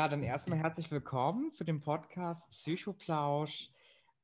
Ja, 0.00 0.08
dann 0.08 0.22
erstmal 0.22 0.58
herzlich 0.58 0.90
willkommen 0.90 1.52
zu 1.52 1.62
dem 1.62 1.82
Podcast 1.82 2.48
Psychoplausch. 2.52 3.68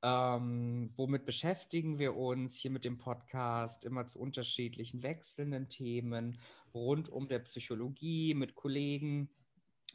Ähm, 0.03 0.91
womit 0.97 1.27
beschäftigen 1.27 1.99
wir 1.99 2.17
uns 2.17 2.57
hier 2.57 2.71
mit 2.71 2.87
dem 2.87 2.97
Podcast? 2.97 3.85
Immer 3.85 4.07
zu 4.07 4.19
unterschiedlichen 4.19 5.03
wechselnden 5.03 5.69
Themen 5.69 6.41
rund 6.73 7.11
um 7.11 7.29
der 7.29 7.41
Psychologie 7.41 8.33
mit 8.33 8.55
Kollegen, 8.55 9.29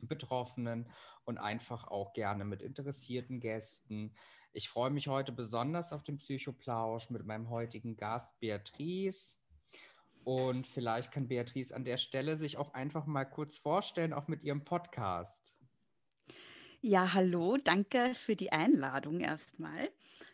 Betroffenen 0.03 0.87
und 1.25 1.39
einfach 1.39 1.87
auch 1.87 2.13
gerne 2.13 2.45
mit 2.45 2.61
interessierten 2.61 3.39
Gästen. 3.39 4.13
Ich 4.53 4.69
freue 4.69 4.91
mich 4.91 5.07
heute 5.07 5.31
besonders 5.31 5.93
auf 5.93 6.03
den 6.03 6.17
Psychoplausch 6.17 7.09
mit 7.09 7.25
meinem 7.25 7.49
heutigen 7.49 7.97
Gast 7.97 8.39
Beatrice. 8.39 9.37
Und 10.23 10.67
vielleicht 10.67 11.11
kann 11.11 11.27
Beatrice 11.27 11.73
an 11.73 11.85
der 11.85 11.97
Stelle 11.97 12.37
sich 12.37 12.57
auch 12.57 12.75
einfach 12.75 13.07
mal 13.07 13.25
kurz 13.25 13.57
vorstellen, 13.57 14.13
auch 14.13 14.27
mit 14.27 14.43
ihrem 14.43 14.63
Podcast. 14.63 15.55
Ja, 16.83 17.13
hallo, 17.13 17.57
danke 17.57 18.13
für 18.15 18.35
die 18.35 18.51
Einladung 18.51 19.19
erstmal. 19.19 19.89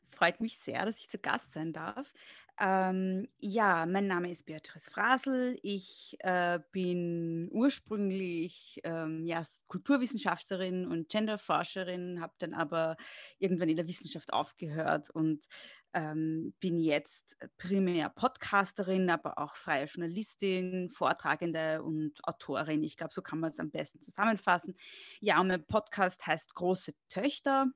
Es 0.06 0.16
freut 0.16 0.40
mich 0.42 0.58
sehr, 0.58 0.86
dass 0.86 0.98
ich 1.00 1.10
zu 1.10 1.18
Gast 1.18 1.54
sein 1.54 1.74
darf. 1.74 2.14
Ähm, 2.60 3.28
ja, 3.38 3.86
mein 3.86 4.08
Name 4.08 4.32
ist 4.32 4.48
Beatrice 4.48 4.90
Frasel. 4.90 5.60
Ich 5.62 6.18
äh, 6.22 6.60
bin 6.72 7.50
ursprünglich 7.52 8.82
ähm, 8.84 9.28
ja, 9.28 9.44
Kulturwissenschaftlerin 9.68 10.88
und 10.88 11.08
Genderforscherin, 11.08 12.20
habe 12.20 12.34
dann 12.40 12.56
aber 12.56 12.98
irgendwann 13.38 13.70
in 13.70 13.78
der 13.78 13.88
Wissenschaft 13.88 14.34
aufgehört 14.34 15.12
und 15.12 15.46
ähm, 15.94 16.56
bin 16.60 16.80
jetzt 16.80 17.38
primär 17.58 18.10
Podcasterin, 18.10 19.12
aber 19.12 19.38
auch 19.38 19.56
freie 19.56 19.86
Journalistin, 19.86 20.90
Vortragende 20.90 21.84
und 21.84 22.24
Autorin. 22.24 22.82
Ich 22.82 22.98
glaube, 22.98 23.14
so 23.14 23.22
kann 23.22 23.40
man 23.40 23.52
es 23.52 23.60
am 23.60 23.70
besten 23.70 24.02
zusammenfassen. 24.02 24.76
Ja, 25.20 25.40
und 25.40 25.48
mein 25.48 25.64
Podcast 25.64 26.26
heißt 26.26 26.56
Große 26.56 26.94
Töchter. 27.08 27.68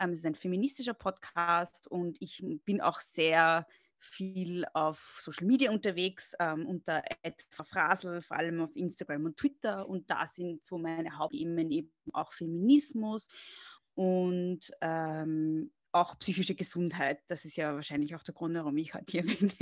Ähm, 0.00 0.10
es 0.10 0.18
ist 0.18 0.26
ein 0.26 0.34
feministischer 0.34 0.94
Podcast 0.94 1.86
und 1.86 2.20
ich 2.20 2.44
bin 2.64 2.80
auch 2.80 3.00
sehr 3.00 3.64
viel 4.00 4.64
auf 4.74 5.18
Social 5.20 5.46
Media 5.46 5.70
unterwegs, 5.70 6.34
ähm, 6.38 6.66
unter 6.66 7.02
Frasel, 7.50 8.22
vor 8.22 8.36
allem 8.36 8.60
auf 8.60 8.74
Instagram 8.74 9.26
und 9.26 9.36
Twitter. 9.36 9.88
Und 9.88 10.10
da 10.10 10.26
sind 10.26 10.64
so 10.64 10.78
meine 10.78 11.16
Hauptthemen 11.18 11.70
eben 11.70 11.90
auch 12.12 12.32
Feminismus 12.32 13.28
und 13.94 14.60
ähm, 14.80 15.70
auch 15.92 16.18
psychische 16.18 16.54
Gesundheit. 16.54 17.20
Das 17.28 17.44
ist 17.44 17.56
ja 17.56 17.74
wahrscheinlich 17.74 18.14
auch 18.14 18.22
der 18.22 18.34
Grund, 18.34 18.54
warum 18.54 18.76
ich 18.76 18.94
heute 18.94 19.10
hier 19.10 19.22
bin. 19.38 19.52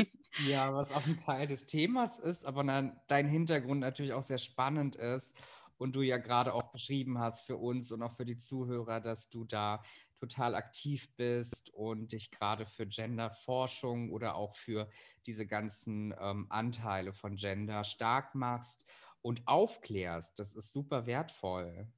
Ja, 0.46 0.74
was 0.74 0.92
auch 0.92 1.06
ein 1.06 1.16
Teil 1.16 1.46
des 1.46 1.66
Themas 1.66 2.18
ist, 2.18 2.44
aber 2.44 2.64
dann 2.64 3.00
dein 3.06 3.26
Hintergrund 3.26 3.80
natürlich 3.80 4.12
auch 4.12 4.22
sehr 4.22 4.38
spannend 4.38 4.96
ist 4.96 5.36
und 5.78 5.94
du 5.94 6.02
ja 6.02 6.18
gerade 6.18 6.54
auch 6.54 6.72
beschrieben 6.72 7.18
hast 7.18 7.46
für 7.46 7.56
uns 7.56 7.92
und 7.92 8.02
auch 8.02 8.16
für 8.16 8.24
die 8.24 8.36
Zuhörer, 8.36 9.00
dass 9.00 9.30
du 9.30 9.44
da 9.44 9.82
total 10.18 10.54
aktiv 10.54 11.08
bist 11.16 11.70
und 11.70 12.12
dich 12.12 12.30
gerade 12.30 12.66
für 12.66 12.86
Genderforschung 12.86 14.10
oder 14.10 14.36
auch 14.36 14.54
für 14.54 14.88
diese 15.26 15.46
ganzen 15.46 16.14
ähm, 16.18 16.46
Anteile 16.48 17.12
von 17.12 17.36
Gender 17.36 17.84
stark 17.84 18.34
machst 18.34 18.84
und 19.22 19.46
aufklärst. 19.46 20.38
Das 20.38 20.54
ist 20.54 20.72
super 20.72 21.06
wertvoll. 21.06 21.88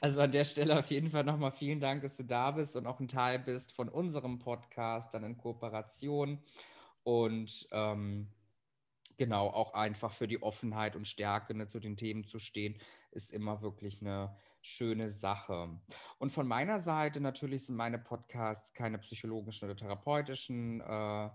Also 0.00 0.20
an 0.20 0.32
der 0.32 0.44
Stelle 0.44 0.78
auf 0.78 0.90
jeden 0.90 1.10
Fall 1.10 1.24
nochmal 1.24 1.52
vielen 1.52 1.80
Dank, 1.80 2.02
dass 2.02 2.16
du 2.16 2.24
da 2.24 2.50
bist 2.52 2.76
und 2.76 2.86
auch 2.86 3.00
ein 3.00 3.08
Teil 3.08 3.38
bist 3.38 3.72
von 3.72 3.88
unserem 3.88 4.38
Podcast, 4.38 5.14
dann 5.14 5.24
in 5.24 5.36
Kooperation. 5.36 6.42
Und 7.02 7.66
ähm, 7.72 8.28
genau, 9.16 9.48
auch 9.48 9.74
einfach 9.74 10.12
für 10.12 10.28
die 10.28 10.42
Offenheit 10.42 10.96
und 10.96 11.08
Stärke 11.08 11.54
ne, 11.54 11.66
zu 11.66 11.80
den 11.80 11.96
Themen 11.96 12.24
zu 12.24 12.38
stehen, 12.38 12.78
ist 13.10 13.32
immer 13.32 13.62
wirklich 13.62 14.00
eine 14.00 14.36
schöne 14.62 15.08
Sache. 15.08 15.78
Und 16.18 16.30
von 16.30 16.46
meiner 16.46 16.78
Seite 16.78 17.20
natürlich 17.20 17.66
sind 17.66 17.76
meine 17.76 17.98
Podcasts 17.98 18.72
keine 18.72 18.98
psychologischen 18.98 19.66
oder 19.66 19.76
therapeutischen 19.76 20.80
äh, 20.80 21.30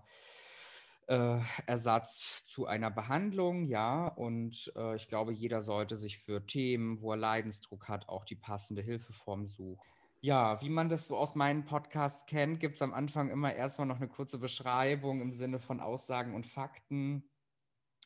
äh, 1.08 1.40
Ersatz 1.66 2.44
zu 2.44 2.66
einer 2.66 2.90
Behandlung, 2.90 3.64
ja. 3.66 4.08
Und 4.08 4.72
äh, 4.76 4.96
ich 4.96 5.08
glaube, 5.08 5.32
jeder 5.32 5.62
sollte 5.62 5.96
sich 5.96 6.18
für 6.18 6.46
Themen, 6.46 7.00
wo 7.00 7.12
er 7.12 7.16
Leidensdruck 7.16 7.88
hat, 7.88 8.08
auch 8.08 8.24
die 8.24 8.36
passende 8.36 8.82
Hilfeform 8.82 9.48
suchen. 9.48 9.80
Ja, 10.20 10.60
wie 10.62 10.68
man 10.68 10.88
das 10.88 11.06
so 11.06 11.16
aus 11.16 11.36
meinen 11.36 11.64
Podcasts 11.64 12.26
kennt, 12.26 12.58
gibt 12.58 12.74
es 12.74 12.82
am 12.82 12.92
Anfang 12.92 13.30
immer 13.30 13.54
erstmal 13.54 13.86
noch 13.86 13.98
eine 13.98 14.08
kurze 14.08 14.38
Beschreibung 14.38 15.20
im 15.20 15.32
Sinne 15.32 15.60
von 15.60 15.80
Aussagen 15.80 16.34
und 16.34 16.44
Fakten. 16.44 17.22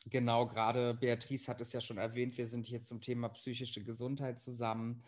Genau, 0.05 0.47
gerade 0.47 0.93
Beatrice 0.93 1.47
hat 1.47 1.61
es 1.61 1.71
ja 1.71 1.79
schon 1.79 1.97
erwähnt, 1.97 2.37
wir 2.37 2.45
sind 2.45 2.67
hier 2.67 2.81
zum 2.81 2.99
Thema 2.99 3.29
psychische 3.29 3.83
Gesundheit 3.83 4.41
zusammen. 4.41 5.03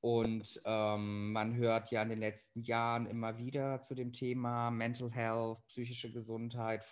Und 0.00 0.60
ähm, 0.66 1.32
man 1.32 1.56
hört 1.56 1.90
ja 1.90 2.02
in 2.02 2.10
den 2.10 2.18
letzten 2.18 2.60
Jahren 2.60 3.06
immer 3.06 3.38
wieder 3.38 3.80
zu 3.80 3.94
dem 3.94 4.12
Thema 4.12 4.70
Mental 4.70 5.10
Health, 5.10 5.64
psychische 5.68 6.12
Gesundheit 6.12 6.84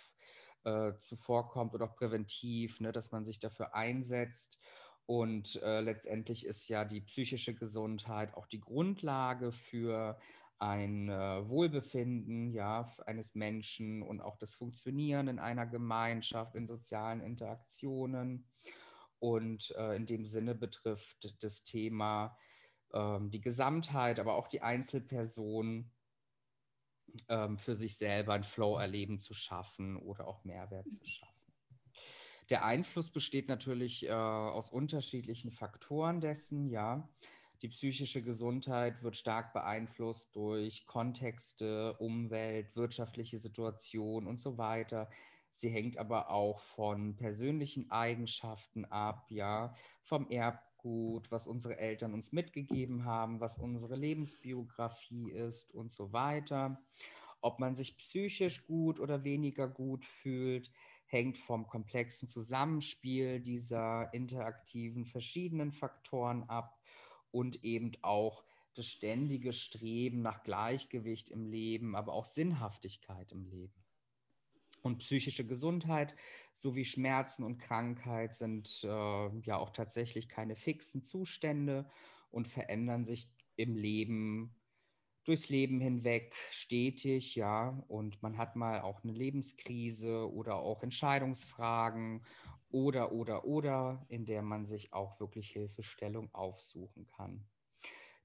äh, 0.63 0.93
zuvorkommt 0.97 1.75
oder 1.75 1.85
auch 1.85 1.95
präventiv, 1.95 2.79
ne, 2.79 2.91
dass 2.91 3.11
man 3.11 3.23
sich 3.23 3.39
dafür 3.39 3.75
einsetzt. 3.75 4.57
Und 5.05 5.61
äh, 5.61 5.81
letztendlich 5.81 6.45
ist 6.45 6.67
ja 6.69 6.85
die 6.85 7.01
psychische 7.01 7.53
Gesundheit 7.53 8.33
auch 8.33 8.47
die 8.47 8.61
Grundlage 8.61 9.51
für 9.51 10.17
ein 10.63 11.09
äh, 11.09 11.49
Wohlbefinden 11.49 12.53
ja, 12.53 12.89
eines 13.05 13.35
Menschen 13.35 14.01
und 14.01 14.21
auch 14.21 14.37
das 14.37 14.55
Funktionieren 14.55 15.27
in 15.27 15.37
einer 15.37 15.67
Gemeinschaft, 15.67 16.55
in 16.55 16.67
sozialen 16.67 17.19
Interaktionen. 17.19 18.47
Und 19.19 19.73
äh, 19.77 19.95
in 19.95 20.05
dem 20.05 20.25
Sinne 20.25 20.55
betrifft 20.55 21.35
das 21.43 21.65
Thema 21.65 22.37
ähm, 22.93 23.29
die 23.29 23.41
Gesamtheit, 23.41 24.21
aber 24.21 24.35
auch 24.35 24.47
die 24.47 24.61
Einzelperson 24.61 25.91
ähm, 27.27 27.57
für 27.57 27.75
sich 27.75 27.97
selber 27.97 28.33
ein 28.33 28.45
Flow-Erleben 28.45 29.19
zu 29.19 29.33
schaffen 29.33 29.97
oder 29.97 30.27
auch 30.27 30.45
Mehrwert 30.45 30.89
zu 30.89 31.03
schaffen. 31.03 31.33
Der 32.49 32.63
Einfluss 32.63 33.11
besteht 33.11 33.49
natürlich 33.49 34.07
äh, 34.07 34.11
aus 34.11 34.69
unterschiedlichen 34.69 35.51
Faktoren 35.51 36.21
dessen, 36.21 36.69
ja. 36.69 37.09
Die 37.63 37.69
psychische 37.69 38.21
Gesundheit 38.21 39.03
wird 39.03 39.15
stark 39.15 39.53
beeinflusst 39.53 40.35
durch 40.35 40.85
Kontexte, 40.85 41.93
Umwelt, 41.97 42.75
wirtschaftliche 42.75 43.37
Situation 43.37 44.27
und 44.27 44.37
so 44.37 44.57
weiter. 44.57 45.09
Sie 45.53 45.69
hängt 45.69 45.97
aber 45.97 46.29
auch 46.29 46.59
von 46.59 47.15
persönlichen 47.15 47.89
Eigenschaften 47.89 48.83
ab, 48.83 49.27
ja, 49.29 49.73
vom 50.01 50.29
Erbgut, 50.29 51.31
was 51.31 51.47
unsere 51.47 51.77
Eltern 51.77 52.13
uns 52.13 52.33
mitgegeben 52.33 53.05
haben, 53.05 53.39
was 53.39 53.57
unsere 53.57 53.95
Lebensbiografie 53.95 55.31
ist 55.31 55.73
und 55.73 55.89
so 55.89 56.11
weiter. 56.11 56.83
Ob 57.39 57.61
man 57.61 57.77
sich 57.77 57.97
psychisch 57.97 58.67
gut 58.67 58.99
oder 58.99 59.23
weniger 59.23 59.69
gut 59.69 60.03
fühlt, 60.03 60.69
hängt 61.05 61.37
vom 61.37 61.65
komplexen 61.67 62.27
Zusammenspiel 62.27 63.39
dieser 63.39 64.13
interaktiven 64.13 65.05
verschiedenen 65.05 65.71
Faktoren 65.71 66.43
ab 66.49 66.77
und 67.33 67.63
eben 67.63 67.91
auch 68.03 68.43
das 68.75 68.87
ständige 68.87 69.53
Streben 69.53 70.21
nach 70.21 70.43
Gleichgewicht 70.43 71.29
im 71.29 71.45
Leben, 71.45 71.95
aber 71.95 72.13
auch 72.13 72.25
Sinnhaftigkeit 72.25 73.31
im 73.31 73.45
Leben. 73.45 73.73
Und 74.81 74.99
psychische 74.99 75.45
Gesundheit 75.45 76.13
sowie 76.51 76.85
Schmerzen 76.85 77.43
und 77.43 77.57
Krankheit 77.57 78.35
sind 78.35 78.83
äh, 78.83 79.39
ja 79.39 79.57
auch 79.57 79.71
tatsächlich 79.71 80.27
keine 80.29 80.55
fixen 80.55 81.03
Zustände 81.03 81.89
und 82.31 82.47
verändern 82.47 83.05
sich 83.05 83.29
im 83.55 83.75
Leben 83.75 84.55
durchs 85.23 85.49
Leben 85.49 85.79
hinweg 85.79 86.35
stetig, 86.51 87.35
ja, 87.35 87.83
und 87.87 88.21
man 88.21 88.37
hat 88.37 88.55
mal 88.55 88.81
auch 88.81 89.03
eine 89.03 89.13
Lebenskrise 89.13 90.31
oder 90.31 90.55
auch 90.57 90.83
Entscheidungsfragen 90.83 92.25
oder, 92.69 93.11
oder, 93.11 93.45
oder, 93.45 94.05
in 94.09 94.25
der 94.25 94.41
man 94.41 94.65
sich 94.65 94.93
auch 94.93 95.19
wirklich 95.19 95.49
Hilfestellung 95.49 96.33
aufsuchen 96.33 97.07
kann. 97.07 97.47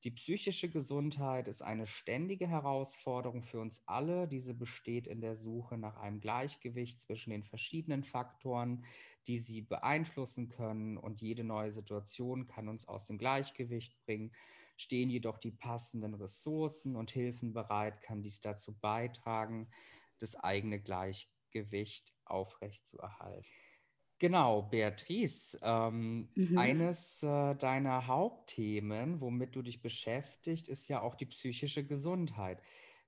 Die 0.05 0.13
psychische 0.13 0.71
Gesundheit 0.71 1.49
ist 1.49 1.61
eine 1.61 1.85
ständige 1.85 2.47
Herausforderung 2.47 3.43
für 3.43 3.59
uns 3.59 3.83
alle. 3.87 4.29
Diese 4.29 4.55
besteht 4.55 5.09
in 5.09 5.21
der 5.21 5.35
Suche 5.35 5.77
nach 5.77 5.97
einem 5.97 6.21
Gleichgewicht 6.21 7.01
zwischen 7.01 7.31
den 7.31 7.43
verschiedenen 7.43 8.05
Faktoren, 8.05 8.85
die 9.27 9.39
sie 9.39 9.61
beeinflussen 9.61 10.47
können. 10.47 10.99
Und 10.99 11.21
jede 11.21 11.43
neue 11.43 11.73
Situation 11.73 12.47
kann 12.47 12.69
uns 12.69 12.87
aus 12.87 13.07
dem 13.07 13.19
Gleichgewicht 13.19 13.99
bringen. 14.07 14.31
Stehen 14.79 15.11
jedoch 15.11 15.39
die 15.39 15.51
passenden 15.51 16.15
Ressourcen 16.15 16.97
und 16.97 17.11
Hilfen 17.11 17.53
bereit, 17.53 18.01
kann 18.01 18.23
dies 18.23 18.41
dazu 18.41 18.79
beitragen, 18.79 19.69
das 20.19 20.37
eigene 20.37 20.81
Gleichgewicht 20.81 22.15
aufrechtzuerhalten. 22.25 23.45
Genau, 24.21 24.63
Beatrice, 24.63 25.59
ähm, 25.63 26.29
mhm. 26.35 26.59
eines 26.59 27.23
äh, 27.23 27.55
deiner 27.55 28.07
Hauptthemen, 28.09 29.21
womit 29.21 29.55
du 29.55 29.63
dich 29.63 29.81
beschäftigt, 29.81 30.69
ist 30.69 30.89
ja 30.89 31.03
auch 31.03 31.15
die 31.15 31.27
psychische 31.27 31.85
Gesundheit. 31.85 32.61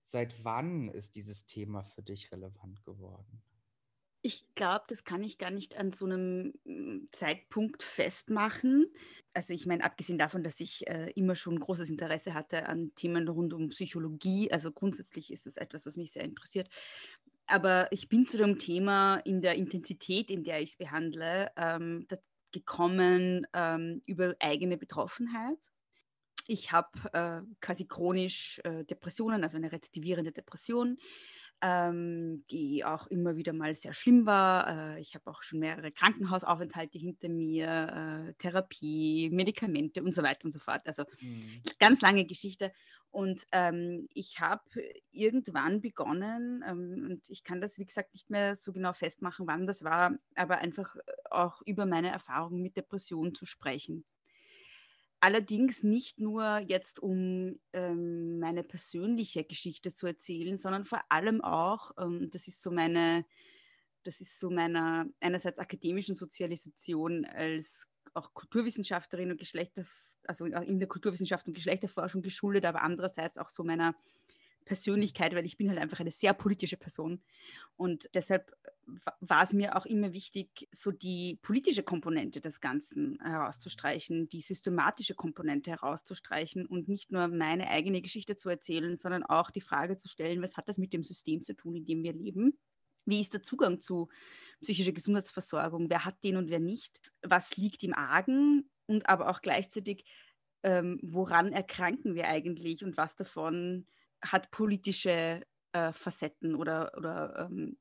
Seit 0.03 0.45
wann 0.45 0.89
ist 0.89 1.17
dieses 1.17 1.47
Thema 1.47 1.83
für 1.83 2.03
dich 2.03 2.31
relevant 2.33 2.85
geworden? 2.85 3.43
Ich 4.23 4.55
glaube, 4.55 4.85
das 4.89 5.05
kann 5.05 5.23
ich 5.23 5.39
gar 5.39 5.51
nicht 5.51 5.77
an 5.77 5.93
so 5.93 6.05
einem 6.05 6.53
mm, 6.65 7.09
Zeitpunkt 7.11 7.83
festmachen. 7.83 8.87
Also 9.33 9.55
ich 9.55 9.67
meine, 9.67 9.85
abgesehen 9.85 10.19
davon, 10.19 10.43
dass 10.43 10.59
ich 10.61 10.87
äh, 10.89 11.11
immer 11.15 11.35
schon 11.35 11.59
großes 11.59 11.89
Interesse 11.89 12.35
hatte 12.35 12.67
an 12.67 12.93
Themen 12.95 13.29
rund 13.29 13.53
um 13.53 13.69
Psychologie, 13.69 14.51
also 14.51 14.73
grundsätzlich 14.73 15.33
ist 15.33 15.47
es 15.47 15.57
etwas, 15.57 15.87
was 15.87 15.97
mich 15.97 16.13
sehr 16.13 16.25
interessiert. 16.25 16.69
Aber 17.47 17.91
ich 17.93 18.09
bin 18.09 18.27
zu 18.27 18.39
dem 18.39 18.59
Thema 18.59 19.17
in 19.19 19.41
der 19.41 19.55
Intensität, 19.55 20.31
in 20.31 20.45
der 20.45 20.61
ich 20.61 20.71
es 20.71 20.77
behandle, 20.77 21.51
ähm, 21.57 22.07
gekommen 22.53 23.47
ähm, 23.53 24.03
über 24.07 24.35
eigene 24.41 24.77
Betroffenheit. 24.77 25.59
Ich 26.47 26.73
habe 26.73 26.89
äh, 27.13 27.43
quasi 27.61 27.87
chronisch 27.87 28.61
äh, 28.65 28.85
Depressionen, 28.85 29.43
also 29.43 29.57
eine 29.57 29.71
rezidivierende 29.71 30.33
Depression 30.33 30.99
ähm, 31.63 32.45
die 32.51 32.85
auch 32.85 33.07
immer 33.09 33.37
wieder 33.37 33.53
mal 33.53 33.75
sehr 33.75 33.93
schlimm 33.93 34.27
war. 34.27 34.97
Äh, 34.97 35.01
ich 35.01 35.15
habe 35.15 35.31
auch 35.31 35.43
schon 35.43 35.59
mehrere 35.59 35.93
Krankenhausaufenthalte 35.93 36.99
hinter 36.99 37.29
mir, 37.29 38.29
äh, 38.29 38.35
Therapie, 38.35 39.31
Medikamente 39.31 40.03
und 40.03 40.15
so 40.15 40.23
weiter 40.23 40.45
und 40.45 40.53
so 40.53 40.59
fort. 40.59 40.83
Also 40.87 41.05
mhm. 41.21 41.63
ganz 41.79 42.01
lange 42.01 42.25
Geschichte. 42.25 42.73
Und 43.11 43.45
ähm, 43.51 44.09
ich 44.15 44.39
habe 44.41 44.63
irgendwann 45.11 45.81
begonnen, 45.81 46.65
ähm, 46.67 47.07
und 47.11 47.29
ich 47.29 47.43
kann 47.43 47.61
das, 47.61 47.77
wie 47.79 47.87
gesagt, 47.87 48.15
nicht 48.15 48.31
mehr 48.31 48.55
so 48.57 48.73
genau 48.73 48.93
festmachen, 48.93 49.47
wann 49.47 49.67
das 49.67 49.83
war, 49.83 50.13
aber 50.37 50.59
einfach 50.59 50.95
auch 51.31 51.61
über 51.63 51.87
meine 51.87 52.11
Erfahrungen 52.11 52.63
mit 52.63 52.77
Depressionen 52.77 53.35
zu 53.35 53.47
sprechen. 53.47 54.05
Allerdings 55.23 55.83
nicht 55.83 56.19
nur 56.19 56.59
jetzt, 56.61 56.99
um 56.99 57.59
ähm, 57.75 58.39
meine 58.39 58.65
persönliche 58.65 59.45
Geschichte 59.45 59.93
zu 59.93 60.07
erzählen, 60.07 60.57
sondern 60.57 60.87
vor 60.87 61.03
allem 61.11 61.43
auch, 61.43 61.91
ähm, 61.99 62.31
das 62.31 62.49
ist 62.49 62.63
so 62.63 62.71
meine, 62.71 63.27
das 64.03 64.23
ist 64.23 64.41
so 64.41 64.51
meiner 64.51 65.07
einerseits 65.21 65.59
akademischen 65.59 66.15
Sozialisation 66.15 67.27
als 67.27 67.87
auch 68.15 68.33
Kulturwissenschaftlerin 68.33 69.31
und 69.31 69.39
Geschlechter, 69.39 69.85
also 70.27 70.47
in 70.47 70.79
der 70.79 70.89
Kulturwissenschaft 70.89 71.47
und 71.47 71.55
Geschlechterforschung 71.55 72.23
geschuldet, 72.23 72.65
aber 72.65 72.83
andererseits 72.83 73.37
auch 73.37 73.51
so 73.51 73.63
meiner 73.63 73.95
Persönlichkeit, 74.65 75.35
weil 75.35 75.47
ich 75.47 75.57
bin 75.57 75.69
halt 75.69 75.79
einfach 75.79 76.01
eine 76.01 76.11
sehr 76.11 76.35
politische 76.35 76.77
Person. 76.77 77.23
Und 77.77 78.09
deshalb 78.15 78.53
war 79.21 79.43
es 79.43 79.53
mir 79.53 79.77
auch 79.77 79.87
immer 79.87 80.13
wichtig, 80.13 80.69
so 80.73 80.91
die 80.91 81.39
politische 81.43 81.83
Komponente 81.83 82.41
des 82.41 82.61
Ganzen 82.61 83.19
herauszustreichen, 83.21 84.29
die 84.29 84.41
systematische 84.41 85.15
Komponente 85.15 85.71
herauszustreichen 85.71 86.67
und 86.67 86.89
nicht 86.89 87.13
nur 87.13 87.29
meine 87.29 87.69
eigene 87.69 88.03
Geschichte 88.03 88.37
zu 88.37 88.49
erzählen, 88.49 88.97
sondern 88.97 89.23
auch 89.23 89.51
die 89.51 89.61
Frage 89.61 89.97
zu 89.97 90.09
stellen, 90.09 90.43
was 90.43 90.57
hat 90.57 90.69
das 90.69 90.79
mit 90.79 90.93
dem 90.93 91.03
System 91.03 91.43
zu 91.43 91.55
tun, 91.55 91.77
in 91.77 91.87
dem 91.87 92.03
wir 92.03 92.13
leben? 92.13 92.59
Wie 93.07 93.21
ist 93.21 93.33
der 93.33 93.43
Zugang 93.43 93.81
zu 93.81 94.09
psychischer 94.61 94.93
Gesundheitsversorgung? 94.93 95.89
Wer 95.89 96.05
hat 96.05 96.23
den 96.23 96.37
und 96.37 96.51
wer 96.51 96.61
nicht? 96.61 97.13
Was 97.23 97.57
liegt 97.57 97.83
im 97.83 97.95
Argen? 97.95 98.71
Und 98.87 99.09
aber 99.09 99.31
auch 99.31 99.41
gleichzeitig, 99.41 100.05
ähm, 100.63 100.99
woran 101.03 101.53
erkranken 101.53 102.15
wir 102.15 102.29
eigentlich 102.29 102.85
und 102.85 102.97
was 102.97 103.17
davon 103.17 103.87
hat 104.23 104.51
politische 104.51 105.43
äh, 105.73 105.93
Facetten 105.93 106.55
oder, 106.55 106.93
oder 106.97 107.49
ähm, 107.51 107.77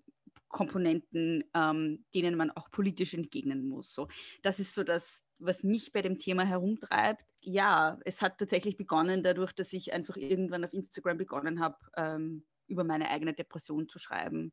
Komponenten, 0.47 1.43
ähm, 1.53 2.05
denen 2.13 2.35
man 2.35 2.51
auch 2.51 2.71
politisch 2.71 3.13
entgegnen 3.13 3.67
muss. 3.67 3.93
So, 3.93 4.07
das 4.41 4.59
ist 4.59 4.73
so 4.73 4.83
das, 4.83 5.23
was 5.37 5.63
mich 5.63 5.91
bei 5.91 6.01
dem 6.01 6.19
Thema 6.19 6.43
herumtreibt. 6.43 7.25
Ja, 7.41 7.99
es 8.03 8.21
hat 8.21 8.37
tatsächlich 8.39 8.75
begonnen 8.75 9.23
dadurch, 9.23 9.53
dass 9.53 9.71
ich 9.73 9.93
einfach 9.93 10.17
irgendwann 10.17 10.65
auf 10.65 10.73
Instagram 10.73 11.17
begonnen 11.17 11.59
habe, 11.59 11.77
ähm, 11.95 12.43
über 12.67 12.83
meine 12.83 13.09
eigene 13.09 13.33
Depression 13.33 13.87
zu 13.87 13.99
schreiben, 13.99 14.51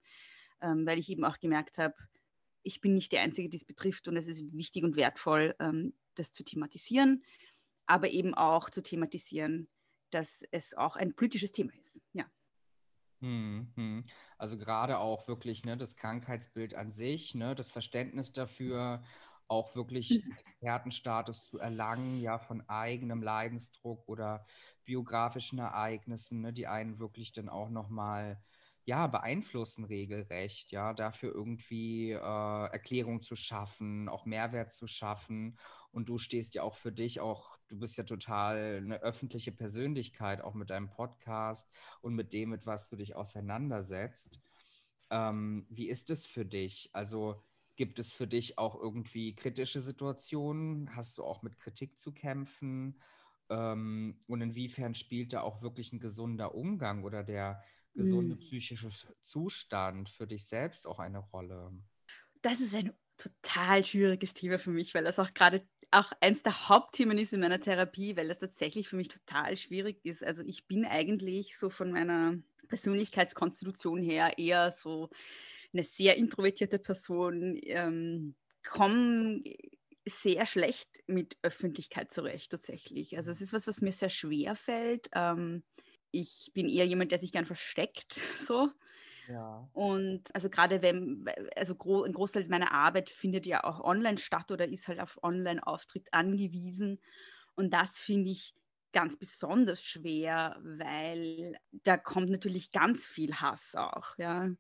ähm, 0.60 0.86
weil 0.86 0.98
ich 0.98 1.10
eben 1.10 1.24
auch 1.24 1.38
gemerkt 1.38 1.78
habe, 1.78 1.94
ich 2.62 2.80
bin 2.80 2.94
nicht 2.94 3.12
die 3.12 3.18
Einzige, 3.18 3.48
die 3.48 3.56
es 3.56 3.64
betrifft 3.64 4.08
und 4.08 4.16
es 4.16 4.26
ist 4.26 4.52
wichtig 4.52 4.84
und 4.84 4.96
wertvoll, 4.96 5.54
ähm, 5.60 5.94
das 6.14 6.32
zu 6.32 6.44
thematisieren, 6.44 7.22
aber 7.86 8.10
eben 8.10 8.34
auch 8.34 8.70
zu 8.70 8.82
thematisieren, 8.82 9.68
dass 10.10 10.42
es 10.50 10.74
auch 10.74 10.96
ein 10.96 11.14
politisches 11.14 11.52
Thema 11.52 11.72
ist. 11.74 12.00
Ja. 12.12 12.26
Hm, 13.20 13.72
hm. 13.74 14.04
Also 14.38 14.58
gerade 14.58 14.98
auch 14.98 15.26
wirklich 15.28 15.64
ne, 15.64 15.76
das 15.76 15.96
Krankheitsbild 15.96 16.74
an 16.74 16.90
sich, 16.90 17.34
ne, 17.34 17.54
das 17.54 17.72
Verständnis 17.72 18.32
dafür, 18.32 19.02
auch 19.48 19.74
wirklich 19.74 20.24
mhm. 20.24 20.32
Expertenstatus 20.38 21.46
zu 21.46 21.58
erlangen, 21.58 22.20
ja, 22.20 22.38
von 22.38 22.68
eigenem 22.68 23.22
Leidensdruck 23.22 24.08
oder 24.08 24.44
biografischen 24.84 25.58
Ereignissen, 25.58 26.40
ne, 26.40 26.52
die 26.52 26.66
einen 26.66 26.98
wirklich 26.98 27.32
dann 27.32 27.48
auch 27.48 27.70
nochmal 27.70 28.42
ja, 28.86 29.08
beeinflussen 29.08 29.84
regelrecht, 29.84 30.70
ja, 30.70 30.94
dafür 30.94 31.34
irgendwie 31.34 32.12
äh, 32.12 32.16
Erklärung 32.18 33.20
zu 33.20 33.34
schaffen, 33.34 34.08
auch 34.08 34.26
Mehrwert 34.26 34.72
zu 34.72 34.86
schaffen. 34.86 35.58
Und 35.90 36.08
du 36.08 36.18
stehst 36.18 36.54
ja 36.54 36.62
auch 36.62 36.76
für 36.76 36.92
dich 36.92 37.18
auch, 37.20 37.58
du 37.66 37.78
bist 37.80 37.98
ja 37.98 38.04
total 38.04 38.76
eine 38.76 39.02
öffentliche 39.02 39.50
Persönlichkeit, 39.50 40.40
auch 40.40 40.54
mit 40.54 40.70
deinem 40.70 40.88
Podcast 40.88 41.68
und 42.00 42.14
mit 42.14 42.32
dem, 42.32 42.50
mit 42.50 42.64
was 42.64 42.88
du 42.88 42.94
dich 42.94 43.16
auseinandersetzt. 43.16 44.38
Ähm, 45.10 45.66
wie 45.68 45.88
ist 45.88 46.10
es 46.10 46.26
für 46.26 46.44
dich? 46.44 46.90
Also 46.92 47.42
gibt 47.74 47.98
es 47.98 48.12
für 48.12 48.28
dich 48.28 48.56
auch 48.56 48.80
irgendwie 48.80 49.34
kritische 49.34 49.80
Situationen? 49.80 50.94
Hast 50.94 51.18
du 51.18 51.24
auch 51.24 51.42
mit 51.42 51.56
Kritik 51.56 51.98
zu 51.98 52.12
kämpfen? 52.12 53.00
Ähm, 53.48 54.20
und 54.28 54.40
inwiefern 54.42 54.94
spielt 54.94 55.32
da 55.32 55.40
auch 55.42 55.62
wirklich 55.62 55.92
ein 55.92 56.00
gesunder 56.00 56.54
Umgang 56.54 57.02
oder 57.02 57.24
der 57.24 57.62
gesunde 57.96 58.36
mhm. 58.36 58.40
psychische 58.40 58.90
Zustand 59.22 60.08
für 60.08 60.26
dich 60.26 60.46
selbst 60.46 60.86
auch 60.86 60.98
eine 60.98 61.18
Rolle? 61.18 61.72
Das 62.42 62.60
ist 62.60 62.74
ein 62.74 62.92
total 63.16 63.84
schwieriges 63.84 64.34
Thema 64.34 64.58
für 64.58 64.70
mich, 64.70 64.94
weil 64.94 65.04
das 65.04 65.18
auch 65.18 65.32
gerade 65.34 65.66
auch 65.90 66.12
eins 66.20 66.42
der 66.42 66.68
Hauptthemen 66.68 67.16
ist 67.18 67.32
in 67.32 67.40
meiner 67.40 67.60
Therapie, 67.60 68.16
weil 68.16 68.28
das 68.28 68.38
tatsächlich 68.38 68.88
für 68.88 68.96
mich 68.96 69.08
total 69.08 69.56
schwierig 69.56 70.04
ist. 70.04 70.22
Also 70.22 70.42
ich 70.42 70.66
bin 70.66 70.84
eigentlich 70.84 71.56
so 71.56 71.70
von 71.70 71.92
meiner 71.92 72.38
Persönlichkeitskonstitution 72.68 74.02
her 74.02 74.38
eher 74.38 74.72
so 74.72 75.10
eine 75.72 75.84
sehr 75.84 76.16
introvertierte 76.16 76.78
Person, 76.78 77.58
ähm, 77.62 78.34
komme 78.64 79.42
sehr 80.08 80.46
schlecht 80.46 80.88
mit 81.06 81.36
Öffentlichkeit 81.42 82.12
zurecht 82.12 82.50
tatsächlich. 82.50 83.16
Also 83.16 83.30
es 83.30 83.40
ist 83.40 83.52
was, 83.52 83.66
was 83.66 83.80
mir 83.80 83.92
sehr 83.92 84.10
schwer 84.10 84.54
fällt. 84.54 85.08
Ähm, 85.14 85.62
ich 86.10 86.50
bin 86.54 86.68
eher 86.68 86.86
jemand, 86.86 87.12
der 87.12 87.18
sich 87.18 87.32
gern 87.32 87.46
versteckt, 87.46 88.20
so. 88.46 88.70
Ja. 89.26 89.68
Und 89.72 90.34
also 90.34 90.48
gerade 90.50 90.82
wenn, 90.82 91.26
also 91.56 91.74
gro 91.74 92.04
ein 92.04 92.12
Großteil 92.14 92.48
meiner 92.48 92.72
Arbeit 92.72 93.10
findet 93.10 93.46
ja 93.46 93.64
auch 93.64 93.80
online 93.80 94.18
statt 94.18 94.50
oder 94.50 94.66
ist 94.66 94.88
halt 94.88 95.00
auf 95.00 95.18
Online-Auftritt 95.22 96.08
angewiesen. 96.12 97.00
Und 97.54 97.72
das 97.72 97.98
finde 97.98 98.30
ich 98.30 98.54
ganz 98.92 99.18
besonders 99.18 99.82
schwer, 99.82 100.58
weil 100.62 101.58
da 101.72 101.98
kommt 101.98 102.30
natürlich 102.30 102.72
ganz 102.72 103.06
viel 103.06 103.34
Hass 103.34 103.74
auch, 103.74 104.16
ja. 104.18 104.50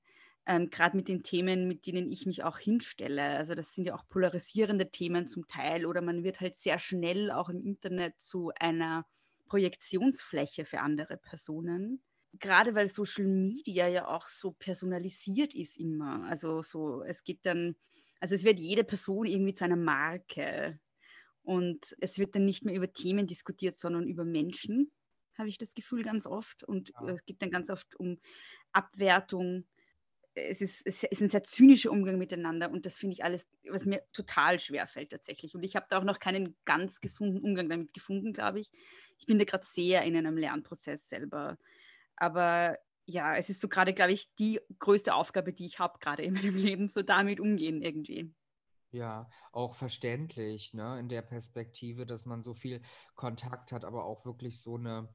Ähm, 0.48 0.70
gerade 0.70 0.96
mit 0.96 1.08
den 1.08 1.22
Themen, 1.24 1.66
mit 1.66 1.86
denen 1.86 2.12
ich 2.12 2.26
mich 2.26 2.44
auch 2.44 2.58
hinstelle. 2.58 3.36
Also 3.36 3.54
das 3.54 3.74
sind 3.74 3.84
ja 3.86 3.94
auch 3.96 4.08
polarisierende 4.08 4.90
Themen 4.90 5.26
zum 5.26 5.48
Teil 5.48 5.86
oder 5.86 6.02
man 6.02 6.22
wird 6.22 6.40
halt 6.40 6.54
sehr 6.54 6.78
schnell 6.78 7.32
auch 7.32 7.48
im 7.48 7.64
Internet 7.64 8.20
zu 8.20 8.52
einer 8.60 9.06
Projektionsfläche 9.46 10.64
für 10.64 10.80
andere 10.80 11.16
Personen. 11.16 12.02
Gerade 12.38 12.74
weil 12.74 12.88
Social 12.88 13.26
Media 13.26 13.88
ja 13.88 14.08
auch 14.08 14.26
so 14.26 14.52
personalisiert 14.52 15.54
ist 15.54 15.78
immer. 15.78 16.24
Also 16.24 16.62
so, 16.62 17.02
es 17.02 17.24
gibt 17.24 17.46
dann, 17.46 17.76
also 18.20 18.34
es 18.34 18.44
wird 18.44 18.60
jede 18.60 18.84
Person 18.84 19.26
irgendwie 19.26 19.54
zu 19.54 19.64
einer 19.64 19.76
Marke. 19.76 20.78
Und 21.42 21.96
es 22.00 22.18
wird 22.18 22.34
dann 22.34 22.44
nicht 22.44 22.64
mehr 22.64 22.74
über 22.74 22.92
Themen 22.92 23.26
diskutiert, 23.26 23.78
sondern 23.78 24.08
über 24.08 24.24
Menschen, 24.24 24.90
habe 25.38 25.48
ich 25.48 25.58
das 25.58 25.74
Gefühl 25.74 26.02
ganz 26.02 26.26
oft. 26.26 26.64
Und 26.64 26.90
ja. 26.90 27.08
es 27.08 27.24
geht 27.24 27.40
dann 27.40 27.50
ganz 27.50 27.70
oft 27.70 27.94
um 27.96 28.18
Abwertung 28.72 29.64
es 30.36 30.60
ist, 30.60 30.86
es 30.86 31.02
ist 31.02 31.22
ein 31.22 31.30
sehr 31.30 31.42
zynischer 31.42 31.90
Umgang 31.90 32.18
miteinander 32.18 32.70
und 32.70 32.84
das 32.84 32.98
finde 32.98 33.14
ich 33.14 33.24
alles, 33.24 33.48
was 33.68 33.86
mir 33.86 34.02
total 34.12 34.60
schwer 34.60 34.86
fällt 34.86 35.10
tatsächlich. 35.10 35.54
Und 35.54 35.62
ich 35.62 35.76
habe 35.76 35.86
da 35.88 35.98
auch 35.98 36.04
noch 36.04 36.20
keinen 36.20 36.54
ganz 36.66 37.00
gesunden 37.00 37.40
Umgang 37.42 37.70
damit 37.70 37.94
gefunden, 37.94 38.32
glaube 38.32 38.60
ich. 38.60 38.70
Ich 39.18 39.26
bin 39.26 39.38
da 39.38 39.44
gerade 39.44 39.64
sehr 39.64 40.02
in 40.02 40.14
einem 40.14 40.36
Lernprozess 40.36 41.08
selber. 41.08 41.56
Aber 42.16 42.76
ja, 43.06 43.34
es 43.34 43.48
ist 43.48 43.60
so 43.60 43.68
gerade, 43.68 43.94
glaube 43.94 44.12
ich, 44.12 44.30
die 44.38 44.60
größte 44.78 45.14
Aufgabe, 45.14 45.54
die 45.54 45.66
ich 45.66 45.78
habe 45.78 45.98
gerade 46.00 46.22
in 46.22 46.34
meinem 46.34 46.56
Leben, 46.56 46.88
so 46.88 47.02
damit 47.02 47.40
umgehen 47.40 47.80
irgendwie. 47.80 48.34
Ja, 48.90 49.28
auch 49.52 49.74
verständlich, 49.74 50.74
ne, 50.74 50.98
in 50.98 51.08
der 51.08 51.22
Perspektive, 51.22 52.06
dass 52.06 52.26
man 52.26 52.42
so 52.42 52.54
viel 52.54 52.82
Kontakt 53.14 53.72
hat, 53.72 53.84
aber 53.84 54.04
auch 54.04 54.24
wirklich 54.26 54.60
so 54.60 54.76
eine 54.76 55.08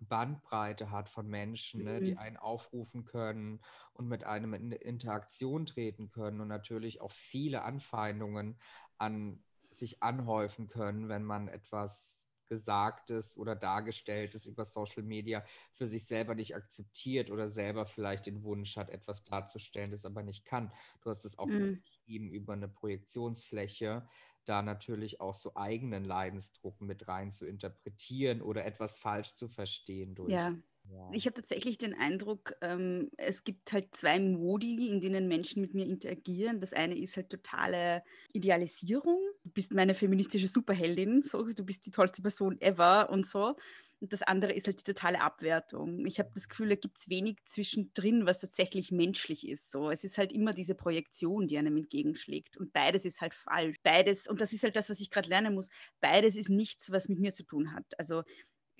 Bandbreite 0.00 0.90
hat 0.90 1.08
von 1.08 1.28
Menschen, 1.28 1.84
ne, 1.84 2.00
die 2.00 2.12
mhm. 2.12 2.18
einen 2.18 2.36
aufrufen 2.36 3.04
können 3.04 3.60
und 3.92 4.08
mit 4.08 4.24
einem 4.24 4.54
in 4.54 4.72
Interaktion 4.72 5.66
treten 5.66 6.10
können 6.10 6.40
und 6.40 6.48
natürlich 6.48 7.00
auch 7.00 7.12
viele 7.12 7.62
Anfeindungen 7.62 8.58
an 8.98 9.42
sich 9.70 10.02
anhäufen 10.02 10.66
können, 10.66 11.08
wenn 11.08 11.24
man 11.24 11.48
etwas 11.48 12.24
Gesagtes 12.48 13.36
oder 13.36 13.56
Dargestelltes 13.56 14.46
über 14.46 14.64
Social 14.64 15.02
Media 15.02 15.44
für 15.72 15.86
sich 15.86 16.06
selber 16.06 16.34
nicht 16.34 16.54
akzeptiert 16.54 17.30
oder 17.30 17.48
selber 17.48 17.86
vielleicht 17.86 18.26
den 18.26 18.42
Wunsch 18.44 18.76
hat, 18.76 18.90
etwas 18.90 19.24
darzustellen, 19.24 19.90
das 19.90 20.04
aber 20.04 20.22
nicht 20.22 20.44
kann. 20.44 20.70
Du 21.02 21.10
hast 21.10 21.24
es 21.24 21.38
auch 21.38 21.46
mhm. 21.46 21.80
beschrieben 21.82 22.30
über 22.30 22.52
eine 22.52 22.68
Projektionsfläche, 22.68 24.06
da 24.44 24.62
natürlich 24.62 25.20
auch 25.20 25.34
so 25.34 25.54
eigenen 25.56 26.04
Leidensdruck 26.04 26.80
mit 26.80 27.08
rein 27.08 27.32
zu 27.32 27.46
interpretieren 27.46 28.42
oder 28.42 28.64
etwas 28.64 28.98
falsch 28.98 29.34
zu 29.34 29.48
verstehen 29.48 30.14
durch. 30.14 30.50
Ja. 30.50 30.62
Ja. 30.84 31.14
Ich 31.14 31.26
habe 31.26 31.34
tatsächlich 31.34 31.78
den 31.78 31.94
Eindruck, 31.94 32.54
ähm, 32.60 33.10
es 33.16 33.44
gibt 33.44 33.72
halt 33.72 33.94
zwei 33.94 34.18
Modi, 34.18 34.88
in 34.88 35.00
denen 35.00 35.28
Menschen 35.28 35.60
mit 35.62 35.72
mir 35.72 35.86
interagieren. 35.86 36.60
Das 36.60 36.72
eine 36.72 36.98
ist 36.98 37.16
halt 37.16 37.30
totale 37.30 38.02
Idealisierung. 38.32 39.20
Du 39.44 39.50
bist 39.52 39.72
meine 39.74 39.94
feministische 39.94 40.48
Superheldin, 40.48 41.22
so, 41.22 41.44
du 41.52 41.64
bist 41.64 41.86
die 41.86 41.90
tollste 41.92 42.20
Person 42.22 42.60
ever 42.60 43.10
und 43.10 43.26
so. 43.26 43.54
Und 44.00 44.12
das 44.12 44.22
andere 44.22 44.52
ist 44.52 44.66
halt 44.66 44.80
die 44.80 44.92
totale 44.92 45.20
Abwertung. 45.20 46.04
Ich 46.04 46.18
habe 46.18 46.30
das 46.34 46.48
Gefühl, 46.48 46.68
da 46.68 46.74
gibt 46.74 46.98
es 46.98 47.08
wenig 47.08 47.38
zwischendrin, 47.44 48.26
was 48.26 48.40
tatsächlich 48.40 48.90
menschlich 48.90 49.46
ist. 49.48 49.70
So. 49.70 49.90
Es 49.90 50.04
ist 50.04 50.18
halt 50.18 50.32
immer 50.32 50.52
diese 50.52 50.74
Projektion, 50.74 51.46
die 51.46 51.56
einem 51.58 51.76
entgegenschlägt. 51.76 52.56
Und 52.56 52.72
beides 52.72 53.04
ist 53.04 53.20
halt 53.20 53.34
falsch. 53.34 53.76
Beides, 53.82 54.26
und 54.26 54.40
das 54.40 54.52
ist 54.52 54.64
halt 54.64 54.76
das, 54.76 54.90
was 54.90 55.00
ich 55.00 55.10
gerade 55.10 55.28
lernen 55.28 55.54
muss, 55.54 55.70
beides 56.00 56.36
ist 56.36 56.50
nichts, 56.50 56.90
was 56.90 57.08
mit 57.08 57.20
mir 57.20 57.32
zu 57.32 57.44
tun 57.44 57.72
hat. 57.72 57.84
Also 57.98 58.24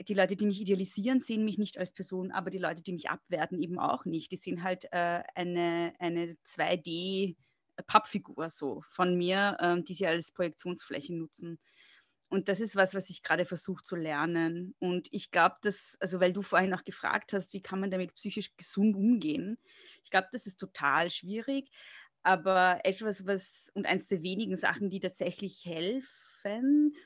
die 0.00 0.14
Leute, 0.14 0.36
die 0.36 0.46
mich 0.46 0.60
idealisieren, 0.60 1.20
sehen 1.20 1.44
mich 1.44 1.58
nicht 1.58 1.78
als 1.78 1.92
Person, 1.92 2.32
aber 2.32 2.50
die 2.50 2.58
Leute, 2.58 2.82
die 2.82 2.92
mich 2.92 3.10
abwerten, 3.10 3.60
eben 3.60 3.78
auch 3.78 4.04
nicht. 4.04 4.32
Die 4.32 4.36
sehen 4.36 4.62
halt 4.62 4.86
äh, 4.92 5.22
eine, 5.34 5.94
eine 5.98 6.36
2D-Pappfigur 6.44 8.50
so 8.50 8.82
von 8.90 9.16
mir, 9.16 9.56
äh, 9.60 9.82
die 9.82 9.94
sie 9.94 10.06
als 10.06 10.32
Projektionsfläche 10.32 11.14
nutzen. 11.14 11.58
Und 12.28 12.48
das 12.48 12.60
ist 12.60 12.74
was, 12.74 12.94
was 12.94 13.10
ich 13.10 13.22
gerade 13.22 13.44
versuche 13.44 13.84
zu 13.84 13.94
lernen. 13.94 14.74
Und 14.80 15.06
ich 15.12 15.30
glaube, 15.30 15.56
dass, 15.62 15.96
also 16.00 16.18
weil 16.18 16.32
du 16.32 16.42
vorhin 16.42 16.74
auch 16.74 16.82
gefragt 16.82 17.32
hast, 17.32 17.52
wie 17.52 17.62
kann 17.62 17.78
man 17.78 17.90
damit 17.90 18.14
psychisch 18.14 18.56
gesund 18.56 18.96
umgehen? 18.96 19.58
Ich 20.02 20.10
glaube, 20.10 20.28
das 20.32 20.46
ist 20.46 20.58
total 20.58 21.10
schwierig. 21.10 21.70
Aber 22.24 22.80
etwas, 22.84 23.26
was, 23.26 23.70
und 23.74 23.86
eines 23.86 24.08
der 24.08 24.22
wenigen 24.22 24.56
Sachen, 24.56 24.90
die 24.90 24.98
tatsächlich 24.98 25.64
helfen, 25.64 26.96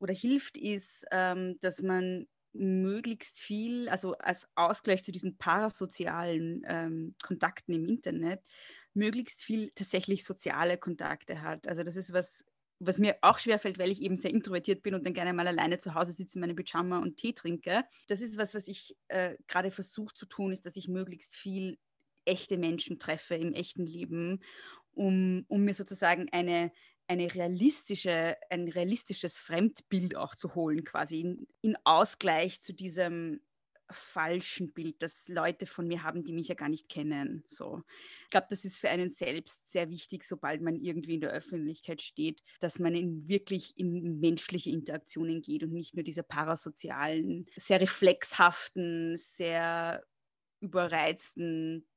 oder 0.00 0.12
hilft, 0.12 0.56
ist, 0.56 1.04
ähm, 1.12 1.58
dass 1.60 1.82
man 1.82 2.26
möglichst 2.52 3.38
viel, 3.38 3.88
also 3.88 4.14
als 4.18 4.48
Ausgleich 4.56 5.04
zu 5.04 5.12
diesen 5.12 5.36
parasozialen 5.36 6.62
ähm, 6.66 7.14
Kontakten 7.22 7.74
im 7.74 7.86
Internet, 7.86 8.40
möglichst 8.92 9.42
viel 9.42 9.70
tatsächlich 9.74 10.24
soziale 10.24 10.76
Kontakte 10.76 11.42
hat. 11.42 11.68
Also 11.68 11.84
das 11.84 11.96
ist 11.96 12.12
was, 12.12 12.44
was 12.80 12.98
mir 12.98 13.16
auch 13.20 13.38
schwerfällt, 13.38 13.78
weil 13.78 13.90
ich 13.90 14.02
eben 14.02 14.16
sehr 14.16 14.30
introvertiert 14.32 14.82
bin 14.82 14.94
und 14.94 15.04
dann 15.04 15.14
gerne 15.14 15.32
mal 15.32 15.46
alleine 15.46 15.78
zu 15.78 15.94
Hause 15.94 16.12
sitze 16.12 16.38
in 16.38 16.40
meinem 16.40 16.56
Pyjama 16.56 16.98
und 16.98 17.18
Tee 17.18 17.34
trinke. 17.34 17.84
Das 18.08 18.20
ist 18.20 18.38
was, 18.38 18.54
was 18.54 18.66
ich 18.66 18.96
äh, 19.08 19.36
gerade 19.46 19.70
versuche 19.70 20.14
zu 20.14 20.26
tun, 20.26 20.50
ist, 20.50 20.66
dass 20.66 20.76
ich 20.76 20.88
möglichst 20.88 21.36
viel 21.36 21.78
echte 22.24 22.58
Menschen 22.58 22.98
treffe 22.98 23.34
im 23.34 23.52
echten 23.52 23.86
Leben, 23.86 24.40
um, 24.92 25.44
um 25.48 25.64
mir 25.64 25.74
sozusagen 25.74 26.28
eine, 26.32 26.72
eine 27.10 27.34
realistische, 27.34 28.36
ein 28.50 28.68
realistisches 28.68 29.36
Fremdbild 29.36 30.14
auch 30.14 30.36
zu 30.36 30.54
holen, 30.54 30.84
quasi 30.84 31.20
in, 31.20 31.48
in 31.60 31.76
Ausgleich 31.82 32.60
zu 32.60 32.72
diesem 32.72 33.40
falschen 33.90 34.72
Bild, 34.72 35.02
das 35.02 35.26
Leute 35.26 35.66
von 35.66 35.88
mir 35.88 36.04
haben, 36.04 36.22
die 36.22 36.32
mich 36.32 36.46
ja 36.46 36.54
gar 36.54 36.68
nicht 36.68 36.88
kennen. 36.88 37.42
So. 37.48 37.82
Ich 38.22 38.30
glaube, 38.30 38.46
das 38.48 38.64
ist 38.64 38.78
für 38.78 38.90
einen 38.90 39.10
selbst 39.10 39.72
sehr 39.72 39.90
wichtig, 39.90 40.24
sobald 40.24 40.62
man 40.62 40.76
irgendwie 40.76 41.14
in 41.14 41.20
der 41.20 41.32
Öffentlichkeit 41.32 42.00
steht, 42.00 42.44
dass 42.60 42.78
man 42.78 42.94
in 42.94 43.26
wirklich 43.26 43.76
in 43.76 44.20
menschliche 44.20 44.70
Interaktionen 44.70 45.42
geht 45.42 45.64
und 45.64 45.72
nicht 45.72 45.96
nur 45.96 46.04
diese 46.04 46.22
parasozialen, 46.22 47.46
sehr 47.56 47.80
reflexhaften, 47.80 49.16
sehr 49.16 50.04
überreizten 50.60 51.88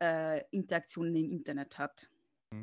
äh, 0.00 0.44
Interaktionen 0.52 1.16
im 1.16 1.30
Internet 1.32 1.76
hat. 1.76 2.08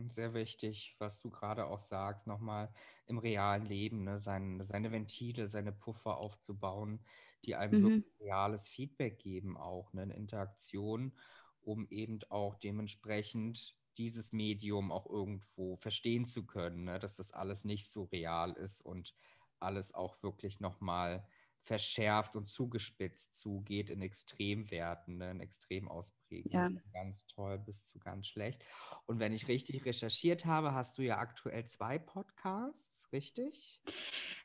Sehr 0.10 0.34
wichtig, 0.34 0.96
was 1.00 1.22
du 1.22 1.30
gerade 1.30 1.66
auch 1.66 1.80
sagst, 1.80 2.28
nochmal 2.28 2.74
im 3.08 3.18
realen 3.18 3.66
Leben, 3.66 4.04
ne, 4.04 4.20
sein, 4.20 4.62
seine 4.64 4.92
Ventile, 4.92 5.48
seine 5.48 5.72
Puffer 5.72 6.18
aufzubauen, 6.18 7.04
die 7.46 7.56
einem 7.56 7.84
mhm. 7.84 8.06
reales 8.20 8.68
Feedback 8.68 9.20
geben, 9.20 9.58
auch 9.58 9.94
ne, 9.94 10.04
eine 10.04 10.16
Interaktion, 10.16 11.14
um 11.62 11.88
eben 11.90 12.20
auch 12.30 12.56
dementsprechend 12.56 13.76
dieses 13.98 14.32
Medium 14.32 14.92
auch 14.92 15.10
irgendwo 15.10 15.76
verstehen 15.78 16.26
zu 16.26 16.46
können, 16.46 16.86
ne, 16.86 17.00
dass 17.00 17.16
das 17.18 17.32
alles 17.32 17.66
nicht 17.66 17.92
so 17.92 18.04
real 18.06 18.54
ist 18.54 18.82
und 18.82 19.16
alles 19.60 19.94
auch 19.94 20.22
wirklich 20.24 20.60
nochmal 20.60 21.28
verschärft 21.64 22.36
und 22.36 22.50
zugespitzt 22.50 23.36
zugeht 23.36 23.90
in 23.90 24.02
Extremwerten, 24.02 25.18
ne, 25.18 25.32
in 25.32 25.40
Extremausprägungen. 25.40 26.76
Ja. 26.76 26.82
Ganz 26.94 27.28
toll 27.28 27.60
bis 27.60 27.86
zu 27.86 28.00
ganz 28.00 28.28
schlecht. 28.28 28.64
Und 29.06 29.20
wenn 29.20 29.34
ich 29.34 29.48
richtig 29.48 29.86
recherchiert 29.86 30.46
habe, 30.46 30.74
hast 30.74 30.98
du 30.98 31.04
ja 31.04 31.18
aktuell 31.18 31.66
zwei 31.66 32.00
Podcasts, 32.00 33.12
richtig? 33.12 33.82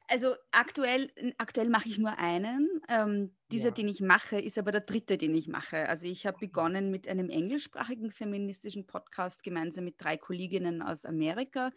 Also 0.08 0.34
aktuell, 0.52 1.10
aktuell 1.38 1.68
mache 1.68 1.88
ich 1.88 1.98
nur 1.98 2.18
einen. 2.18 2.80
Ähm, 2.88 3.34
dieser, 3.50 3.68
ja. 3.68 3.74
den 3.74 3.88
ich 3.88 4.00
mache, 4.00 4.38
ist 4.38 4.58
aber 4.58 4.70
der 4.70 4.82
dritte, 4.82 5.18
den 5.18 5.34
ich 5.34 5.48
mache. 5.48 5.88
Also 5.88 6.06
ich 6.06 6.26
habe 6.26 6.38
begonnen 6.38 6.90
mit 6.90 7.08
einem 7.08 7.28
englischsprachigen 7.28 8.12
feministischen 8.12 8.86
Podcast 8.86 9.42
gemeinsam 9.42 9.84
mit 9.84 9.96
drei 9.98 10.16
Kolleginnen 10.16 10.82
aus 10.82 11.04
Amerika 11.04 11.72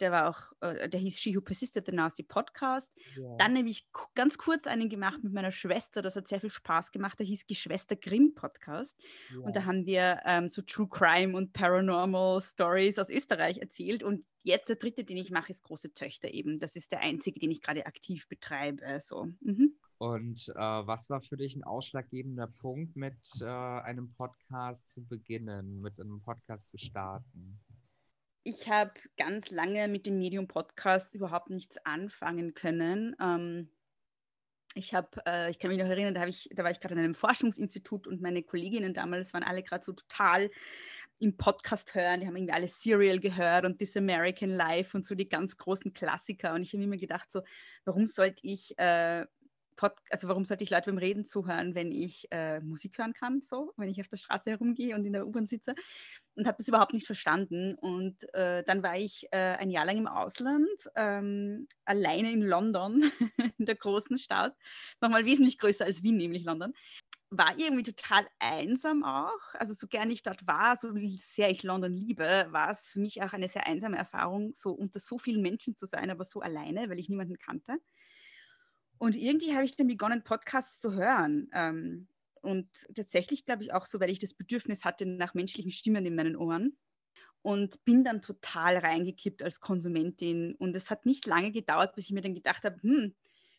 der 0.00 0.12
war 0.12 0.28
auch, 0.28 0.52
äh, 0.60 0.88
der 0.88 1.00
hieß 1.00 1.18
She 1.18 1.36
Who 1.36 1.40
Persisted, 1.40 1.86
the 1.86 1.92
Nasty 1.92 2.22
Podcast. 2.22 2.92
Ja. 3.16 3.36
Dann 3.38 3.56
habe 3.56 3.68
ich 3.68 3.88
ganz 4.14 4.38
kurz 4.38 4.66
einen 4.66 4.88
gemacht 4.88 5.22
mit 5.22 5.32
meiner 5.32 5.52
Schwester, 5.52 6.02
das 6.02 6.16
hat 6.16 6.28
sehr 6.28 6.40
viel 6.40 6.50
Spaß 6.50 6.92
gemacht, 6.92 7.18
der 7.18 7.26
hieß 7.26 7.46
Geschwister 7.46 7.96
Grimm 7.96 8.34
Podcast. 8.34 8.94
Ja. 9.32 9.40
Und 9.40 9.56
da 9.56 9.64
haben 9.64 9.86
wir 9.86 10.20
ähm, 10.24 10.48
so 10.48 10.62
True 10.62 10.88
Crime 10.88 11.36
und 11.36 11.52
Paranormal 11.52 12.40
Stories 12.40 12.98
aus 12.98 13.08
Österreich 13.08 13.58
erzählt. 13.58 14.02
Und 14.02 14.24
jetzt 14.42 14.68
der 14.68 14.76
dritte, 14.76 15.04
den 15.04 15.16
ich 15.16 15.30
mache, 15.30 15.50
ist 15.50 15.62
Große 15.62 15.92
Töchter 15.92 16.32
eben. 16.32 16.58
Das 16.58 16.76
ist 16.76 16.92
der 16.92 17.00
einzige, 17.00 17.40
den 17.40 17.50
ich 17.50 17.62
gerade 17.62 17.86
aktiv 17.86 18.28
betreibe. 18.28 18.98
So. 19.00 19.28
Mhm. 19.40 19.76
Und 19.98 20.48
äh, 20.50 20.58
was 20.58 21.08
war 21.08 21.22
für 21.22 21.36
dich 21.36 21.56
ein 21.56 21.64
ausschlaggebender 21.64 22.46
Punkt, 22.46 22.96
mit 22.96 23.16
äh, 23.40 23.46
einem 23.46 24.12
Podcast 24.12 24.90
zu 24.90 25.02
beginnen, 25.02 25.80
mit 25.80 25.98
einem 25.98 26.20
Podcast 26.20 26.68
zu 26.68 26.78
starten? 26.78 27.58
Ich 28.46 28.68
habe 28.68 28.92
ganz 29.16 29.50
lange 29.50 29.88
mit 29.88 30.06
dem 30.06 30.18
Medium-Podcast 30.18 31.12
überhaupt 31.16 31.50
nichts 31.50 31.78
anfangen 31.84 32.54
können. 32.54 33.16
Ähm, 33.20 33.68
ich 34.74 34.94
habe, 34.94 35.08
äh, 35.26 35.50
ich 35.50 35.58
kann 35.58 35.70
mich 35.70 35.80
noch 35.80 35.88
erinnern, 35.88 36.14
da, 36.14 36.24
ich, 36.28 36.48
da 36.54 36.62
war 36.62 36.70
ich 36.70 36.78
gerade 36.78 36.94
in 36.94 37.00
einem 37.00 37.16
Forschungsinstitut 37.16 38.06
und 38.06 38.22
meine 38.22 38.44
Kolleginnen 38.44 38.94
damals 38.94 39.34
waren 39.34 39.42
alle 39.42 39.64
gerade 39.64 39.84
so 39.84 39.94
total 39.94 40.48
im 41.18 41.36
Podcast 41.36 41.92
hören. 41.96 42.20
Die 42.20 42.28
haben 42.28 42.36
irgendwie 42.36 42.52
alle 42.52 42.68
Serial 42.68 43.18
gehört 43.18 43.64
und 43.64 43.78
This 43.78 43.96
American 43.96 44.50
Life 44.50 44.96
und 44.96 45.04
so 45.04 45.16
die 45.16 45.28
ganz 45.28 45.56
großen 45.56 45.92
Klassiker. 45.92 46.54
Und 46.54 46.62
ich 46.62 46.72
habe 46.72 46.86
mir 46.86 46.98
gedacht, 46.98 47.32
so, 47.32 47.42
warum 47.84 48.06
sollte 48.06 48.46
ich 48.46 48.78
äh, 48.78 49.26
also 50.10 50.28
warum 50.28 50.44
sollte 50.44 50.64
ich 50.64 50.70
Leute 50.70 50.90
beim 50.90 50.98
Reden 50.98 51.26
zuhören, 51.26 51.74
wenn 51.74 51.92
ich 51.92 52.26
äh, 52.30 52.60
Musik 52.60 52.96
hören 52.96 53.12
kann, 53.12 53.40
so, 53.42 53.72
wenn 53.76 53.90
ich 53.90 54.00
auf 54.00 54.08
der 54.08 54.16
Straße 54.16 54.50
herumgehe 54.50 54.94
und 54.94 55.04
in 55.04 55.12
der 55.12 55.26
U-Bahn 55.26 55.46
sitze 55.46 55.74
und 56.36 56.46
habe 56.46 56.58
das 56.58 56.68
überhaupt 56.68 56.92
nicht 56.92 57.06
verstanden. 57.06 57.74
Und 57.74 58.32
äh, 58.34 58.62
dann 58.64 58.82
war 58.82 58.96
ich 58.96 59.26
äh, 59.32 59.56
ein 59.56 59.70
Jahr 59.70 59.86
lang 59.86 59.96
im 59.96 60.06
Ausland, 60.06 60.68
ähm, 60.94 61.66
alleine 61.84 62.30
in 62.30 62.42
London, 62.42 63.10
in 63.58 63.66
der 63.66 63.74
großen 63.74 64.18
Stadt, 64.18 64.54
nochmal 65.00 65.24
wesentlich 65.24 65.58
größer 65.58 65.84
als 65.84 66.02
Wien, 66.02 66.18
nämlich 66.18 66.44
London. 66.44 66.74
War 67.30 67.58
irgendwie 67.58 67.82
total 67.82 68.24
einsam 68.38 69.02
auch. 69.02 69.54
Also 69.54 69.72
so 69.72 69.88
gern 69.88 70.10
ich 70.10 70.22
dort 70.22 70.46
war, 70.46 70.76
so 70.76 70.94
wie 70.94 71.18
sehr 71.18 71.50
ich 71.50 71.62
London 71.62 71.92
liebe, 71.92 72.46
war 72.50 72.70
es 72.70 72.86
für 72.88 73.00
mich 73.00 73.22
auch 73.22 73.32
eine 73.32 73.48
sehr 73.48 73.66
einsame 73.66 73.96
Erfahrung, 73.96 74.52
so 74.54 74.70
unter 74.70 75.00
so 75.00 75.18
vielen 75.18 75.42
Menschen 75.42 75.74
zu 75.74 75.86
sein, 75.86 76.10
aber 76.10 76.24
so 76.24 76.40
alleine, 76.40 76.88
weil 76.88 76.98
ich 76.98 77.08
niemanden 77.08 77.38
kannte. 77.38 77.78
Und 78.98 79.16
irgendwie 79.16 79.54
habe 79.54 79.64
ich 79.64 79.76
dann 79.76 79.88
begonnen, 79.88 80.22
Podcasts 80.22 80.80
zu 80.80 80.92
hören. 80.92 81.48
Ähm, 81.52 82.08
und 82.46 82.68
tatsächlich 82.94 83.44
glaube 83.44 83.64
ich 83.64 83.72
auch 83.72 83.86
so, 83.86 83.98
weil 83.98 84.08
ich 84.08 84.20
das 84.20 84.32
Bedürfnis 84.32 84.84
hatte 84.84 85.04
nach 85.04 85.34
menschlichen 85.34 85.72
Stimmen 85.72 86.06
in 86.06 86.14
meinen 86.14 86.36
Ohren. 86.36 86.76
Und 87.42 87.84
bin 87.84 88.04
dann 88.04 88.22
total 88.22 88.76
reingekippt 88.78 89.42
als 89.42 89.60
Konsumentin. 89.60 90.54
Und 90.54 90.74
es 90.76 90.90
hat 90.90 91.06
nicht 91.06 91.26
lange 91.26 91.50
gedauert, 91.50 91.94
bis 91.94 92.06
ich 92.06 92.12
mir 92.12 92.20
dann 92.20 92.34
gedacht 92.34 92.64
habe, 92.64 92.80
hm, 92.82 93.14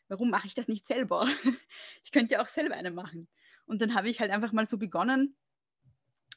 warum 0.07 0.29
mache 0.29 0.47
ich 0.47 0.55
das 0.55 0.69
nicht 0.69 0.87
selber? 0.87 1.25
ich 2.03 2.11
könnte 2.11 2.35
ja 2.35 2.41
auch 2.41 2.47
selber 2.47 2.75
eine 2.75 2.91
machen. 2.91 3.27
Und 3.65 3.81
dann 3.81 3.93
habe 3.93 4.09
ich 4.09 4.21
halt 4.21 4.31
einfach 4.31 4.53
mal 4.53 4.65
so 4.65 4.77
begonnen, 4.77 5.35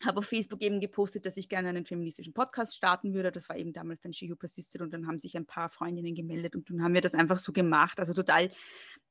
habe 0.05 0.19
auf 0.19 0.27
Facebook 0.27 0.61
eben 0.61 0.81
gepostet, 0.81 1.27
dass 1.27 1.37
ich 1.37 1.49
gerne 1.49 1.69
einen 1.69 1.85
feministischen 1.85 2.33
Podcast 2.33 2.75
starten 2.75 3.15
würde. 3.15 3.31
Das 3.31 3.49
war 3.49 3.57
eben 3.57 3.73
damals 3.73 4.01
dann 4.01 4.13
She 4.13 4.29
Who 4.29 4.35
Persisted 4.35 4.81
und 4.81 4.93
dann 4.93 5.07
haben 5.07 5.19
sich 5.19 5.37
ein 5.37 5.47
paar 5.47 5.69
Freundinnen 5.69 6.15
gemeldet 6.15 6.57
und 6.57 6.69
dann 6.69 6.83
haben 6.83 6.95
wir 6.95 7.01
das 7.01 7.15
einfach 7.15 7.39
so 7.39 7.53
gemacht, 7.53 8.01
also 8.01 8.13
total 8.13 8.51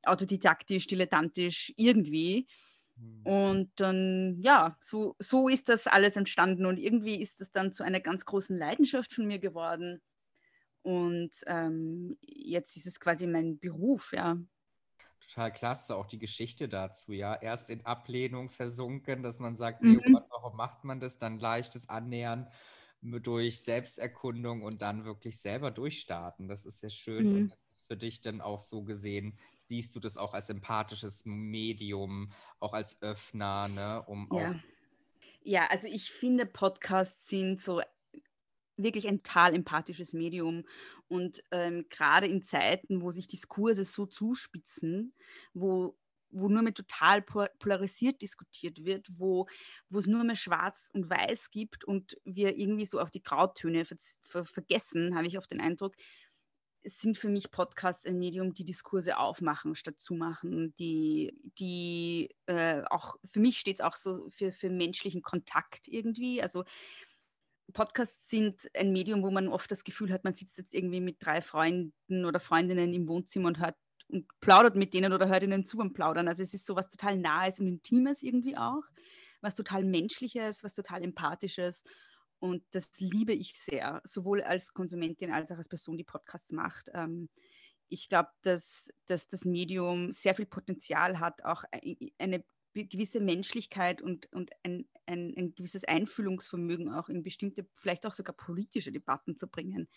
autodidaktisch, 0.03 0.87
dilettantisch 0.87 1.73
irgendwie. 1.77 2.47
Und 3.23 3.71
dann, 3.75 4.37
ja, 4.41 4.77
so, 4.79 5.15
so 5.19 5.49
ist 5.49 5.69
das 5.69 5.87
alles 5.87 6.15
entstanden 6.15 6.65
und 6.65 6.77
irgendwie 6.77 7.21
ist 7.21 7.41
das 7.41 7.51
dann 7.51 7.71
zu 7.71 7.83
einer 7.83 7.99
ganz 7.99 8.25
großen 8.25 8.57
Leidenschaft 8.57 9.13
von 9.13 9.27
mir 9.27 9.39
geworden. 9.39 10.01
Und 10.81 11.31
ähm, 11.45 12.17
jetzt 12.21 12.77
ist 12.77 12.87
es 12.87 12.99
quasi 12.99 13.27
mein 13.27 13.59
Beruf, 13.59 14.13
ja. 14.13 14.37
total 15.19 15.51
klasse, 15.51 15.95
auch 15.95 16.07
die 16.07 16.19
Geschichte 16.19 16.69
dazu, 16.69 17.11
ja. 17.11 17.35
Erst 17.35 17.69
in 17.69 17.85
Ablehnung 17.85 18.49
versunken, 18.49 19.21
dass 19.21 19.39
man 19.39 19.55
sagt, 19.55 19.83
nee, 19.83 19.99
mhm. 20.03 20.13
Gott, 20.13 20.25
warum 20.29 20.55
macht 20.55 20.83
man 20.83 20.99
das? 20.99 21.19
Dann 21.19 21.39
leichtes 21.39 21.89
Annähern 21.89 22.49
durch 23.01 23.61
Selbsterkundung 23.61 24.63
und 24.63 24.81
dann 24.81 25.05
wirklich 25.05 25.39
selber 25.39 25.71
durchstarten. 25.71 26.47
Das 26.47 26.65
ist 26.65 26.79
sehr 26.79 26.89
schön. 26.89 27.29
Mhm. 27.29 27.35
Und 27.35 27.51
das 27.51 27.59
ist 27.69 27.87
für 27.87 27.97
dich 27.97 28.21
dann 28.21 28.41
auch 28.41 28.59
so 28.59 28.83
gesehen, 28.83 29.37
siehst 29.69 29.95
du 29.95 29.99
das 29.99 30.17
auch 30.17 30.33
als 30.33 30.49
empathisches 30.49 31.25
Medium, 31.25 32.31
auch 32.59 32.73
als 32.73 33.01
Öffner, 33.01 33.69
ne? 33.69 34.03
Um 34.07 34.27
ja. 34.33 34.59
ja, 35.43 35.67
also 35.67 35.87
ich 35.87 36.11
finde, 36.11 36.45
Podcasts 36.45 37.29
sind 37.29 37.61
so 37.61 37.81
wirklich 38.75 39.07
ein 39.07 39.21
total 39.23 39.53
empathisches 39.53 40.13
Medium. 40.13 40.65
Und 41.07 41.43
ähm, 41.51 41.85
gerade 41.89 42.27
in 42.27 42.41
Zeiten, 42.41 43.01
wo 43.01 43.11
sich 43.11 43.27
Diskurse 43.27 43.83
so 43.83 44.05
zuspitzen, 44.05 45.13
wo, 45.53 45.95
wo 46.31 46.49
nur 46.49 46.61
mehr 46.61 46.73
total 46.73 47.21
polarisiert 47.21 48.21
diskutiert 48.21 48.85
wird, 48.85 49.07
wo, 49.17 49.47
wo 49.89 49.99
es 49.99 50.07
nur 50.07 50.23
mehr 50.23 50.35
Schwarz 50.35 50.89
und 50.93 51.09
Weiß 51.09 51.51
gibt 51.51 51.83
und 51.83 52.17
wir 52.25 52.57
irgendwie 52.57 52.85
so 52.85 52.99
auf 52.99 53.11
die 53.11 53.23
Grautöne 53.23 53.85
ver 53.85 53.97
ver 54.21 54.45
vergessen, 54.45 55.15
habe 55.15 55.27
ich 55.27 55.37
oft 55.37 55.51
den 55.51 55.61
Eindruck, 55.61 55.95
sind 56.89 57.17
für 57.17 57.29
mich 57.29 57.51
Podcasts 57.51 58.05
ein 58.05 58.17
Medium, 58.17 58.53
die 58.53 58.65
Diskurse 58.65 59.17
aufmachen 59.17 59.75
statt 59.75 59.99
zumachen, 59.99 60.73
die, 60.75 61.39
die 61.57 62.35
äh, 62.47 62.81
auch, 62.89 63.17
für 63.31 63.39
mich 63.39 63.59
steht 63.59 63.79
es 63.79 63.85
auch 63.85 63.95
so 63.95 64.29
für, 64.29 64.51
für 64.51 64.69
menschlichen 64.69 65.21
Kontakt 65.21 65.87
irgendwie. 65.87 66.41
Also 66.41 66.63
Podcasts 67.73 68.29
sind 68.29 68.69
ein 68.75 68.91
Medium, 68.91 69.23
wo 69.23 69.31
man 69.31 69.47
oft 69.47 69.69
das 69.71 69.83
Gefühl 69.83 70.11
hat, 70.11 70.23
man 70.23 70.33
sitzt 70.33 70.57
jetzt 70.57 70.73
irgendwie 70.73 71.01
mit 71.01 71.17
drei 71.19 71.41
Freunden 71.41 72.25
oder 72.25 72.39
Freundinnen 72.39 72.93
im 72.93 73.07
Wohnzimmer 73.07 73.49
und 73.49 73.59
hört 73.59 73.75
und 74.09 74.27
plaudert 74.39 74.75
mit 74.75 74.93
denen 74.93 75.13
oder 75.13 75.27
hört 75.27 75.43
ihnen 75.43 75.65
zu 75.65 75.77
beim 75.77 75.93
Plaudern. 75.93 76.27
Also 76.27 76.41
es 76.41 76.53
ist 76.53 76.65
so 76.65 76.75
was 76.75 76.89
total 76.89 77.17
Nahes 77.17 77.59
und 77.59 77.67
Intimes 77.67 78.23
irgendwie 78.23 78.57
auch, 78.57 78.83
was 79.41 79.55
total 79.55 79.83
Menschliches, 79.83 80.63
was 80.63 80.73
total 80.73 81.03
Empathisches. 81.03 81.83
Und 82.39 82.63
das 82.71 82.89
liebe 82.99 83.33
ich 83.33 83.53
sehr, 83.53 84.01
sowohl 84.05 84.41
als 84.41 84.73
Konsumentin 84.73 85.31
als 85.31 85.51
auch 85.51 85.57
als 85.57 85.67
Person, 85.67 85.97
die 85.97 86.03
Podcasts 86.03 86.51
macht. 86.51 86.89
Ähm, 86.93 87.29
ich 87.89 88.07
glaube, 88.07 88.29
dass, 88.43 88.93
dass 89.07 89.27
das 89.27 89.45
Medium 89.45 90.11
sehr 90.11 90.35
viel 90.35 90.45
Potenzial 90.45 91.19
hat, 91.19 91.43
auch 91.43 91.63
eine 92.17 92.43
gewisse 92.73 93.19
Menschlichkeit 93.19 94.01
und, 94.01 94.31
und 94.31 94.51
ein, 94.63 94.87
ein, 95.05 95.33
ein, 95.35 95.55
gewisses 95.55 95.83
Einfühlungsvermögen 95.83 96.93
auch 96.93 97.09
in 97.09 97.23
bestimmte, 97.23 97.67
vielleicht 97.75 98.05
auch 98.05 98.13
sogar 98.13 98.35
politische 98.35 98.91
Debatten 98.91 99.35
zu 99.35 99.47
bringen, 99.47 99.87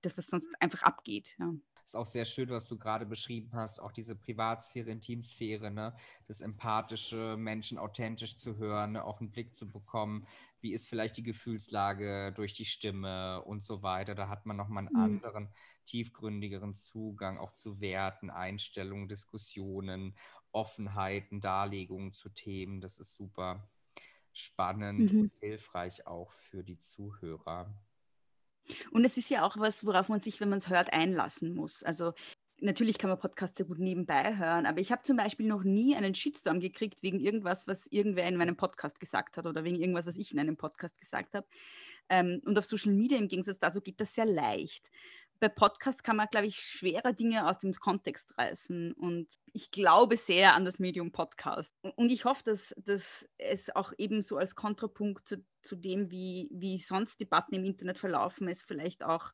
das 0.00 0.16
was 0.16 0.26
sonst 0.26 0.48
einfach 0.60 0.82
abgeht. 0.82 1.36
Ja. 1.38 1.54
Ist 1.84 1.96
auch 1.96 2.06
sehr 2.06 2.24
schön, 2.24 2.48
was 2.48 2.68
du 2.68 2.78
gerade 2.78 3.04
beschrieben 3.04 3.50
hast, 3.52 3.80
auch 3.80 3.92
diese 3.92 4.16
Privatsphäre, 4.16 4.90
Intimsphäre, 4.90 5.70
ne? 5.70 5.94
das 6.26 6.40
empathische 6.40 7.36
Menschen 7.36 7.76
authentisch 7.76 8.36
zu 8.36 8.56
hören, 8.56 8.92
ne? 8.92 9.04
auch 9.04 9.20
einen 9.20 9.30
Blick 9.30 9.54
zu 9.54 9.70
bekommen, 9.70 10.26
wie 10.62 10.72
ist 10.72 10.88
vielleicht 10.88 11.16
die 11.16 11.22
Gefühlslage 11.22 12.32
durch 12.34 12.54
die 12.54 12.64
Stimme 12.64 13.42
und 13.44 13.64
so 13.64 13.82
weiter. 13.82 14.14
Da 14.14 14.28
hat 14.28 14.46
man 14.46 14.56
nochmal 14.56 14.86
einen 14.86 14.94
mhm. 14.94 15.02
anderen, 15.02 15.48
tiefgründigeren 15.86 16.74
Zugang 16.74 17.38
auch 17.38 17.52
zu 17.52 17.80
Werten, 17.80 18.30
Einstellungen, 18.30 19.08
Diskussionen 19.08 20.14
Offenheiten, 20.52 21.40
Darlegungen 21.40 22.12
zu 22.12 22.28
Themen. 22.28 22.80
Das 22.80 22.98
ist 22.98 23.14
super 23.14 23.68
spannend 24.32 25.12
mhm. 25.12 25.20
und 25.20 25.38
hilfreich 25.38 26.06
auch 26.06 26.32
für 26.32 26.62
die 26.62 26.78
Zuhörer. 26.78 27.74
Und 28.92 29.04
es 29.04 29.16
ist 29.16 29.28
ja 29.28 29.44
auch 29.44 29.56
was, 29.56 29.84
worauf 29.84 30.08
man 30.08 30.20
sich, 30.20 30.40
wenn 30.40 30.48
man 30.48 30.58
es 30.58 30.68
hört, 30.68 30.92
einlassen 30.92 31.54
muss. 31.54 31.82
Also 31.82 32.14
natürlich 32.62 32.98
kann 32.98 33.10
man 33.10 33.18
Podcasts 33.18 33.56
sehr 33.56 33.66
gut 33.66 33.78
nebenbei 33.78 34.36
hören, 34.36 34.66
aber 34.66 34.80
ich 34.80 34.92
habe 34.92 35.02
zum 35.02 35.16
Beispiel 35.16 35.46
noch 35.46 35.64
nie 35.64 35.96
einen 35.96 36.14
Shitstorm 36.14 36.60
gekriegt 36.60 37.02
wegen 37.02 37.20
irgendwas, 37.20 37.66
was 37.66 37.86
irgendwer 37.88 38.26
in 38.26 38.36
meinem 38.36 38.56
Podcast 38.56 39.00
gesagt 39.00 39.36
hat 39.36 39.46
oder 39.46 39.64
wegen 39.64 39.76
irgendwas, 39.76 40.06
was 40.06 40.16
ich 40.16 40.32
in 40.32 40.38
einem 40.38 40.56
Podcast 40.56 40.98
gesagt 40.98 41.34
habe. 41.34 41.46
Ähm, 42.08 42.40
und 42.44 42.58
auf 42.58 42.64
Social 42.64 42.92
Media 42.92 43.18
im 43.18 43.28
Gegensatz 43.28 43.58
dazu 43.58 43.80
geht 43.80 44.00
das 44.00 44.14
sehr 44.14 44.26
leicht 44.26 44.90
bei 45.42 45.48
Podcasts 45.48 46.04
kann 46.04 46.14
man, 46.14 46.28
glaube 46.30 46.46
ich, 46.46 46.60
schwerer 46.60 47.12
Dinge 47.12 47.48
aus 47.48 47.58
dem 47.58 47.72
Kontext 47.72 48.32
reißen. 48.38 48.92
Und 48.92 49.26
ich 49.52 49.72
glaube 49.72 50.16
sehr 50.16 50.54
an 50.54 50.64
das 50.64 50.78
Medium 50.78 51.10
Podcast. 51.10 51.74
Und 51.96 52.12
ich 52.12 52.24
hoffe, 52.24 52.44
dass, 52.44 52.72
dass 52.76 53.28
es 53.38 53.74
auch 53.74 53.92
eben 53.98 54.22
so 54.22 54.36
als 54.36 54.54
Kontrapunkt 54.54 55.26
zu, 55.26 55.44
zu 55.62 55.74
dem, 55.74 56.12
wie, 56.12 56.48
wie 56.52 56.78
sonst 56.78 57.20
Debatten 57.20 57.56
im 57.56 57.64
Internet 57.64 57.98
verlaufen, 57.98 58.46
es 58.46 58.62
vielleicht 58.62 59.02
auch 59.02 59.32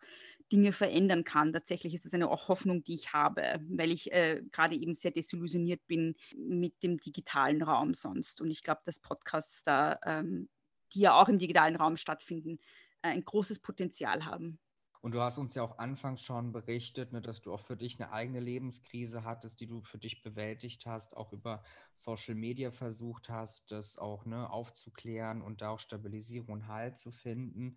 Dinge 0.51 0.73
verändern 0.73 1.25
kann. 1.25 1.53
Tatsächlich 1.53 1.93
ist 1.93 2.07
das 2.07 2.15
eine 2.15 2.31
Hoffnung, 2.31 2.83
die 2.83 2.95
ich 2.95 3.13
habe, 3.13 3.61
weil 3.69 3.93
ich 3.93 4.11
äh, 4.11 4.43
gerade 4.51 4.77
eben 4.77 4.95
sehr 4.95 5.11
desillusioniert 5.11 5.87
bin 5.89 6.15
mit 6.35 6.83
dem 6.83 6.97
digitalen 6.97 7.61
Raum 7.61 7.93
sonst. 7.93 8.41
Und 8.41 8.51
ich 8.51 8.63
glaube, 8.63 8.81
dass 8.87 8.99
Podcasts 8.99 9.63
da, 9.63 9.99
ähm, 10.07 10.49
die 10.95 11.01
ja 11.01 11.21
auch 11.21 11.29
im 11.29 11.39
digitalen 11.39 11.77
Raum 11.77 11.99
stattfinden, 11.99 12.61
äh, 13.03 13.09
ein 13.09 13.27
großes 13.27 13.59
Potenzial 13.59 14.25
haben. 14.25 14.59
Und 15.01 15.15
du 15.15 15.21
hast 15.21 15.39
uns 15.39 15.55
ja 15.55 15.63
auch 15.63 15.79
anfangs 15.79 16.23
schon 16.23 16.53
berichtet, 16.53 17.13
ne, 17.13 17.21
dass 17.21 17.41
du 17.43 17.53
auch 17.53 17.61
für 17.61 17.77
dich 17.77 18.01
eine 18.01 18.13
eigene 18.13 18.41
Lebenskrise 18.41 19.25
hattest, 19.25 19.61
die 19.61 19.67
du 19.67 19.83
für 19.83 19.99
dich 19.99 20.23
bewältigt 20.23 20.87
hast, 20.87 21.17
auch 21.17 21.33
über 21.33 21.63
Social 21.95 22.35
Media 22.35 22.71
versucht 22.71 23.29
hast, 23.31 23.71
das 23.73 23.99
auch 23.99 24.25
ne, 24.27 24.51
aufzuklären 24.51 25.43
und 25.43 25.63
da 25.63 25.71
auch 25.71 25.81
Stabilisierung 25.81 26.49
und 26.49 26.69
Halt 26.69 26.99
zu 26.99 27.11
finden. 27.13 27.77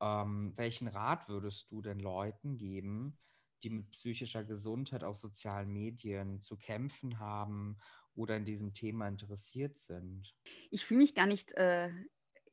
Ähm, 0.00 0.52
welchen 0.56 0.88
Rat 0.88 1.28
würdest 1.28 1.70
du 1.70 1.82
denn 1.82 2.00
Leuten 2.00 2.56
geben, 2.56 3.18
die 3.62 3.70
mit 3.70 3.90
psychischer 3.92 4.44
Gesundheit 4.44 5.04
auf 5.04 5.16
sozialen 5.16 5.72
Medien 5.72 6.42
zu 6.42 6.56
kämpfen 6.58 7.18
haben 7.18 7.78
oder 8.14 8.36
in 8.36 8.44
diesem 8.44 8.74
Thema 8.74 9.08
interessiert 9.08 9.78
sind? 9.78 10.34
Ich 10.70 10.84
fühle 10.84 10.98
mich 10.98 11.14
gar 11.14 11.26
nicht 11.26 11.52
äh, 11.52 11.90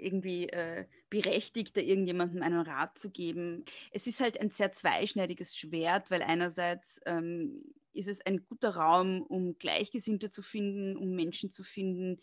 irgendwie 0.02 0.50
äh, 0.50 0.86
berechtigt, 1.10 1.78
da 1.78 1.82
irgendjemandem 1.82 2.42
einen 2.42 2.62
Rat 2.62 2.98
zu 2.98 3.10
geben. 3.10 3.66
Es 3.92 4.08
ist 4.08 4.20
halt 4.20 4.40
ein 4.40 4.50
sehr 4.50 4.72
zweischneidiges 4.72 5.56
Schwert, 5.56 6.10
weil 6.12 6.22
einerseits 6.24 7.00
ähm, 7.06 7.64
ist 7.94 8.08
es 8.08 8.26
ein 8.26 8.46
guter 8.48 8.76
Raum, 8.76 9.22
um 9.24 9.58
Gleichgesinnte 9.58 10.30
zu 10.30 10.42
finden, 10.42 10.98
um 10.98 11.12
Menschen 11.12 11.50
zu 11.50 11.64
finden, 11.64 12.20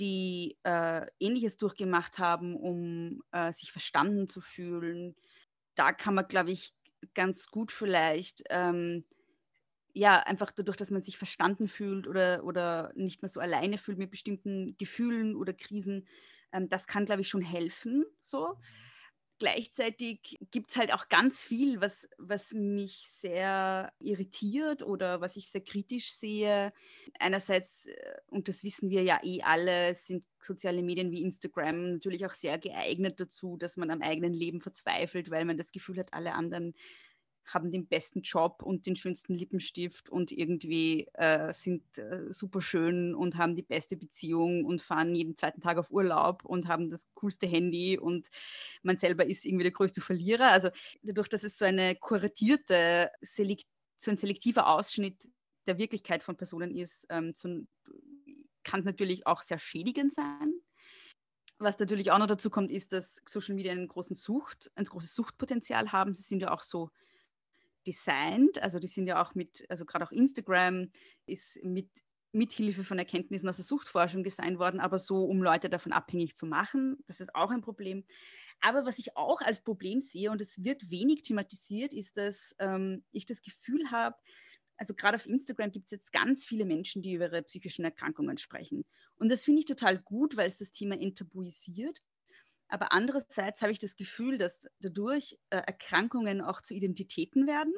die 0.00 0.56
äh, 0.62 1.06
Ähnliches 1.18 1.56
durchgemacht 1.56 2.18
haben, 2.18 2.56
um 2.56 3.22
äh, 3.32 3.52
sich 3.52 3.72
verstanden 3.72 4.28
zu 4.28 4.40
fühlen. 4.40 5.16
Da 5.74 5.92
kann 5.92 6.14
man, 6.14 6.28
glaube 6.28 6.52
ich, 6.52 6.72
ganz 7.14 7.46
gut 7.46 7.72
vielleicht 7.72 8.44
ähm, 8.50 9.04
ja, 9.98 10.20
einfach 10.20 10.52
dadurch, 10.52 10.76
dass 10.76 10.92
man 10.92 11.02
sich 11.02 11.18
verstanden 11.18 11.66
fühlt 11.66 12.06
oder, 12.06 12.44
oder 12.44 12.92
nicht 12.94 13.20
mehr 13.20 13.28
so 13.28 13.40
alleine 13.40 13.78
fühlt 13.78 13.98
mit 13.98 14.10
bestimmten 14.10 14.76
Gefühlen 14.78 15.34
oder 15.34 15.52
Krisen, 15.52 16.06
ähm, 16.52 16.68
das 16.68 16.86
kann, 16.86 17.04
glaube 17.04 17.22
ich, 17.22 17.28
schon 17.28 17.42
helfen. 17.42 18.04
So. 18.20 18.56
Gleichzeitig 19.40 20.36
gibt 20.50 20.70
es 20.70 20.76
halt 20.76 20.92
auch 20.92 21.08
ganz 21.08 21.40
viel, 21.40 21.80
was, 21.80 22.08
was 22.18 22.52
mich 22.52 23.06
sehr 23.20 23.92
irritiert 24.00 24.82
oder 24.82 25.20
was 25.20 25.36
ich 25.36 25.48
sehr 25.50 25.60
kritisch 25.60 26.12
sehe. 26.12 26.72
Einerseits, 27.20 27.86
äh, 27.86 28.14
und 28.26 28.48
das 28.48 28.64
wissen 28.64 28.90
wir 28.90 29.04
ja 29.04 29.20
eh 29.22 29.42
alle, 29.42 29.96
sind 30.02 30.24
soziale 30.40 30.82
Medien 30.82 31.12
wie 31.12 31.22
Instagram 31.22 31.92
natürlich 31.92 32.26
auch 32.26 32.34
sehr 32.34 32.58
geeignet 32.58 33.20
dazu, 33.20 33.56
dass 33.56 33.76
man 33.76 33.90
am 33.90 34.02
eigenen 34.02 34.32
Leben 34.32 34.60
verzweifelt, 34.60 35.30
weil 35.30 35.44
man 35.44 35.56
das 35.56 35.70
Gefühl 35.70 35.98
hat, 35.98 36.12
alle 36.14 36.34
anderen 36.34 36.74
haben 37.48 37.70
den 37.70 37.86
besten 37.86 38.20
Job 38.20 38.62
und 38.62 38.86
den 38.86 38.94
schönsten 38.94 39.34
Lippenstift 39.34 40.10
und 40.10 40.30
irgendwie 40.30 41.08
äh, 41.14 41.52
sind 41.52 41.82
äh, 41.98 42.30
super 42.30 42.60
schön 42.60 43.14
und 43.14 43.36
haben 43.36 43.56
die 43.56 43.62
beste 43.62 43.96
Beziehung 43.96 44.64
und 44.64 44.82
fahren 44.82 45.14
jeden 45.14 45.34
zweiten 45.34 45.60
Tag 45.60 45.78
auf 45.78 45.90
Urlaub 45.90 46.44
und 46.44 46.68
haben 46.68 46.90
das 46.90 47.08
coolste 47.14 47.46
Handy 47.46 47.98
und 47.98 48.28
man 48.82 48.96
selber 48.96 49.26
ist 49.26 49.46
irgendwie 49.46 49.64
der 49.64 49.72
größte 49.72 50.00
Verlierer. 50.02 50.48
Also 50.48 50.68
dadurch, 51.02 51.28
dass 51.28 51.42
es 51.42 51.56
so 51.56 51.64
eine 51.64 51.96
kuratierte, 51.96 53.10
selekt, 53.22 53.66
so 53.98 54.10
ein 54.10 54.18
selektiver 54.18 54.68
Ausschnitt 54.68 55.28
der 55.66 55.78
Wirklichkeit 55.78 56.22
von 56.22 56.36
Personen 56.36 56.74
ist, 56.74 57.06
ähm, 57.08 57.32
so, 57.34 57.48
kann 58.62 58.80
es 58.80 58.86
natürlich 58.86 59.26
auch 59.26 59.42
sehr 59.42 59.58
schädigend 59.58 60.14
sein. 60.14 60.52
Was 61.58 61.78
natürlich 61.78 62.12
auch 62.12 62.18
noch 62.18 62.26
dazu 62.26 62.50
kommt, 62.50 62.70
ist, 62.70 62.92
dass 62.92 63.20
Social 63.26 63.54
Media 63.54 63.72
einen 63.72 63.88
großen 63.88 64.14
Sucht, 64.14 64.70
ein 64.76 64.84
großes 64.84 65.14
Suchtpotenzial 65.14 65.90
haben. 65.90 66.14
Sie 66.14 66.22
sind 66.22 66.40
ja 66.40 66.52
auch 66.52 66.62
so 66.62 66.90
designt. 67.88 68.62
Also 68.62 68.78
die 68.78 68.86
sind 68.86 69.06
ja 69.06 69.22
auch 69.22 69.34
mit, 69.34 69.64
also 69.70 69.86
gerade 69.86 70.04
auch 70.04 70.12
Instagram 70.12 70.90
ist 71.26 71.58
mit 71.64 71.88
Mithilfe 72.32 72.84
von 72.84 72.98
Erkenntnissen 72.98 73.48
aus 73.48 73.56
der 73.56 73.64
Suchtforschung 73.64 74.22
designt 74.22 74.58
worden, 74.58 74.80
aber 74.80 74.98
so, 74.98 75.24
um 75.24 75.42
Leute 75.42 75.70
davon 75.70 75.92
abhängig 75.92 76.36
zu 76.36 76.44
machen. 76.44 76.98
Das 77.06 77.20
ist 77.20 77.34
auch 77.34 77.50
ein 77.50 77.62
Problem. 77.62 78.04
Aber 78.60 78.84
was 78.84 78.98
ich 78.98 79.16
auch 79.16 79.40
als 79.40 79.62
Problem 79.62 80.00
sehe, 80.02 80.30
und 80.30 80.42
es 80.42 80.62
wird 80.62 80.90
wenig 80.90 81.22
thematisiert, 81.22 81.94
ist, 81.94 82.16
dass 82.18 82.54
ähm, 82.58 83.02
ich 83.12 83.24
das 83.24 83.40
Gefühl 83.40 83.90
habe, 83.90 84.16
also 84.76 84.94
gerade 84.94 85.16
auf 85.16 85.26
Instagram 85.26 85.72
gibt 85.72 85.86
es 85.86 85.90
jetzt 85.90 86.12
ganz 86.12 86.44
viele 86.44 86.66
Menschen, 86.66 87.02
die 87.02 87.14
über 87.14 87.26
ihre 87.26 87.42
psychischen 87.42 87.84
Erkrankungen 87.84 88.36
sprechen. 88.36 88.84
Und 89.16 89.30
das 89.30 89.44
finde 89.44 89.60
ich 89.60 89.66
total 89.66 89.98
gut, 89.98 90.36
weil 90.36 90.48
es 90.48 90.58
das 90.58 90.70
Thema 90.70 91.00
enttabuisiert. 91.00 92.00
Aber 92.68 92.92
andererseits 92.92 93.62
habe 93.62 93.72
ich 93.72 93.78
das 93.78 93.96
Gefühl, 93.96 94.38
dass 94.38 94.68
dadurch 94.80 95.38
äh, 95.50 95.56
Erkrankungen 95.58 96.40
auch 96.42 96.62
zu 96.62 96.74
Identitäten 96.74 97.46
werden 97.46 97.74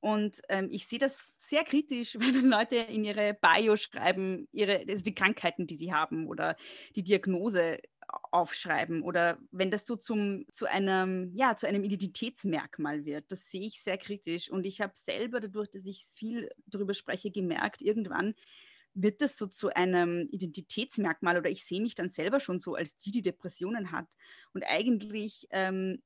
Und 0.00 0.40
ähm, 0.48 0.68
ich 0.70 0.86
sehe 0.86 0.98
das 0.98 1.26
sehr 1.36 1.64
kritisch, 1.64 2.14
wenn 2.20 2.48
Leute 2.48 2.76
in 2.76 3.04
ihre 3.04 3.34
Bio 3.34 3.76
schreiben, 3.76 4.48
ihre, 4.52 4.84
also 4.88 5.02
die 5.02 5.14
Krankheiten, 5.14 5.66
die 5.66 5.76
sie 5.76 5.92
haben 5.92 6.26
oder 6.26 6.56
die 6.96 7.02
Diagnose 7.02 7.78
aufschreiben 8.32 9.02
oder 9.02 9.38
wenn 9.52 9.70
das 9.70 9.86
so 9.86 9.94
zum, 9.96 10.44
zu, 10.50 10.66
einem, 10.66 11.32
ja, 11.36 11.54
zu 11.54 11.68
einem 11.68 11.84
Identitätsmerkmal 11.84 13.04
wird. 13.04 13.30
Das 13.30 13.50
sehe 13.50 13.66
ich 13.66 13.82
sehr 13.82 13.98
kritisch. 13.98 14.50
Und 14.50 14.66
ich 14.66 14.80
habe 14.80 14.92
selber 14.96 15.40
dadurch, 15.40 15.70
dass 15.70 15.84
ich 15.84 16.06
viel 16.14 16.50
darüber 16.66 16.94
spreche, 16.94 17.30
gemerkt, 17.30 17.82
irgendwann 17.82 18.34
wird 18.94 19.22
das 19.22 19.38
so 19.38 19.46
zu 19.46 19.68
einem 19.74 20.28
Identitätsmerkmal 20.30 21.38
oder 21.38 21.50
ich 21.50 21.64
sehe 21.64 21.80
mich 21.80 21.94
dann 21.94 22.08
selber 22.08 22.40
schon 22.40 22.58
so 22.58 22.74
als 22.74 22.96
die, 22.96 23.10
die 23.10 23.22
Depressionen 23.22 23.92
hat. 23.92 24.08
Und 24.52 24.64
eigentlich 24.64 25.46
ähm, 25.50 26.02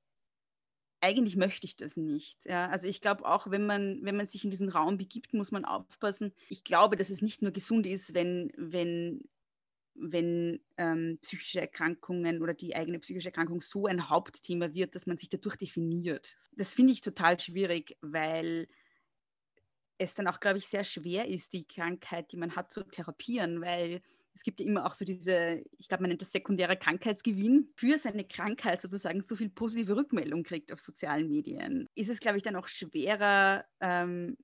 eigentlich 1.04 1.36
möchte 1.36 1.66
ich 1.66 1.76
das 1.76 1.98
nicht. 1.98 2.38
Ja, 2.46 2.68
also 2.68 2.88
ich 2.88 3.02
glaube 3.02 3.26
auch, 3.26 3.50
wenn 3.50 3.66
man, 3.66 3.98
wenn 4.02 4.16
man 4.16 4.26
sich 4.26 4.42
in 4.42 4.50
diesen 4.50 4.70
Raum 4.70 4.96
begibt, 4.96 5.34
muss 5.34 5.52
man 5.52 5.66
aufpassen. 5.66 6.32
Ich 6.48 6.64
glaube, 6.64 6.96
dass 6.96 7.10
es 7.10 7.20
nicht 7.20 7.42
nur 7.42 7.52
gesund 7.52 7.86
ist, 7.86 8.14
wenn, 8.14 8.50
wenn, 8.56 9.20
wenn 9.94 10.60
ähm, 10.78 11.18
psychische 11.20 11.60
Erkrankungen 11.60 12.40
oder 12.40 12.54
die 12.54 12.74
eigene 12.74 13.00
psychische 13.00 13.28
Erkrankung 13.28 13.60
so 13.60 13.84
ein 13.84 14.08
Hauptthema 14.08 14.72
wird, 14.72 14.94
dass 14.94 15.06
man 15.06 15.18
sich 15.18 15.28
dadurch 15.28 15.56
definiert. 15.56 16.36
Das 16.52 16.72
finde 16.72 16.94
ich 16.94 17.02
total 17.02 17.38
schwierig, 17.38 17.98
weil 18.00 18.66
es 19.98 20.14
dann 20.14 20.26
auch, 20.26 20.40
glaube 20.40 20.58
ich, 20.58 20.66
sehr 20.66 20.84
schwer 20.84 21.28
ist, 21.28 21.52
die 21.52 21.66
Krankheit, 21.66 22.32
die 22.32 22.36
man 22.36 22.56
hat, 22.56 22.72
zu 22.72 22.82
therapieren, 22.82 23.60
weil 23.60 24.02
es 24.34 24.42
gibt 24.42 24.60
ja 24.60 24.66
immer 24.66 24.84
auch 24.86 24.94
so 24.94 25.04
diese, 25.04 25.62
ich 25.78 25.88
glaube, 25.88 26.02
man 26.02 26.08
nennt 26.08 26.22
das 26.22 26.32
sekundäre 26.32 26.76
Krankheitsgewinn, 26.76 27.68
für 27.76 27.98
seine 27.98 28.26
Krankheit 28.26 28.80
sozusagen 28.80 29.22
so 29.22 29.36
viel 29.36 29.48
positive 29.48 29.94
Rückmeldung 29.96 30.42
kriegt 30.42 30.72
auf 30.72 30.80
sozialen 30.80 31.28
Medien, 31.28 31.88
ist 31.94 32.10
es, 32.10 32.18
glaube 32.20 32.36
ich, 32.36 32.42
dann 32.42 32.56
auch 32.56 32.66
schwerer, 32.68 33.64
ähm, 33.80 34.36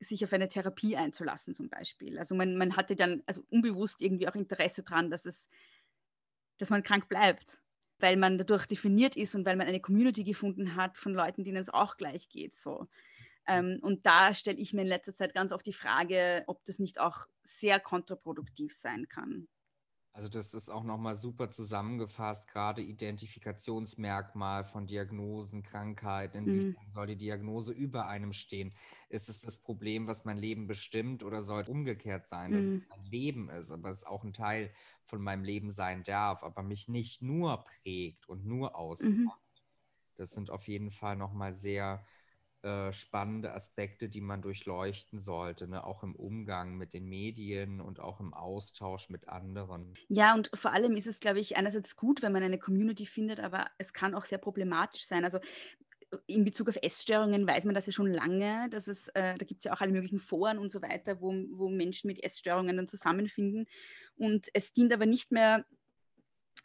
sich 0.00 0.24
auf 0.24 0.32
eine 0.32 0.48
Therapie 0.48 0.96
einzulassen 0.96 1.54
zum 1.54 1.70
Beispiel. 1.70 2.18
Also 2.18 2.34
man, 2.34 2.56
man 2.56 2.76
hatte 2.76 2.94
dann 2.94 3.22
also 3.26 3.42
unbewusst 3.48 4.02
irgendwie 4.02 4.28
auch 4.28 4.34
Interesse 4.34 4.82
daran, 4.82 5.10
dass 5.10 5.24
es, 5.24 5.48
dass 6.58 6.68
man 6.68 6.82
krank 6.82 7.08
bleibt, 7.08 7.62
weil 7.98 8.16
man 8.16 8.36
dadurch 8.36 8.66
definiert 8.66 9.16
ist 9.16 9.34
und 9.34 9.46
weil 9.46 9.56
man 9.56 9.66
eine 9.66 9.80
Community 9.80 10.24
gefunden 10.24 10.76
hat 10.76 10.98
von 10.98 11.14
Leuten, 11.14 11.44
denen 11.44 11.56
es 11.56 11.70
auch 11.70 11.96
gleich 11.96 12.28
geht. 12.28 12.54
So. 12.54 12.86
Ähm, 13.46 13.78
und 13.82 14.06
da 14.06 14.34
stelle 14.34 14.58
ich 14.58 14.72
mir 14.72 14.82
in 14.82 14.88
letzter 14.88 15.14
Zeit 15.14 15.34
ganz 15.34 15.52
oft 15.52 15.66
die 15.66 15.72
Frage, 15.72 16.44
ob 16.46 16.64
das 16.64 16.78
nicht 16.78 17.00
auch 17.00 17.26
sehr 17.42 17.80
kontraproduktiv 17.80 18.74
sein 18.74 19.08
kann. 19.08 19.48
Also 20.14 20.28
das 20.28 20.54
ist 20.54 20.70
auch 20.70 20.84
nochmal 20.84 21.16
super 21.16 21.50
zusammengefasst, 21.50 22.46
gerade 22.46 22.80
Identifikationsmerkmal 22.82 24.62
von 24.62 24.86
Diagnosen, 24.86 25.64
Krankheiten, 25.64 26.36
inwiefern 26.46 26.86
mhm. 26.86 26.92
soll 26.92 27.06
die 27.08 27.16
Diagnose 27.16 27.72
über 27.72 28.06
einem 28.06 28.32
stehen? 28.32 28.72
Ist 29.08 29.28
es 29.28 29.40
das 29.40 29.58
Problem, 29.58 30.06
was 30.06 30.24
mein 30.24 30.36
Leben 30.36 30.68
bestimmt 30.68 31.24
oder 31.24 31.42
soll 31.42 31.62
es 31.62 31.68
umgekehrt 31.68 32.26
sein, 32.26 32.52
dass 32.52 32.66
mhm. 32.66 32.76
es 32.76 32.88
mein 32.90 33.04
Leben 33.06 33.50
ist, 33.50 33.72
aber 33.72 33.90
es 33.90 34.04
auch 34.04 34.22
ein 34.22 34.32
Teil 34.32 34.70
von 35.02 35.20
meinem 35.20 35.42
Leben 35.42 35.72
sein 35.72 36.04
darf, 36.04 36.44
aber 36.44 36.62
mich 36.62 36.86
nicht 36.86 37.20
nur 37.20 37.64
prägt 37.64 38.28
und 38.28 38.46
nur 38.46 38.68
mhm. 38.68 38.74
ausmacht? 38.76 39.40
Mhm. 39.42 40.14
Das 40.14 40.30
sind 40.30 40.48
auf 40.48 40.68
jeden 40.68 40.92
Fall 40.92 41.16
nochmal 41.16 41.52
sehr 41.52 42.06
äh, 42.64 42.94
spannende 42.94 43.52
Aspekte, 43.52 44.08
die 44.08 44.22
man 44.22 44.40
durchleuchten 44.40 45.18
sollte, 45.18 45.68
ne? 45.68 45.84
auch 45.84 46.02
im 46.02 46.16
Umgang 46.16 46.78
mit 46.78 46.94
den 46.94 47.04
Medien 47.04 47.78
und 47.78 48.00
auch 48.00 48.20
im 48.20 48.32
Austausch 48.32 49.10
mit 49.10 49.28
anderen. 49.28 49.92
Ja, 50.08 50.34
und 50.34 50.50
vor 50.54 50.72
allem 50.72 50.96
ist 50.96 51.06
es, 51.06 51.20
glaube 51.20 51.40
ich, 51.40 51.58
einerseits 51.58 51.94
gut, 51.94 52.22
wenn 52.22 52.32
man 52.32 52.42
eine 52.42 52.58
Community 52.58 53.04
findet, 53.04 53.38
aber 53.38 53.66
es 53.76 53.92
kann 53.92 54.14
auch 54.14 54.24
sehr 54.24 54.38
problematisch 54.38 55.04
sein. 55.04 55.24
Also 55.24 55.40
in 56.26 56.44
Bezug 56.44 56.70
auf 56.70 56.78
Essstörungen 56.80 57.46
weiß 57.46 57.66
man 57.66 57.74
das 57.74 57.84
ja 57.84 57.92
schon 57.92 58.10
lange, 58.10 58.70
dass 58.70 58.88
es, 58.88 59.08
äh, 59.08 59.36
da 59.36 59.44
gibt 59.44 59.58
es 59.58 59.64
ja 59.64 59.74
auch 59.74 59.82
alle 59.82 59.92
möglichen 59.92 60.18
Foren 60.18 60.58
und 60.58 60.70
so 60.70 60.80
weiter, 60.80 61.20
wo, 61.20 61.34
wo 61.50 61.68
Menschen 61.68 62.06
mit 62.06 62.24
Essstörungen 62.24 62.78
dann 62.78 62.88
zusammenfinden. 62.88 63.66
Und 64.16 64.48
es 64.54 64.72
dient 64.72 64.92
aber 64.94 65.04
nicht 65.04 65.32
mehr 65.32 65.66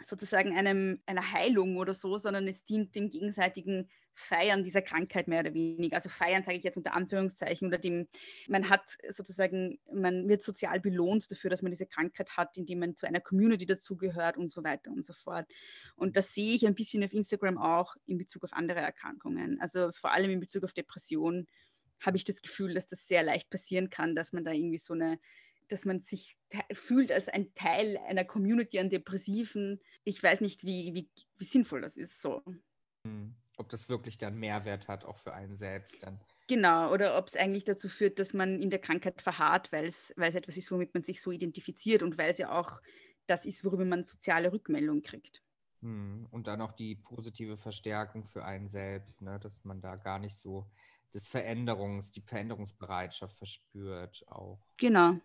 sozusagen 0.02 0.56
einem, 0.56 1.02
einer 1.06 1.34
Heilung 1.34 1.76
oder 1.76 1.94
so, 1.94 2.18
sondern 2.18 2.48
es 2.48 2.64
dient 2.64 2.96
dem 2.96 3.10
gegenseitigen 3.10 3.90
Feiern 4.14 4.64
dieser 4.64 4.82
Krankheit 4.82 5.28
mehr 5.28 5.42
oder 5.42 5.54
weniger. 5.54 5.96
Also 5.96 6.10
feiern 6.10 6.44
sage 6.44 6.58
ich 6.58 6.64
jetzt 6.64 6.78
unter 6.78 6.94
Anführungszeichen 6.94 7.68
oder 7.68 7.78
dem, 7.78 8.08
man 8.48 8.70
hat 8.70 8.98
sozusagen, 9.10 9.80
man 9.92 10.28
wird 10.28 10.44
sozial 10.44 10.80
belohnt 10.80 11.32
dafür, 11.32 11.50
dass 11.50 11.62
man 11.62 11.72
diese 11.72 11.86
Krankheit 11.86 12.36
hat, 12.36 12.58
indem 12.58 12.80
man 12.80 12.96
zu 12.96 13.08
einer 13.08 13.22
Community 13.22 13.66
dazugehört 13.66 14.38
und 14.38 14.50
so 14.50 14.64
weiter 14.64 14.92
und 14.92 15.06
so 15.06 15.14
fort. 15.14 15.48
Und 15.96 16.18
das 16.18 16.34
sehe 16.34 16.54
ich 16.54 16.68
ein 16.68 16.76
bisschen 16.76 17.04
auf 17.04 17.14
Instagram 17.14 17.58
auch 17.58 17.96
in 18.06 18.18
Bezug 18.18 18.44
auf 18.44 18.54
andere 18.54 18.80
Erkrankungen. 18.80 19.60
Also 19.62 19.92
vor 19.94 20.12
allem 20.12 20.32
in 20.32 20.40
Bezug 20.40 20.64
auf 20.64 20.74
Depressionen 20.74 21.48
habe 22.02 22.18
ich 22.18 22.24
das 22.24 22.42
Gefühl, 22.42 22.74
dass 22.74 22.88
das 22.88 23.08
sehr 23.08 23.24
leicht 23.24 23.50
passieren 23.50 23.90
kann, 23.90 24.16
dass 24.16 24.34
man 24.34 24.44
da 24.44 24.52
irgendwie 24.52 24.78
so 24.78 24.94
eine 24.94 25.20
dass 25.70 25.86
man 25.86 26.02
sich 26.02 26.36
fühlt 26.74 27.12
als 27.12 27.30
ein 27.30 27.54
Teil 27.54 27.98
einer 28.08 28.26
Community 28.26 28.80
an 28.80 28.90
Depressiven. 28.90 29.80
Ich 30.04 30.22
weiß 30.22 30.42
nicht, 30.42 30.64
wie, 30.64 30.94
wie, 30.96 31.10
wie 31.38 31.46
sinnvoll 31.46 31.82
das 31.82 31.96
ist. 31.96 32.22
So. 32.22 32.44
Hm. 33.06 33.36
Ob 33.60 33.70
das 33.70 33.90
wirklich 33.90 34.18
dann 34.18 34.40
Mehrwert 34.40 34.88
hat, 34.88 35.04
auch 35.04 35.18
für 35.18 35.34
einen 35.34 35.56
selbst 35.56 36.02
dann. 36.02 36.20
Genau, 36.48 36.92
oder 36.92 37.18
ob 37.18 37.28
es 37.28 37.36
eigentlich 37.36 37.66
dazu 37.66 37.90
führt, 37.90 38.18
dass 38.18 38.34
man 38.34 38.62
in 38.62 38.70
der 38.70 38.80
Krankheit 38.80 39.22
verharrt, 39.22 39.72
weil 39.72 39.86
es 39.86 40.10
etwas 40.18 40.58
ist, 40.58 40.72
womit 40.72 40.94
man 40.94 41.04
sich 41.04 41.22
so 41.22 41.32
identifiziert 41.32 42.02
und 42.02 42.18
weil 42.18 42.30
es 42.30 42.38
ja 42.38 42.58
auch 42.58 42.82
das 43.28 43.46
ist, 43.46 43.64
worüber 43.64 43.86
man 43.86 44.04
soziale 44.04 44.52
Rückmeldung 44.52 45.02
kriegt. 45.02 45.44
Hm. 45.82 46.28
Und 46.32 46.48
dann 46.48 46.62
auch 46.62 46.72
die 46.72 46.96
positive 46.96 47.58
Verstärkung 47.58 48.26
für 48.26 48.46
einen 48.46 48.70
selbst, 48.70 49.22
ne? 49.22 49.40
dass 49.40 49.64
man 49.66 49.82
da 49.82 49.98
gar 49.98 50.20
nicht 50.20 50.38
so 50.38 50.72
das 51.12 51.28
Veränderungs, 51.28 52.12
die 52.12 52.22
Veränderungsbereitschaft 52.22 53.38
verspürt 53.38 54.26
auch. 54.28 54.60
Genau. 54.78 55.20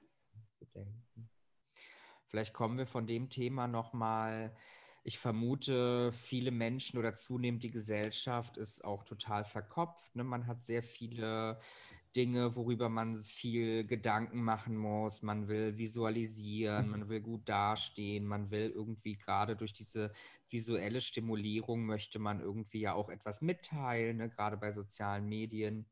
Vielleicht 2.26 2.52
kommen 2.52 2.78
wir 2.78 2.86
von 2.86 3.06
dem 3.06 3.30
Thema 3.30 3.68
nochmal. 3.68 4.56
Ich 5.06 5.18
vermute, 5.18 6.12
viele 6.12 6.50
Menschen 6.50 6.98
oder 6.98 7.14
zunehmend 7.14 7.62
die 7.62 7.70
Gesellschaft 7.70 8.56
ist 8.56 8.82
auch 8.84 9.04
total 9.04 9.44
verkopft. 9.44 10.16
Ne? 10.16 10.24
Man 10.24 10.46
hat 10.46 10.62
sehr 10.62 10.82
viele 10.82 11.60
Dinge, 12.16 12.56
worüber 12.56 12.88
man 12.88 13.14
viel 13.16 13.84
Gedanken 13.86 14.42
machen 14.42 14.78
muss. 14.78 15.22
Man 15.22 15.46
will 15.46 15.76
visualisieren, 15.76 16.88
man 16.88 17.10
will 17.10 17.20
gut 17.20 17.46
dastehen, 17.46 18.24
man 18.24 18.50
will 18.50 18.70
irgendwie 18.70 19.16
gerade 19.16 19.56
durch 19.56 19.74
diese 19.74 20.10
visuelle 20.48 21.02
Stimulierung 21.02 21.84
möchte 21.84 22.18
man 22.18 22.40
irgendwie 22.40 22.80
ja 22.80 22.94
auch 22.94 23.10
etwas 23.10 23.42
mitteilen, 23.42 24.16
ne? 24.16 24.30
gerade 24.30 24.56
bei 24.56 24.72
sozialen 24.72 25.28
Medien. 25.28 25.86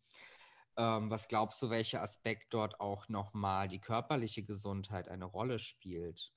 Ähm, 0.77 1.11
was 1.11 1.29
glaubst 1.29 1.61
du, 1.61 1.68
welcher 1.68 2.01
Aspekt 2.01 2.55
dort 2.55 2.81
auch 2.81 3.11
nochmal 3.11 3.68
die 3.68 3.81
körperliche 3.81 4.42
Gesundheit 4.42 5.09
eine 5.09 5.27
Rolle 5.27 5.59
spielt? 5.59 6.33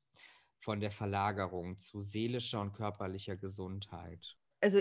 Von 0.60 0.80
der 0.82 0.92
Verlagerung 0.92 1.78
zu 1.78 2.02
seelischer 2.02 2.60
und 2.62 2.74
körperlicher 2.74 3.38
Gesundheit? 3.38 4.38
Also 4.62 4.80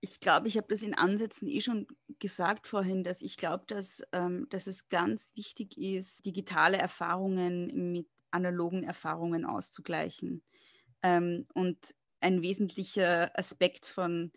ich 0.00 0.20
glaube, 0.20 0.48
ich 0.48 0.56
habe 0.56 0.66
das 0.68 0.82
in 0.82 0.94
Ansätzen 0.94 1.48
eh 1.48 1.60
schon 1.60 1.86
gesagt 2.18 2.66
vorhin, 2.68 3.04
dass 3.04 3.22
ich 3.22 3.36
glaube, 3.36 3.64
dass, 3.66 4.02
ähm, 4.12 4.46
dass 4.50 4.66
es 4.66 4.88
ganz 4.88 5.34
wichtig 5.34 5.78
ist, 5.78 6.26
digitale 6.26 6.76
Erfahrungen 6.76 7.92
mit 7.92 8.08
analogen 8.30 8.82
Erfahrungen 8.82 9.46
auszugleichen. 9.46 10.44
Ähm, 11.02 11.46
und 11.54 11.94
ein 12.20 12.42
wesentlicher 12.42 13.38
Aspekt 13.38 13.86
von 13.86 14.32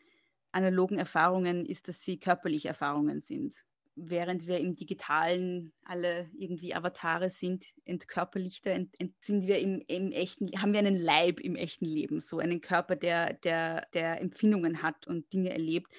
analogen 0.52 0.98
Erfahrungen 0.98 1.66
ist, 1.66 1.88
dass 1.90 2.02
sie 2.04 2.20
körperliche 2.20 2.70
Erfahrungen 2.70 3.22
sind 3.22 3.66
während 3.98 4.48
wir 4.48 4.60
im 4.60 4.76
Digitalen 4.76 5.74
alle 5.84 6.30
irgendwie 6.38 6.74
Avatare 6.74 7.30
sind, 7.30 7.66
entkörperlichter, 7.86 8.72
ent, 8.72 8.94
ent, 9.00 9.14
sind 9.22 9.48
wir 9.48 9.60
im, 9.60 9.84
im, 9.88 10.12
echten, 10.12 10.50
haben 10.62 10.72
wir 10.72 10.80
einen 10.80 10.96
Leib 10.96 11.40
im 11.40 11.56
echten 11.56 11.86
Leben, 11.86 12.20
so 12.20 12.40
einen 12.40 12.62
Körper, 12.62 12.96
der, 12.96 13.34
der, 13.34 13.88
der 13.94 14.22
Empfindungen 14.22 14.84
hat 14.84 15.08
und 15.08 15.34
Dinge 15.34 15.50
erlebt. 15.50 15.92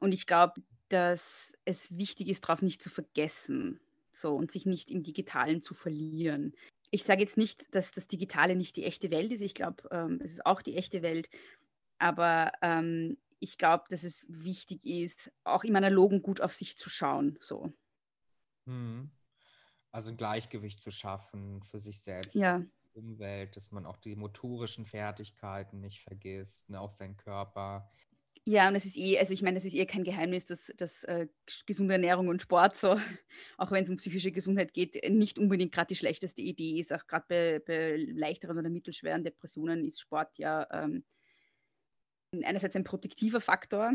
Und 0.00 0.12
ich 0.12 0.26
glaube, 0.26 0.60
dass 0.88 1.52
es 1.64 1.96
wichtig 1.96 2.28
ist, 2.28 2.44
darauf 2.44 2.60
nicht 2.60 2.82
zu 2.82 2.90
vergessen 2.90 3.80
so, 4.10 4.34
und 4.34 4.50
sich 4.50 4.66
nicht 4.66 4.90
im 4.90 5.02
Digitalen 5.02 5.62
zu 5.62 5.74
verlieren. 5.74 6.54
Ich 6.90 7.04
sage 7.04 7.22
jetzt 7.22 7.36
nicht, 7.36 7.64
dass 7.70 7.90
das 7.92 8.06
Digitale 8.06 8.56
nicht 8.56 8.76
die 8.76 8.84
echte 8.84 9.10
Welt 9.10 9.32
ist. 9.32 9.40
Ich 9.40 9.54
glaube, 9.54 9.88
ähm, 9.90 10.20
es 10.22 10.32
ist 10.32 10.46
auch 10.46 10.62
die 10.62 10.76
echte 10.76 11.02
Welt. 11.02 11.30
Aber 11.98 12.52
ähm, 12.62 13.16
ich 13.44 13.58
glaube, 13.58 13.84
dass 13.90 14.02
es 14.02 14.26
wichtig 14.28 14.84
ist, 14.84 15.30
auch 15.44 15.64
im 15.64 15.76
Analogen 15.76 16.22
gut 16.22 16.40
auf 16.40 16.54
sich 16.54 16.76
zu 16.76 16.88
schauen. 16.88 17.36
So. 17.40 17.72
Hm. 18.66 19.10
Also 19.92 20.10
ein 20.10 20.16
Gleichgewicht 20.16 20.80
zu 20.80 20.90
schaffen 20.90 21.62
für 21.62 21.78
sich 21.78 22.00
selbst, 22.00 22.34
ja. 22.34 22.64
Umwelt, 22.94 23.56
dass 23.56 23.70
man 23.70 23.86
auch 23.86 23.96
die 23.96 24.16
motorischen 24.16 24.86
Fertigkeiten 24.86 25.80
nicht 25.80 26.00
vergisst, 26.00 26.70
ne, 26.70 26.80
auch 26.80 26.90
seinen 26.90 27.16
Körper. 27.16 27.90
Ja, 28.46 28.68
und 28.68 28.76
es 28.76 28.86
ist 28.86 28.96
eh, 28.96 29.18
also 29.18 29.32
ich 29.32 29.42
meine, 29.42 29.58
es 29.58 29.64
ist 29.64 29.74
eh 29.74 29.84
kein 29.84 30.04
Geheimnis, 30.04 30.46
dass, 30.46 30.72
dass 30.76 31.02
äh, 31.04 31.26
gesunde 31.66 31.94
Ernährung 31.94 32.28
und 32.28 32.40
Sport, 32.40 32.76
so, 32.76 32.96
auch 33.58 33.70
wenn 33.70 33.84
es 33.84 33.90
um 33.90 33.96
psychische 33.96 34.32
Gesundheit 34.32 34.72
geht, 34.72 34.96
nicht 35.10 35.38
unbedingt 35.38 35.72
gerade 35.72 35.88
die 35.88 35.96
schlechteste 35.96 36.40
Idee 36.40 36.78
ist. 36.78 36.92
Auch 36.92 37.06
gerade 37.06 37.26
bei, 37.28 37.58
bei, 37.66 37.96
leichteren 37.96 38.58
oder 38.58 38.70
mittelschweren 38.70 39.24
Depressionen 39.24 39.84
ist 39.84 40.00
Sport 40.00 40.38
ja 40.38 40.66
ähm, 40.70 41.04
einerseits 42.42 42.74
ein 42.76 42.84
protektiver 42.84 43.40
Faktor, 43.40 43.94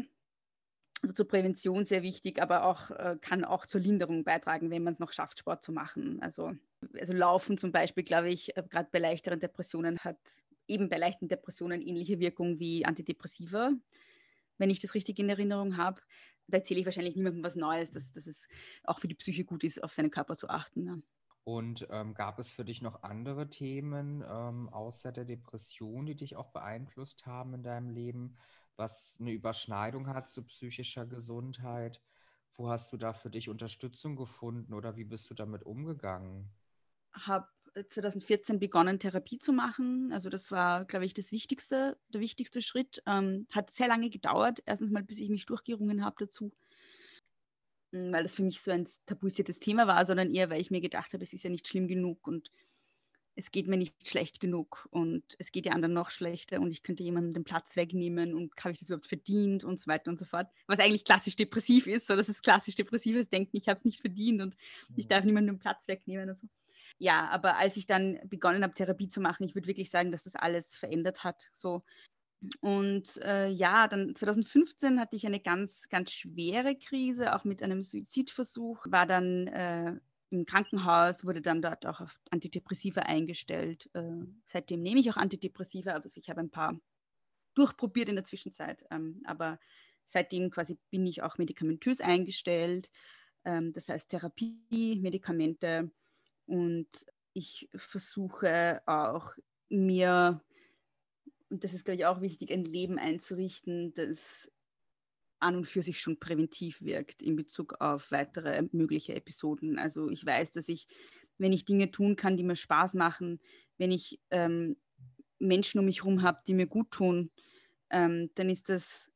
also 1.01 1.13
zur 1.13 1.27
Prävention 1.27 1.85
sehr 1.85 2.03
wichtig, 2.03 2.41
aber 2.41 2.65
auch 2.65 2.91
äh, 2.91 3.17
kann 3.21 3.45
auch 3.45 3.65
zur 3.65 3.81
Linderung 3.81 4.23
beitragen, 4.23 4.69
wenn 4.69 4.83
man 4.83 4.93
es 4.93 4.99
noch 4.99 5.11
schafft, 5.11 5.39
Sport 5.39 5.63
zu 5.63 5.71
machen. 5.71 6.21
Also, 6.21 6.53
also 6.99 7.13
Laufen 7.13 7.57
zum 7.57 7.71
Beispiel, 7.71 8.03
glaube 8.03 8.29
ich, 8.29 8.55
äh, 8.57 8.63
gerade 8.69 8.89
bei 8.91 8.99
leichteren 8.99 9.39
Depressionen 9.39 9.99
hat 9.99 10.19
eben 10.67 10.89
bei 10.89 10.97
leichten 10.97 11.27
Depressionen 11.27 11.81
ähnliche 11.81 12.19
Wirkung 12.19 12.59
wie 12.59 12.85
Antidepressiva, 12.85 13.71
wenn 14.57 14.69
ich 14.69 14.79
das 14.79 14.93
richtig 14.93 15.19
in 15.19 15.29
Erinnerung 15.29 15.77
habe. 15.77 16.01
Da 16.47 16.57
erzähle 16.57 16.79
ich 16.81 16.85
wahrscheinlich 16.85 17.15
niemandem 17.15 17.43
was 17.43 17.55
Neues, 17.55 17.91
dass, 17.91 18.11
dass 18.11 18.27
es 18.27 18.47
auch 18.83 18.99
für 18.99 19.07
die 19.07 19.15
Psyche 19.15 19.45
gut 19.45 19.63
ist, 19.63 19.83
auf 19.83 19.93
seinen 19.93 20.11
Körper 20.11 20.35
zu 20.35 20.49
achten. 20.49 20.85
Ja. 20.85 20.97
Und 21.43 21.87
ähm, 21.89 22.13
gab 22.13 22.37
es 22.37 22.51
für 22.51 22.65
dich 22.65 22.81
noch 22.81 23.03
andere 23.03 23.49
Themen 23.49 24.23
ähm, 24.27 24.69
außer 24.69 25.11
der 25.11 25.25
Depression, 25.25 26.05
die 26.05 26.15
dich 26.15 26.35
auch 26.35 26.51
beeinflusst 26.51 27.25
haben 27.25 27.53
in 27.53 27.63
deinem 27.63 27.89
Leben, 27.89 28.37
was 28.75 29.17
eine 29.19 29.31
Überschneidung 29.31 30.07
hat 30.07 30.29
zu 30.29 30.43
psychischer 30.45 31.05
Gesundheit? 31.05 32.01
Wo 32.53 32.69
hast 32.69 32.91
du 32.93 32.97
da 32.97 33.13
für 33.13 33.29
dich 33.29 33.49
Unterstützung 33.49 34.15
gefunden 34.15 34.73
oder 34.73 34.95
wie 34.95 35.05
bist 35.05 35.29
du 35.29 35.33
damit 35.33 35.63
umgegangen? 35.63 36.49
Habe 37.13 37.47
2014 37.89 38.59
begonnen, 38.59 38.99
Therapie 38.99 39.39
zu 39.39 39.53
machen. 39.53 40.11
Also 40.11 40.29
das 40.29 40.51
war, 40.51 40.85
glaube 40.85 41.05
ich, 41.05 41.13
das 41.13 41.31
Wichtigste, 41.31 41.97
der 42.09 42.21
wichtigste 42.21 42.61
Schritt. 42.61 43.01
Ähm, 43.05 43.47
hat 43.53 43.69
sehr 43.69 43.87
lange 43.87 44.09
gedauert, 44.09 44.61
erstens 44.65 44.91
mal, 44.91 45.03
bis 45.03 45.19
ich 45.19 45.29
mich 45.29 45.45
durchgerungen 45.45 46.03
habe 46.03 46.15
dazu. 46.19 46.51
Hm, 47.91 48.11
weil 48.11 48.23
das 48.23 48.35
für 48.35 48.43
mich 48.43 48.61
so 48.61 48.71
ein 48.71 48.87
tabuisiertes 49.05 49.59
Thema 49.59 49.87
war, 49.87 50.05
sondern 50.05 50.31
eher, 50.31 50.49
weil 50.49 50.61
ich 50.61 50.71
mir 50.71 50.81
gedacht 50.81 51.13
habe, 51.13 51.23
es 51.23 51.33
ist 51.33 51.43
ja 51.43 51.49
nicht 51.49 51.67
schlimm 51.67 51.87
genug 51.87 52.27
und 52.27 52.51
es 53.35 53.51
geht 53.51 53.67
mir 53.67 53.77
nicht 53.77 54.07
schlecht 54.07 54.41
genug 54.41 54.87
und 54.91 55.23
es 55.39 55.51
geht 55.51 55.65
ja 55.65 55.71
anderen 55.71 55.93
noch 55.93 56.09
schlechter 56.09 56.59
und 56.59 56.71
ich 56.71 56.83
könnte 56.83 57.03
jemandem 57.03 57.33
den 57.33 57.43
Platz 57.45 57.75
wegnehmen 57.77 58.33
und 58.33 58.53
habe 58.59 58.73
ich 58.73 58.79
das 58.79 58.89
überhaupt 58.89 59.07
verdient 59.07 59.63
und 59.63 59.79
so 59.79 59.87
weiter 59.87 60.11
und 60.11 60.19
so 60.19 60.25
fort. 60.25 60.47
Was 60.67 60.79
eigentlich 60.79 61.05
klassisch 61.05 61.37
depressiv 61.37 61.87
ist, 61.87 62.07
so 62.07 62.17
dass 62.17 62.27
es 62.27 62.41
klassisch 62.41 62.75
depressives 62.75 63.29
Denken, 63.29 63.55
ich 63.55 63.67
habe 63.69 63.77
es 63.77 63.85
nicht 63.85 64.01
verdient 64.01 64.41
und 64.41 64.57
ich 64.95 65.07
darf 65.07 65.23
niemandem 65.23 65.55
den 65.55 65.59
Platz 65.59 65.87
wegnehmen 65.87 66.29
und 66.29 66.39
so. 66.39 66.47
Ja, 66.97 67.29
aber 67.29 67.57
als 67.57 67.77
ich 67.77 67.85
dann 67.85 68.19
begonnen 68.25 68.61
habe, 68.61 68.73
Therapie 68.73 69.07
zu 69.07 69.21
machen, 69.21 69.45
ich 69.45 69.55
würde 69.55 69.67
wirklich 69.67 69.89
sagen, 69.89 70.11
dass 70.11 70.23
das 70.23 70.35
alles 70.35 70.75
verändert 70.75 71.23
hat. 71.23 71.49
So, 71.53 71.83
und 72.61 73.17
äh, 73.17 73.49
ja, 73.49 73.87
dann 73.87 74.15
2015 74.15 74.99
hatte 74.99 75.15
ich 75.15 75.25
eine 75.25 75.41
ganz, 75.41 75.89
ganz 75.89 76.11
schwere 76.11 76.75
Krise, 76.75 77.35
auch 77.35 77.43
mit 77.43 77.61
einem 77.61 77.83
Suizidversuch, 77.83 78.85
war 78.89 79.05
dann 79.05 79.47
äh, 79.47 79.99
im 80.29 80.45
Krankenhaus, 80.45 81.25
wurde 81.25 81.41
dann 81.41 81.61
dort 81.61 81.85
auch 81.85 81.99
auf 82.01 82.19
Antidepressiva 82.31 83.01
eingestellt. 83.01 83.89
Äh, 83.93 84.23
seitdem 84.45 84.81
nehme 84.81 84.99
ich 84.99 85.09
auch 85.09 85.17
Antidepressiva, 85.17 85.91
also 85.91 86.19
ich 86.19 86.29
habe 86.29 86.39
ein 86.39 86.51
paar 86.51 86.79
durchprobiert 87.55 88.07
in 88.09 88.15
der 88.15 88.25
Zwischenzeit, 88.25 88.85
ähm, 88.89 89.21
aber 89.25 89.59
seitdem 90.07 90.49
quasi 90.49 90.77
bin 90.91 91.05
ich 91.05 91.21
auch 91.23 91.37
medikamentös 91.37 91.99
eingestellt, 91.99 92.89
ähm, 93.43 93.73
das 93.73 93.89
heißt 93.89 94.09
Therapie, 94.09 94.97
Medikamente 95.01 95.91
und 96.45 96.87
ich 97.33 97.69
versuche 97.75 98.81
auch 98.85 99.33
mir 99.69 100.41
und 101.49 101.63
das 101.63 101.73
ist, 101.73 101.85
glaube 101.85 101.97
ich, 101.97 102.05
auch 102.05 102.21
wichtig, 102.21 102.51
ein 102.51 102.65
Leben 102.65 102.99
einzurichten, 102.99 103.93
das 103.95 104.19
an 105.39 105.55
und 105.55 105.65
für 105.65 105.81
sich 105.81 106.01
schon 106.01 106.19
präventiv 106.19 106.81
wirkt 106.81 107.21
in 107.21 107.35
Bezug 107.35 107.75
auf 107.79 108.11
weitere 108.11 108.61
mögliche 108.71 109.15
Episoden. 109.15 109.79
Also 109.79 110.09
ich 110.09 110.25
weiß, 110.25 110.51
dass 110.51 110.67
ich, 110.67 110.87
wenn 111.37 111.53
ich 111.53 111.65
Dinge 111.65 111.91
tun 111.91 112.15
kann, 112.15 112.35
die 112.37 112.43
mir 112.43 112.57
Spaß 112.57 112.93
machen, 112.93 113.39
wenn 113.77 113.91
ich 113.91 114.19
ähm, 114.31 114.75
Menschen 115.39 115.79
um 115.79 115.85
mich 115.85 116.03
herum 116.03 116.21
habe, 116.21 116.39
die 116.45 116.53
mir 116.53 116.67
gut 116.67 116.91
tun, 116.91 117.31
ähm, 117.89 118.29
dann 118.35 118.49
ist 118.49 118.67
das, 118.67 119.11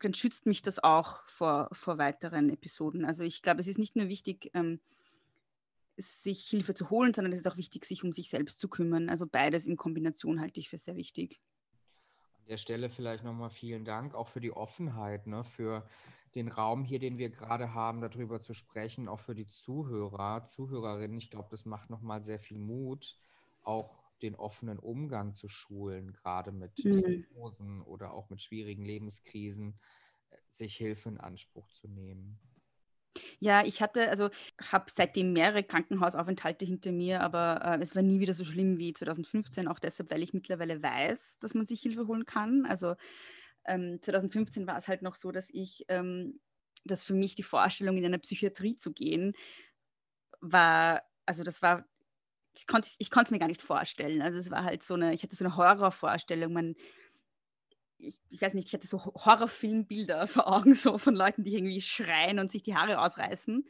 dann 0.00 0.12
schützt 0.12 0.44
mich 0.44 0.60
das 0.60 0.78
auch 0.78 1.26
vor, 1.26 1.70
vor 1.72 1.96
weiteren 1.96 2.50
Episoden. 2.50 3.06
Also 3.06 3.22
ich 3.22 3.40
glaube, 3.40 3.60
es 3.60 3.68
ist 3.68 3.78
nicht 3.78 3.96
nur 3.96 4.08
wichtig, 4.08 4.50
ähm, 4.52 4.78
sich 5.96 6.44
Hilfe 6.44 6.74
zu 6.74 6.90
holen, 6.90 7.14
sondern 7.14 7.32
es 7.32 7.40
ist 7.40 7.48
auch 7.48 7.56
wichtig, 7.56 7.86
sich 7.86 8.04
um 8.04 8.12
sich 8.12 8.28
selbst 8.28 8.58
zu 8.58 8.68
kümmern. 8.68 9.08
Also 9.08 9.26
beides 9.26 9.66
in 9.66 9.76
Kombination 9.76 10.40
halte 10.40 10.60
ich 10.60 10.68
für 10.68 10.78
sehr 10.78 10.96
wichtig 10.96 11.40
der 12.48 12.56
Stelle 12.56 12.88
vielleicht 12.88 13.24
nochmal 13.24 13.50
vielen 13.50 13.84
Dank, 13.84 14.14
auch 14.14 14.28
für 14.28 14.40
die 14.40 14.52
Offenheit, 14.52 15.26
ne, 15.26 15.44
für 15.44 15.86
den 16.34 16.48
Raum 16.48 16.84
hier, 16.84 16.98
den 16.98 17.18
wir 17.18 17.30
gerade 17.30 17.74
haben, 17.74 18.00
darüber 18.00 18.40
zu 18.40 18.54
sprechen, 18.54 19.08
auch 19.08 19.20
für 19.20 19.34
die 19.34 19.46
Zuhörer, 19.46 20.44
Zuhörerinnen. 20.44 21.18
Ich 21.18 21.30
glaube, 21.30 21.48
das 21.50 21.66
macht 21.66 21.90
nochmal 21.90 22.22
sehr 22.22 22.38
viel 22.38 22.58
Mut, 22.58 23.18
auch 23.62 24.02
den 24.22 24.34
offenen 24.36 24.78
Umgang 24.78 25.34
zu 25.34 25.48
schulen, 25.48 26.12
gerade 26.12 26.52
mit 26.52 26.84
mhm. 26.84 27.02
Diagnosen 27.02 27.82
oder 27.82 28.14
auch 28.14 28.30
mit 28.30 28.40
schwierigen 28.40 28.84
Lebenskrisen, 28.84 29.78
äh, 30.30 30.36
sich 30.50 30.76
Hilfe 30.76 31.10
in 31.10 31.18
Anspruch 31.18 31.68
zu 31.68 31.88
nehmen. 31.88 32.38
Ja, 33.42 33.64
ich 33.66 33.82
hatte, 33.82 34.08
also 34.08 34.30
habe 34.70 34.84
seitdem 34.88 35.32
mehrere 35.32 35.64
Krankenhausaufenthalte 35.64 36.64
hinter 36.64 36.92
mir, 36.92 37.22
aber 37.22 37.60
äh, 37.64 37.82
es 37.82 37.96
war 37.96 38.02
nie 38.02 38.20
wieder 38.20 38.34
so 38.34 38.44
schlimm 38.44 38.78
wie 38.78 38.92
2015, 38.94 39.66
auch 39.66 39.80
deshalb, 39.80 40.12
weil 40.12 40.22
ich 40.22 40.32
mittlerweile 40.32 40.80
weiß, 40.80 41.38
dass 41.40 41.52
man 41.54 41.66
sich 41.66 41.80
Hilfe 41.82 42.06
holen 42.06 42.24
kann. 42.24 42.66
Also 42.66 42.94
ähm, 43.64 43.98
2015 44.00 44.68
war 44.68 44.78
es 44.78 44.86
halt 44.86 45.02
noch 45.02 45.16
so, 45.16 45.32
dass 45.32 45.48
ich, 45.50 45.84
ähm, 45.88 46.38
dass 46.84 47.02
für 47.02 47.14
mich 47.14 47.34
die 47.34 47.42
Vorstellung, 47.42 47.96
in 47.96 48.04
eine 48.04 48.20
Psychiatrie 48.20 48.76
zu 48.76 48.92
gehen, 48.92 49.32
war, 50.40 51.02
also 51.26 51.42
das 51.42 51.62
war, 51.62 51.84
ich 52.54 52.66
konnte 52.66 52.88
es 52.98 53.30
mir 53.30 53.38
gar 53.40 53.48
nicht 53.48 53.62
vorstellen. 53.62 54.22
Also 54.22 54.38
es 54.38 54.50
war 54.50 54.64
halt 54.64 54.82
so 54.82 54.94
eine, 54.94 55.14
ich 55.14 55.22
hatte 55.22 55.36
so 55.36 55.44
eine 55.44 55.56
Horrorvorstellung, 55.56 56.52
man 56.52 56.74
ich, 58.02 58.18
ich, 58.30 58.42
weiß 58.42 58.54
nicht, 58.54 58.68
ich 58.68 58.74
hatte 58.74 58.86
so 58.86 59.04
Horrorfilmbilder 59.04 60.26
vor 60.26 60.52
Augen, 60.52 60.74
so 60.74 60.98
von 60.98 61.14
Leuten, 61.14 61.44
die 61.44 61.54
irgendwie 61.54 61.80
schreien 61.80 62.38
und 62.38 62.52
sich 62.52 62.62
die 62.62 62.74
Haare 62.74 63.00
ausreißen. 63.00 63.64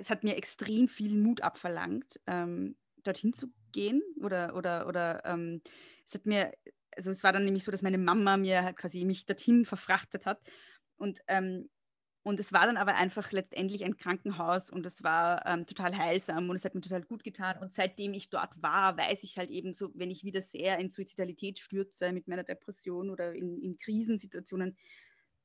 Es 0.00 0.10
hat 0.10 0.24
mir 0.24 0.36
extrem 0.36 0.88
viel 0.88 1.14
Mut 1.14 1.42
abverlangt, 1.42 2.20
ähm, 2.26 2.76
dorthin 3.04 3.32
zu 3.32 3.48
gehen 3.72 4.02
oder, 4.20 4.56
oder, 4.56 4.86
oder 4.88 5.24
ähm, 5.24 5.62
es 6.06 6.14
hat 6.14 6.26
mir, 6.26 6.52
also 6.96 7.10
es 7.10 7.22
war 7.22 7.32
dann 7.32 7.44
nämlich 7.44 7.62
so, 7.62 7.70
dass 7.70 7.82
meine 7.82 7.98
Mama 7.98 8.36
mir 8.36 8.64
halt 8.64 8.76
quasi 8.76 9.04
mich 9.04 9.26
dorthin 9.26 9.64
verfrachtet 9.64 10.26
hat 10.26 10.40
und 10.96 11.20
ähm, 11.28 11.68
und 12.26 12.40
es 12.40 12.52
war 12.52 12.66
dann 12.66 12.76
aber 12.76 12.96
einfach 12.96 13.30
letztendlich 13.30 13.84
ein 13.84 13.98
Krankenhaus 13.98 14.68
und 14.68 14.84
es 14.84 15.04
war 15.04 15.46
ähm, 15.46 15.64
total 15.64 15.96
heilsam 15.96 16.50
und 16.50 16.56
es 16.56 16.64
hat 16.64 16.74
mir 16.74 16.80
total 16.80 17.02
gut 17.02 17.22
getan. 17.22 17.56
Und 17.60 17.72
seitdem 17.72 18.14
ich 18.14 18.30
dort 18.30 18.50
war, 18.60 18.96
weiß 18.96 19.22
ich 19.22 19.38
halt 19.38 19.48
eben 19.48 19.72
so, 19.72 19.92
wenn 19.94 20.10
ich 20.10 20.24
wieder 20.24 20.42
sehr 20.42 20.80
in 20.80 20.88
Suizidalität 20.88 21.60
stürze 21.60 22.10
mit 22.10 22.26
meiner 22.26 22.42
Depression 22.42 23.10
oder 23.10 23.32
in, 23.32 23.62
in 23.62 23.78
Krisensituationen, 23.78 24.76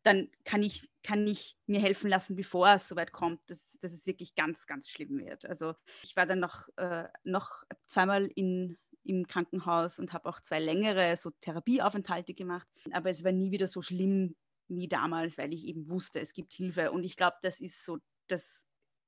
dann 0.02 0.32
kann 0.44 0.64
ich, 0.64 0.90
kann 1.04 1.28
ich 1.28 1.56
mir 1.68 1.80
helfen 1.80 2.10
lassen, 2.10 2.36
bevor 2.36 2.74
es 2.74 2.88
soweit 2.88 3.12
kommt, 3.12 3.42
dass, 3.46 3.78
dass 3.80 3.94
es 3.94 4.08
wirklich 4.08 4.34
ganz, 4.34 4.66
ganz 4.66 4.90
schlimm 4.90 5.20
wird. 5.20 5.46
Also 5.46 5.76
ich 6.02 6.16
war 6.16 6.26
dann 6.26 6.40
noch, 6.40 6.68
äh, 6.78 7.08
noch 7.24 7.62
zweimal 7.86 8.26
in, 8.26 8.80
im 9.04 9.28
Krankenhaus 9.28 10.00
und 10.00 10.14
habe 10.14 10.28
auch 10.28 10.42
zwei 10.42 10.58
längere 10.58 11.16
so 11.16 11.30
Therapieaufenthalte 11.42 12.34
gemacht, 12.34 12.68
aber 12.92 13.12
es 13.12 13.24
war 13.24 13.34
nie 13.34 13.52
wieder 13.52 13.68
so 13.68 13.84
schlimm 13.84 14.36
wie 14.68 14.88
damals, 14.88 15.38
weil 15.38 15.54
ich 15.54 15.66
eben 15.66 15.90
wusste, 15.90 16.20
es 16.20 16.34
gibt 16.34 16.54
Hilfe. 16.54 16.92
Und 16.92 17.04
ich 17.04 17.18
glaube, 17.18 17.38
das 17.42 17.60
ist 17.60 17.86
so 17.86 17.98
das, 18.28 18.62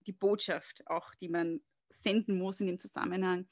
die 0.06 0.12
Botschaft 0.14 0.86
auch, 0.88 1.14
die 1.16 1.30
man 1.30 1.62
senden 1.90 2.38
muss 2.38 2.60
in 2.60 2.68
dem 2.68 2.80
Zusammenhang, 2.80 3.48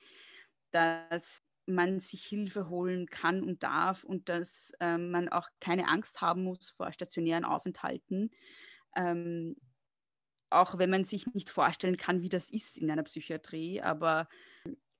dass 0.71 1.43
man 1.65 1.99
sich 1.99 2.25
Hilfe 2.25 2.69
holen 2.69 3.07
kann 3.07 3.43
und 3.43 3.63
darf 3.63 4.03
und 4.03 4.29
dass 4.29 4.71
ähm, 4.79 5.11
man 5.11 5.29
auch 5.29 5.47
keine 5.59 5.87
Angst 5.87 6.21
haben 6.21 6.43
muss 6.43 6.71
vor 6.71 6.91
stationären 6.91 7.45
Aufenthalten. 7.45 8.31
Ähm, 8.95 9.55
auch 10.49 10.77
wenn 10.77 10.89
man 10.89 11.05
sich 11.05 11.27
nicht 11.27 11.49
vorstellen 11.49 11.97
kann, 11.97 12.21
wie 12.21 12.29
das 12.29 12.49
ist 12.49 12.77
in 12.77 12.91
einer 12.91 13.03
Psychiatrie, 13.03 13.81
aber 13.81 14.27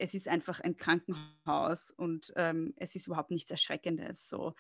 es 0.02 0.16
ist 0.16 0.28
einfach 0.28 0.60
ein 0.60 0.78
Krankenhaus 0.78 1.92
und 1.92 2.34
ähm, 2.36 2.74
es 2.78 2.96
ist 2.96 3.08
überhaupt 3.08 3.30
nichts 3.30 3.52
Erschreckendes. 3.52 4.28
So. 4.28 4.54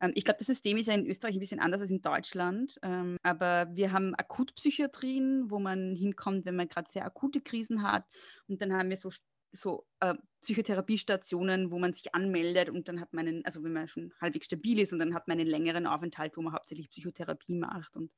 Ähm, 0.00 0.12
ich 0.14 0.24
glaube, 0.24 0.38
das 0.38 0.46
System 0.46 0.78
ist 0.78 0.88
ja 0.88 0.94
in 0.94 1.06
Österreich 1.06 1.36
ein 1.36 1.40
bisschen 1.40 1.60
anders 1.60 1.82
als 1.82 1.90
in 1.90 2.00
Deutschland, 2.00 2.78
ähm, 2.82 3.18
aber 3.22 3.68
wir 3.72 3.92
haben 3.92 4.14
Akutpsychiatrien, 4.14 5.50
wo 5.50 5.58
man 5.58 5.94
hinkommt, 5.94 6.46
wenn 6.46 6.56
man 6.56 6.68
gerade 6.68 6.90
sehr 6.90 7.04
akute 7.04 7.42
Krisen 7.42 7.82
hat 7.82 8.04
und 8.48 8.62
dann 8.62 8.72
haben 8.72 8.88
wir 8.88 8.96
so 8.96 9.10
so 9.52 9.86
äh, 10.00 10.14
Psychotherapiestationen, 10.42 11.70
wo 11.70 11.78
man 11.78 11.92
sich 11.92 12.14
anmeldet 12.14 12.68
und 12.68 12.88
dann 12.88 13.00
hat 13.00 13.12
man 13.14 13.26
einen, 13.26 13.44
also 13.46 13.62
wenn 13.62 13.72
man 13.72 13.88
schon 13.88 14.12
halbwegs 14.20 14.46
stabil 14.46 14.78
ist 14.80 14.92
und 14.92 14.98
dann 14.98 15.14
hat 15.14 15.28
man 15.28 15.38
einen 15.38 15.48
längeren 15.48 15.86
Aufenthalt, 15.86 16.36
wo 16.36 16.42
man 16.42 16.52
hauptsächlich 16.52 16.90
Psychotherapie 16.90 17.54
macht 17.54 17.96
und 17.96 18.10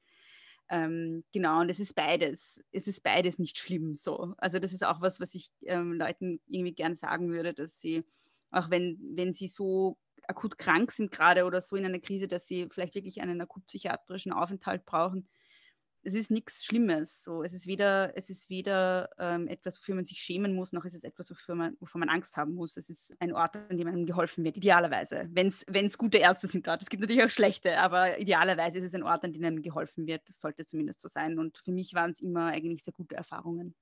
ähm, 0.70 1.24
genau, 1.32 1.60
und 1.60 1.70
es 1.70 1.80
ist 1.80 1.94
beides. 1.94 2.60
Es 2.72 2.86
ist 2.86 3.02
beides 3.02 3.38
nicht 3.38 3.58
schlimm 3.58 3.96
so. 3.96 4.34
Also 4.38 4.58
das 4.58 4.72
ist 4.72 4.84
auch 4.84 5.00
was, 5.00 5.20
was 5.20 5.34
ich 5.34 5.50
ähm, 5.62 5.94
Leuten 5.94 6.40
irgendwie 6.46 6.74
gern 6.74 6.96
sagen 6.96 7.30
würde, 7.30 7.54
dass 7.54 7.80
sie, 7.80 8.04
auch 8.50 8.70
wenn, 8.70 8.98
wenn 9.14 9.32
sie 9.32 9.48
so 9.48 9.96
akut 10.26 10.58
krank 10.58 10.92
sind 10.92 11.10
gerade 11.10 11.44
oder 11.44 11.60
so 11.60 11.76
in 11.76 11.86
einer 11.86 12.00
Krise, 12.00 12.28
dass 12.28 12.46
sie 12.46 12.68
vielleicht 12.70 12.94
wirklich 12.94 13.22
einen 13.22 13.40
akut 13.40 13.66
psychiatrischen 13.66 14.32
Aufenthalt 14.32 14.84
brauchen, 14.84 15.26
es 16.08 16.14
ist 16.14 16.30
nichts 16.30 16.64
Schlimmes. 16.64 17.22
So, 17.22 17.42
es 17.42 17.52
ist 17.52 17.66
weder, 17.66 18.16
es 18.16 18.30
ist 18.30 18.48
weder 18.48 19.10
ähm, 19.18 19.46
etwas, 19.46 19.78
wofür 19.78 19.94
man 19.94 20.04
sich 20.04 20.18
schämen 20.18 20.54
muss, 20.54 20.72
noch 20.72 20.84
ist 20.84 20.94
es 20.94 21.04
etwas, 21.04 21.30
wofür 21.30 21.54
man, 21.54 21.76
wovor 21.80 21.98
man 21.98 22.08
Angst 22.08 22.36
haben 22.36 22.54
muss. 22.54 22.76
Es 22.76 22.88
ist 22.88 23.14
ein 23.20 23.32
Ort, 23.32 23.56
an 23.56 23.76
dem 23.76 23.86
einem 23.86 24.06
geholfen 24.06 24.42
wird, 24.42 24.56
idealerweise. 24.56 25.28
Wenn 25.30 25.46
es 25.46 25.98
gute 25.98 26.18
Ärzte 26.18 26.48
sind 26.48 26.66
dort. 26.66 26.82
Es 26.82 26.88
gibt 26.88 27.02
natürlich 27.02 27.22
auch 27.22 27.30
schlechte, 27.30 27.78
aber 27.78 28.18
idealerweise 28.18 28.78
ist 28.78 28.84
es 28.84 28.94
ein 28.94 29.02
Ort, 29.02 29.24
an 29.24 29.32
dem 29.32 29.44
einem 29.44 29.62
geholfen 29.62 30.06
wird. 30.06 30.26
Das 30.28 30.40
sollte 30.40 30.64
zumindest 30.64 31.00
so 31.00 31.08
sein. 31.08 31.38
Und 31.38 31.58
für 31.58 31.72
mich 31.72 31.94
waren 31.94 32.10
es 32.10 32.20
immer 32.20 32.46
eigentlich 32.46 32.82
sehr 32.82 32.94
gute 32.94 33.14
Erfahrungen. 33.14 33.74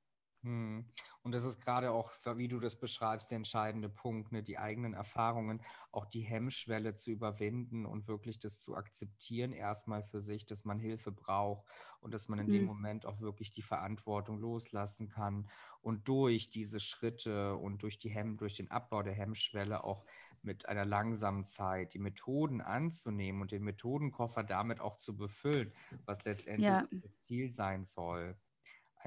Hm. 0.46 0.84
Und 1.24 1.34
das 1.34 1.44
ist 1.44 1.60
gerade 1.60 1.90
auch, 1.90 2.12
wie 2.36 2.46
du 2.46 2.60
das 2.60 2.76
beschreibst, 2.76 3.32
der 3.32 3.36
entscheidende 3.36 3.88
Punkt, 3.88 4.30
ne? 4.30 4.44
die 4.44 4.58
eigenen 4.58 4.94
Erfahrungen, 4.94 5.60
auch 5.90 6.06
die 6.06 6.20
Hemmschwelle 6.20 6.94
zu 6.94 7.10
überwinden 7.10 7.84
und 7.84 8.06
wirklich 8.06 8.38
das 8.38 8.60
zu 8.60 8.76
akzeptieren, 8.76 9.50
erstmal 9.50 10.04
für 10.04 10.20
sich, 10.20 10.46
dass 10.46 10.64
man 10.64 10.78
Hilfe 10.78 11.10
braucht 11.10 11.66
und 11.98 12.14
dass 12.14 12.28
man 12.28 12.38
in 12.38 12.46
mhm. 12.46 12.52
dem 12.52 12.64
Moment 12.64 13.06
auch 13.06 13.20
wirklich 13.20 13.50
die 13.50 13.62
Verantwortung 13.62 14.38
loslassen 14.38 15.08
kann 15.08 15.48
und 15.80 16.06
durch 16.06 16.48
diese 16.48 16.78
Schritte 16.78 17.56
und 17.56 17.82
durch, 17.82 17.98
die 17.98 18.10
Hemm 18.10 18.36
durch 18.36 18.54
den 18.54 18.70
Abbau 18.70 19.02
der 19.02 19.14
Hemmschwelle 19.14 19.82
auch 19.82 20.04
mit 20.42 20.68
einer 20.68 20.84
langsamen 20.84 21.44
Zeit 21.44 21.92
die 21.92 21.98
Methoden 21.98 22.60
anzunehmen 22.60 23.42
und 23.42 23.50
den 23.50 23.64
Methodenkoffer 23.64 24.44
damit 24.44 24.78
auch 24.78 24.94
zu 24.94 25.16
befüllen, 25.16 25.72
was 26.04 26.24
letztendlich 26.24 26.68
ja. 26.68 26.86
das 27.02 27.18
Ziel 27.18 27.50
sein 27.50 27.84
soll 27.84 28.36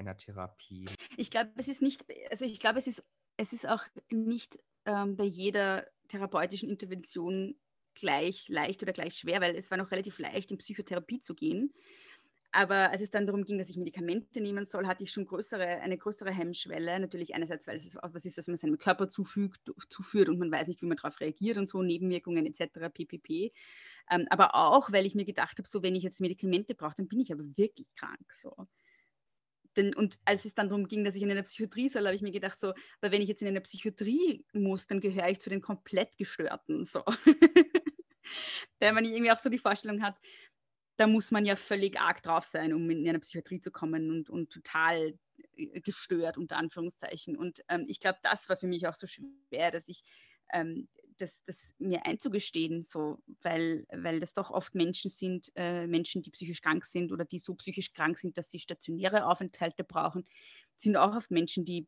einer 0.00 0.16
Therapie? 0.16 0.86
Ich 1.16 1.30
glaube, 1.30 1.50
es 1.56 1.68
ist 1.68 1.82
nicht, 1.82 2.04
also 2.30 2.44
ich 2.44 2.58
glaube, 2.58 2.78
es 2.78 2.86
ist, 2.86 3.04
es 3.36 3.52
ist 3.52 3.68
auch 3.68 3.84
nicht 4.10 4.58
ähm, 4.86 5.16
bei 5.16 5.24
jeder 5.24 5.86
therapeutischen 6.08 6.68
Intervention 6.68 7.54
gleich 7.94 8.48
leicht 8.48 8.82
oder 8.82 8.92
gleich 8.92 9.14
schwer, 9.14 9.40
weil 9.40 9.54
es 9.56 9.70
war 9.70 9.78
noch 9.78 9.90
relativ 9.90 10.18
leicht, 10.18 10.50
in 10.50 10.58
Psychotherapie 10.58 11.20
zu 11.20 11.34
gehen. 11.34 11.72
Aber 12.52 12.90
als 12.90 13.00
es 13.00 13.12
dann 13.12 13.26
darum 13.26 13.44
ging, 13.44 13.58
dass 13.58 13.70
ich 13.70 13.76
Medikamente 13.76 14.40
nehmen 14.40 14.66
soll, 14.66 14.88
hatte 14.88 15.04
ich 15.04 15.12
schon 15.12 15.24
größere, 15.24 15.64
eine 15.64 15.96
größere 15.96 16.32
Hemmschwelle. 16.32 16.98
Natürlich 16.98 17.32
einerseits, 17.34 17.68
weil 17.68 17.76
es 17.76 17.96
auch 17.96 18.12
was 18.12 18.24
ist, 18.24 18.38
was 18.38 18.48
man 18.48 18.56
seinem 18.56 18.76
Körper 18.76 19.06
zufügt, 19.06 19.60
zuführt 19.88 20.28
und 20.28 20.38
man 20.38 20.50
weiß 20.50 20.66
nicht, 20.66 20.82
wie 20.82 20.86
man 20.86 20.96
darauf 20.96 21.20
reagiert 21.20 21.58
und 21.58 21.68
so, 21.68 21.80
Nebenwirkungen 21.80 22.46
etc. 22.46 22.90
ppp. 22.92 23.52
Ähm, 24.10 24.26
aber 24.30 24.56
auch, 24.56 24.90
weil 24.90 25.06
ich 25.06 25.14
mir 25.14 25.24
gedacht 25.24 25.58
habe, 25.58 25.68
so 25.68 25.84
wenn 25.84 25.94
ich 25.94 26.02
jetzt 26.02 26.20
Medikamente 26.20 26.74
brauche, 26.74 26.96
dann 26.96 27.06
bin 27.06 27.20
ich 27.20 27.32
aber 27.32 27.44
wirklich 27.56 27.86
krank. 27.94 28.32
So 28.32 28.66
denn, 29.76 29.94
und 29.94 30.18
als 30.24 30.44
es 30.44 30.54
dann 30.54 30.68
darum 30.68 30.88
ging, 30.88 31.04
dass 31.04 31.14
ich 31.14 31.22
in 31.22 31.30
eine 31.30 31.42
Psychiatrie 31.42 31.88
soll, 31.88 32.04
habe 32.04 32.16
ich 32.16 32.22
mir 32.22 32.32
gedacht, 32.32 32.58
so, 32.58 32.74
weil 33.00 33.12
wenn 33.12 33.22
ich 33.22 33.28
jetzt 33.28 33.42
in 33.42 33.48
eine 33.48 33.60
Psychiatrie 33.60 34.44
muss, 34.52 34.86
dann 34.86 35.00
gehöre 35.00 35.28
ich 35.28 35.40
zu 35.40 35.50
den 35.50 35.60
komplett 35.60 36.16
Gestörten. 36.16 36.84
So. 36.84 37.04
Weil 38.80 38.92
man 38.92 39.04
irgendwie 39.04 39.30
auch 39.30 39.38
so 39.38 39.50
die 39.50 39.58
Vorstellung 39.58 40.02
hat, 40.02 40.16
da 40.96 41.06
muss 41.06 41.30
man 41.30 41.44
ja 41.46 41.56
völlig 41.56 41.98
arg 41.98 42.22
drauf 42.22 42.44
sein, 42.44 42.72
um 42.72 42.88
in 42.90 43.08
eine 43.08 43.20
Psychiatrie 43.20 43.60
zu 43.60 43.70
kommen 43.70 44.10
und, 44.10 44.28
und 44.28 44.50
total 44.50 45.18
äh, 45.56 45.80
gestört, 45.80 46.36
unter 46.36 46.56
Anführungszeichen. 46.56 47.36
Und 47.36 47.62
ähm, 47.68 47.84
ich 47.88 48.00
glaube, 48.00 48.18
das 48.22 48.48
war 48.48 48.56
für 48.56 48.66
mich 48.66 48.86
auch 48.86 48.94
so 48.94 49.06
schwer, 49.06 49.70
dass 49.70 49.88
ich 49.88 50.02
ähm, 50.52 50.88
das, 51.20 51.36
das 51.46 51.74
mir 51.78 52.06
einzugestehen, 52.06 52.82
so, 52.82 53.18
weil, 53.42 53.86
weil 53.90 54.20
das 54.20 54.34
doch 54.34 54.50
oft 54.50 54.74
Menschen 54.74 55.10
sind, 55.10 55.50
äh, 55.54 55.86
Menschen, 55.86 56.22
die 56.22 56.30
psychisch 56.30 56.62
krank 56.62 56.84
sind 56.84 57.12
oder 57.12 57.24
die 57.24 57.38
so 57.38 57.54
psychisch 57.54 57.92
krank 57.92 58.18
sind, 58.18 58.38
dass 58.38 58.50
sie 58.50 58.58
stationäre 58.58 59.26
Aufenthalte 59.26 59.84
brauchen, 59.84 60.26
sind 60.76 60.96
auch 60.96 61.14
oft 61.14 61.30
Menschen, 61.30 61.64
die 61.64 61.86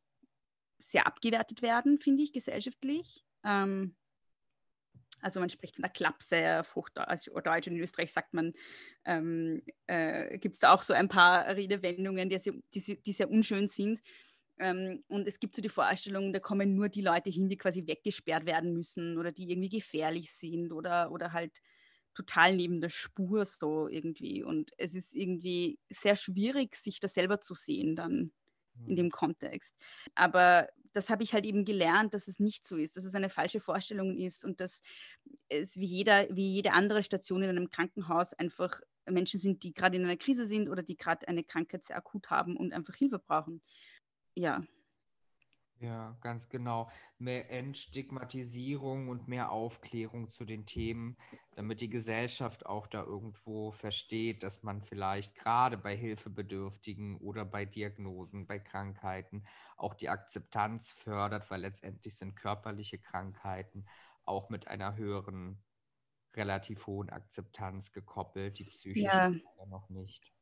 sehr 0.79 1.07
abgewertet 1.07 1.63
werden, 1.63 1.99
finde 1.99 2.23
ich, 2.23 2.33
gesellschaftlich. 2.33 3.25
Ähm, 3.45 3.95
also 5.21 5.39
man 5.39 5.49
spricht 5.49 5.77
von 5.77 5.83
der 5.83 5.91
Klapse 5.91 6.61
auf 6.61 6.75
Hochdeutsch 6.75 7.09
also 7.09 7.33
und 7.33 7.67
in 7.67 7.79
Österreich 7.79 8.13
sagt 8.13 8.35
man, 8.35 8.53
ähm, 9.05 9.63
äh, 9.87 10.37
gibt 10.39 10.55
es 10.55 10.59
da 10.59 10.73
auch 10.73 10.83
so 10.83 10.93
ein 10.93 11.09
paar 11.09 11.47
Redewendungen, 11.47 12.29
die, 12.29 12.63
die, 12.75 13.01
die 13.01 13.13
sehr 13.13 13.31
unschön 13.31 13.69
sind. 13.69 14.01
Ähm, 14.63 15.03
und 15.09 15.27
es 15.27 15.41
gibt 15.41 15.57
so 15.57 15.63
die 15.63 15.69
Vorstellung, 15.69 16.33
da 16.33 16.39
kommen 16.39 16.77
nur 16.77 16.89
die 16.89 17.03
Leute 17.03 17.31
hin, 17.31 17.49
die 17.49 17.57
quasi 17.57 17.85
weggesperrt 17.85 18.47
werden 18.47 18.73
müssen 18.73 19.19
oder 19.19 19.33
die 19.33 19.51
irgendwie 19.51 19.71
gefährlich 19.71 20.33
sind 20.33 20.73
oder, 20.73 21.11
oder 21.11 21.33
halt 21.33 21.61
total 22.15 22.55
neben 22.55 22.81
der 22.81 22.89
Spur 22.89 23.45
so 23.45 23.89
irgendwie. 23.89 24.45
Und 24.45 24.71
es 24.79 24.95
ist 24.95 25.15
irgendwie 25.15 25.81
sehr 25.91 26.15
schwierig, 26.15 26.77
sich 26.77 27.01
das 27.01 27.15
selber 27.15 27.41
zu 27.41 27.55
sehen 27.55 27.97
dann 27.97 28.31
in 28.87 28.95
dem 28.95 29.07
mhm. 29.07 29.11
Kontext. 29.11 29.75
Aber 30.15 30.69
das 30.93 31.11
habe 31.11 31.25
ich 31.25 31.33
halt 31.33 31.45
eben 31.45 31.65
gelernt, 31.65 32.15
dass 32.15 32.29
es 32.29 32.39
nicht 32.39 32.65
so 32.65 32.77
ist, 32.77 32.97
dass 32.97 33.05
es 33.05 33.17
eine 33.17 33.31
falsche 33.31 33.59
Vorstellung 33.59 34.17
ist 34.17 34.45
und 34.45 34.61
dass 34.61 34.81
es 35.49 35.77
wie, 35.77 35.87
jeder, 35.87 36.29
wie 36.31 36.53
jede 36.53 36.73
andere 36.73 37.03
Station 37.03 37.43
in 37.43 37.49
einem 37.49 37.69
Krankenhaus 37.69 38.33
einfach 38.33 38.81
Menschen 39.11 39.41
sind, 39.41 39.65
die 39.65 39.75
gerade 39.75 39.97
in 39.97 40.05
einer 40.05 40.17
Krise 40.17 40.47
sind 40.47 40.69
oder 40.69 40.85
die 40.85 40.97
gerade 40.97 41.27
eine 41.27 41.43
Krankheit 41.43 41.87
sehr 41.89 41.97
akut 41.97 42.31
haben 42.31 42.57
und 42.57 42.73
einfach 42.73 42.95
Hilfe 42.95 43.19
brauchen 43.19 43.61
ja. 44.35 44.63
Ja, 45.83 46.17
ganz 46.21 46.49
genau. 46.49 46.89
Mehr 47.19 47.51
Entstigmatisierung 47.51 49.09
und 49.09 49.27
mehr 49.27 49.51
Aufklärung 49.51 50.31
zu 50.31 50.45
den 50.45 50.65
Themen, 50.65 51.17
damit 51.57 51.81
die 51.81 51.91
Gesellschaft 51.91 52.67
auch 52.67 52.87
da 52.87 53.03
irgendwo 53.03 53.73
versteht, 53.73 54.45
dass 54.45 54.63
man 54.63 54.81
vielleicht 54.81 55.35
gerade 55.35 55.77
bei 55.77 55.97
Hilfebedürftigen 55.97 57.17
oder 57.17 57.45
bei 57.45 57.65
Diagnosen, 57.65 58.47
bei 58.47 58.61
Krankheiten 58.61 59.45
auch 59.77 59.95
die 59.95 60.09
Akzeptanz 60.09 60.93
fördert, 60.93 61.51
weil 61.51 61.63
letztendlich 61.63 62.17
sind 62.17 62.37
körperliche 62.37 62.99
Krankheiten 63.01 63.85
auch 64.23 64.51
mit 64.51 64.69
einer 64.69 64.95
höheren, 64.95 65.65
relativ 66.37 66.87
hohen 66.87 67.11
Akzeptanz 67.11 67.91
gekoppelt, 67.91 68.61
die 68.61 68.65
psychische 68.65 69.05
ja. 69.05 69.33
noch 69.67 69.89
nicht. 69.89 70.33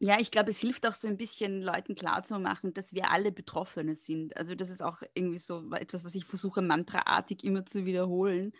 Ja, 0.00 0.20
ich 0.20 0.30
glaube, 0.30 0.50
es 0.50 0.58
hilft 0.60 0.86
auch 0.86 0.94
so 0.94 1.08
ein 1.08 1.16
bisschen 1.16 1.60
Leuten 1.60 1.96
klarzumachen, 1.96 2.72
dass 2.72 2.94
wir 2.94 3.10
alle 3.10 3.32
Betroffene 3.32 3.96
sind. 3.96 4.36
Also 4.36 4.54
das 4.54 4.70
ist 4.70 4.82
auch 4.82 5.02
irgendwie 5.14 5.38
so 5.38 5.72
etwas, 5.72 6.04
was 6.04 6.14
ich 6.14 6.24
versuche 6.24 6.62
mantraartig 6.62 7.42
immer 7.42 7.64
zu 7.64 7.84
wiederholen. 7.84 8.52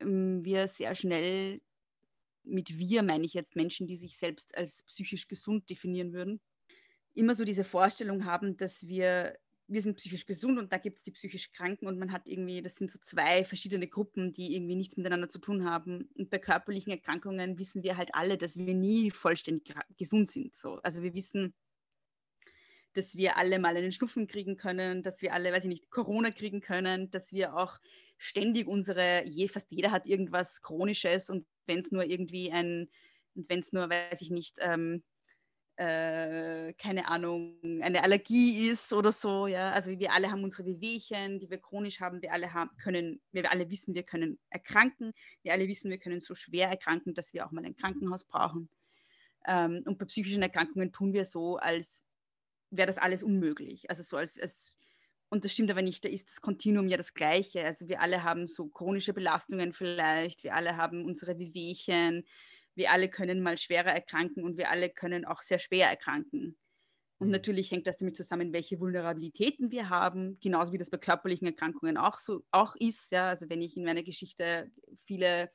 Ähm, 0.00 0.44
wir 0.44 0.66
sehr 0.66 0.96
schnell, 0.96 1.60
mit 2.42 2.76
wir 2.76 3.04
meine 3.04 3.24
ich 3.24 3.34
jetzt 3.34 3.54
Menschen, 3.54 3.86
die 3.86 3.96
sich 3.96 4.18
selbst 4.18 4.56
als 4.56 4.82
psychisch 4.82 5.28
gesund 5.28 5.70
definieren 5.70 6.12
würden, 6.12 6.40
immer 7.14 7.34
so 7.34 7.44
diese 7.44 7.64
Vorstellung 7.64 8.24
haben, 8.24 8.56
dass 8.56 8.86
wir 8.88 9.38
wir 9.72 9.82
sind 9.82 9.96
psychisch 9.96 10.26
gesund 10.26 10.58
und 10.58 10.72
da 10.72 10.78
gibt 10.78 10.98
es 10.98 11.04
die 11.04 11.12
psychisch 11.12 11.52
Kranken 11.52 11.86
und 11.86 11.98
man 11.98 12.12
hat 12.12 12.28
irgendwie, 12.28 12.62
das 12.62 12.76
sind 12.76 12.90
so 12.90 12.98
zwei 12.98 13.44
verschiedene 13.44 13.88
Gruppen, 13.88 14.32
die 14.32 14.54
irgendwie 14.54 14.76
nichts 14.76 14.96
miteinander 14.96 15.28
zu 15.28 15.38
tun 15.38 15.64
haben. 15.64 16.08
Und 16.16 16.30
bei 16.30 16.38
körperlichen 16.38 16.92
Erkrankungen 16.92 17.58
wissen 17.58 17.82
wir 17.82 17.96
halt 17.96 18.14
alle, 18.14 18.36
dass 18.36 18.56
wir 18.56 18.74
nie 18.74 19.10
vollständig 19.10 19.74
gesund 19.96 20.30
sind. 20.30 20.54
So. 20.54 20.80
Also 20.82 21.02
wir 21.02 21.14
wissen, 21.14 21.54
dass 22.92 23.16
wir 23.16 23.36
alle 23.36 23.58
mal 23.58 23.76
einen 23.76 23.92
Schnupfen 23.92 24.26
kriegen 24.26 24.56
können, 24.56 25.02
dass 25.02 25.22
wir 25.22 25.32
alle, 25.32 25.52
weiß 25.52 25.64
ich 25.64 25.70
nicht, 25.70 25.90
Corona 25.90 26.30
kriegen 26.30 26.60
können, 26.60 27.10
dass 27.10 27.32
wir 27.32 27.56
auch 27.56 27.78
ständig 28.18 28.68
unsere, 28.68 29.26
je, 29.26 29.48
fast 29.48 29.70
jeder 29.70 29.90
hat 29.90 30.06
irgendwas 30.06 30.60
Chronisches 30.60 31.30
und 31.30 31.46
wenn 31.66 31.78
es 31.78 31.90
nur 31.90 32.04
irgendwie 32.04 32.52
ein, 32.52 32.88
wenn 33.34 33.60
es 33.60 33.72
nur, 33.72 33.88
weiß 33.88 34.20
ich 34.20 34.30
nicht, 34.30 34.56
ähm, 34.60 35.02
äh, 35.76 36.72
keine 36.74 37.08
Ahnung, 37.08 37.56
eine 37.80 38.02
Allergie 38.02 38.68
ist 38.68 38.92
oder 38.92 39.12
so, 39.12 39.46
ja. 39.46 39.72
Also 39.72 39.90
wir 39.98 40.12
alle 40.12 40.30
haben 40.30 40.44
unsere 40.44 40.66
Wehwehchen, 40.66 41.40
die 41.40 41.50
wir 41.50 41.58
chronisch 41.58 42.00
haben, 42.00 42.20
wir 42.22 42.32
alle 42.32 42.52
haben, 42.52 42.70
können, 42.82 43.20
wir 43.32 43.50
alle 43.50 43.70
wissen, 43.70 43.94
wir 43.94 44.02
können 44.02 44.38
erkranken, 44.50 45.12
wir 45.42 45.52
alle 45.52 45.68
wissen, 45.68 45.90
wir 45.90 45.98
können 45.98 46.20
so 46.20 46.34
schwer 46.34 46.68
erkranken, 46.68 47.14
dass 47.14 47.32
wir 47.32 47.46
auch 47.46 47.52
mal 47.52 47.64
ein 47.64 47.76
Krankenhaus 47.76 48.24
brauchen. 48.24 48.68
Ähm, 49.46 49.82
und 49.86 49.98
bei 49.98 50.04
psychischen 50.04 50.42
Erkrankungen 50.42 50.92
tun 50.92 51.12
wir 51.14 51.24
so, 51.24 51.56
als 51.56 52.04
wäre 52.70 52.86
das 52.86 52.98
alles 52.98 53.22
unmöglich. 53.22 53.88
Also 53.90 54.02
so 54.02 54.16
als, 54.16 54.38
als 54.38 54.74
und 55.30 55.46
das 55.46 55.52
stimmt 55.52 55.70
aber 55.70 55.80
nicht, 55.80 56.04
da 56.04 56.10
ist 56.10 56.28
das 56.28 56.42
Kontinuum 56.42 56.88
ja 56.88 56.98
das 56.98 57.14
gleiche. 57.14 57.64
Also 57.64 57.88
wir 57.88 58.02
alle 58.02 58.22
haben 58.22 58.48
so 58.48 58.68
chronische 58.68 59.14
Belastungen 59.14 59.72
vielleicht, 59.72 60.44
wir 60.44 60.54
alle 60.54 60.76
haben 60.76 61.06
unsere 61.06 61.38
Wehwehchen, 61.38 62.26
wir 62.74 62.90
alle 62.90 63.08
können 63.08 63.42
mal 63.42 63.58
schwerer 63.58 63.90
erkranken 63.90 64.44
und 64.44 64.56
wir 64.56 64.70
alle 64.70 64.90
können 64.90 65.24
auch 65.24 65.42
sehr 65.42 65.58
schwer 65.58 65.88
erkranken. 65.88 66.56
Und 67.18 67.28
mhm. 67.28 67.32
natürlich 67.32 67.70
hängt 67.70 67.86
das 67.86 67.98
damit 67.98 68.16
zusammen, 68.16 68.52
welche 68.52 68.80
Vulnerabilitäten 68.80 69.70
wir 69.70 69.90
haben, 69.90 70.38
genauso 70.40 70.72
wie 70.72 70.78
das 70.78 70.90
bei 70.90 70.98
körperlichen 70.98 71.46
Erkrankungen 71.46 71.96
auch 71.96 72.18
so 72.18 72.42
auch 72.50 72.74
ist. 72.76 73.12
Ja, 73.12 73.28
also 73.28 73.48
wenn 73.48 73.62
ich 73.62 73.76
in 73.76 73.84
meiner 73.84 74.02
Geschichte 74.02 74.70
viele 75.04 75.50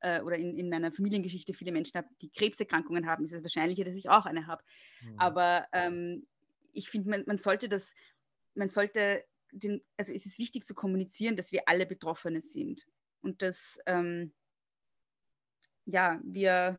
äh, 0.00 0.20
oder 0.20 0.36
in, 0.36 0.56
in 0.58 0.68
meiner 0.68 0.92
Familiengeschichte 0.92 1.54
viele 1.54 1.72
Menschen 1.72 1.96
habe, 1.96 2.08
die 2.20 2.30
Krebserkrankungen 2.30 3.06
haben, 3.06 3.24
ist 3.24 3.32
es 3.32 3.42
wahrscheinlicher, 3.42 3.84
dass 3.84 3.94
ich 3.94 4.08
auch 4.08 4.26
eine 4.26 4.46
habe. 4.46 4.64
Mhm. 5.02 5.14
Aber 5.18 5.66
ähm, 5.72 6.26
ich 6.72 6.90
finde, 6.90 7.10
man, 7.10 7.24
man 7.26 7.38
sollte 7.38 7.68
das, 7.68 7.94
man 8.54 8.68
sollte 8.68 9.24
den, 9.52 9.82
also 9.96 10.12
es 10.12 10.26
ist 10.26 10.38
wichtig 10.38 10.64
zu 10.64 10.74
kommunizieren, 10.74 11.36
dass 11.36 11.52
wir 11.52 11.68
alle 11.68 11.86
Betroffene 11.86 12.40
sind. 12.40 12.86
Und 13.22 13.42
dass 13.42 13.78
ähm, 13.86 14.32
ja, 15.86 16.20
wir 16.22 16.78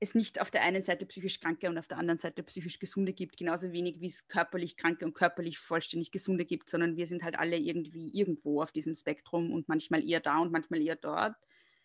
es 0.00 0.16
nicht 0.16 0.40
auf 0.40 0.50
der 0.50 0.62
einen 0.62 0.82
Seite 0.82 1.06
psychisch 1.06 1.38
Kranke 1.38 1.68
und 1.68 1.78
auf 1.78 1.86
der 1.86 1.98
anderen 1.98 2.18
Seite 2.18 2.42
psychisch 2.42 2.80
Gesunde 2.80 3.12
gibt, 3.12 3.36
genauso 3.36 3.70
wenig 3.70 4.00
wie 4.00 4.06
es 4.06 4.26
körperlich 4.26 4.76
Kranke 4.76 5.04
und 5.04 5.14
körperlich 5.14 5.58
vollständig 5.58 6.10
Gesunde 6.10 6.44
gibt, 6.44 6.68
sondern 6.68 6.96
wir 6.96 7.06
sind 7.06 7.22
halt 7.22 7.38
alle 7.38 7.56
irgendwie 7.56 8.10
irgendwo 8.12 8.62
auf 8.62 8.72
diesem 8.72 8.94
Spektrum 8.94 9.52
und 9.52 9.68
manchmal 9.68 10.02
eher 10.08 10.18
da 10.18 10.38
und 10.38 10.50
manchmal 10.50 10.82
eher 10.82 10.96
dort. 10.96 11.36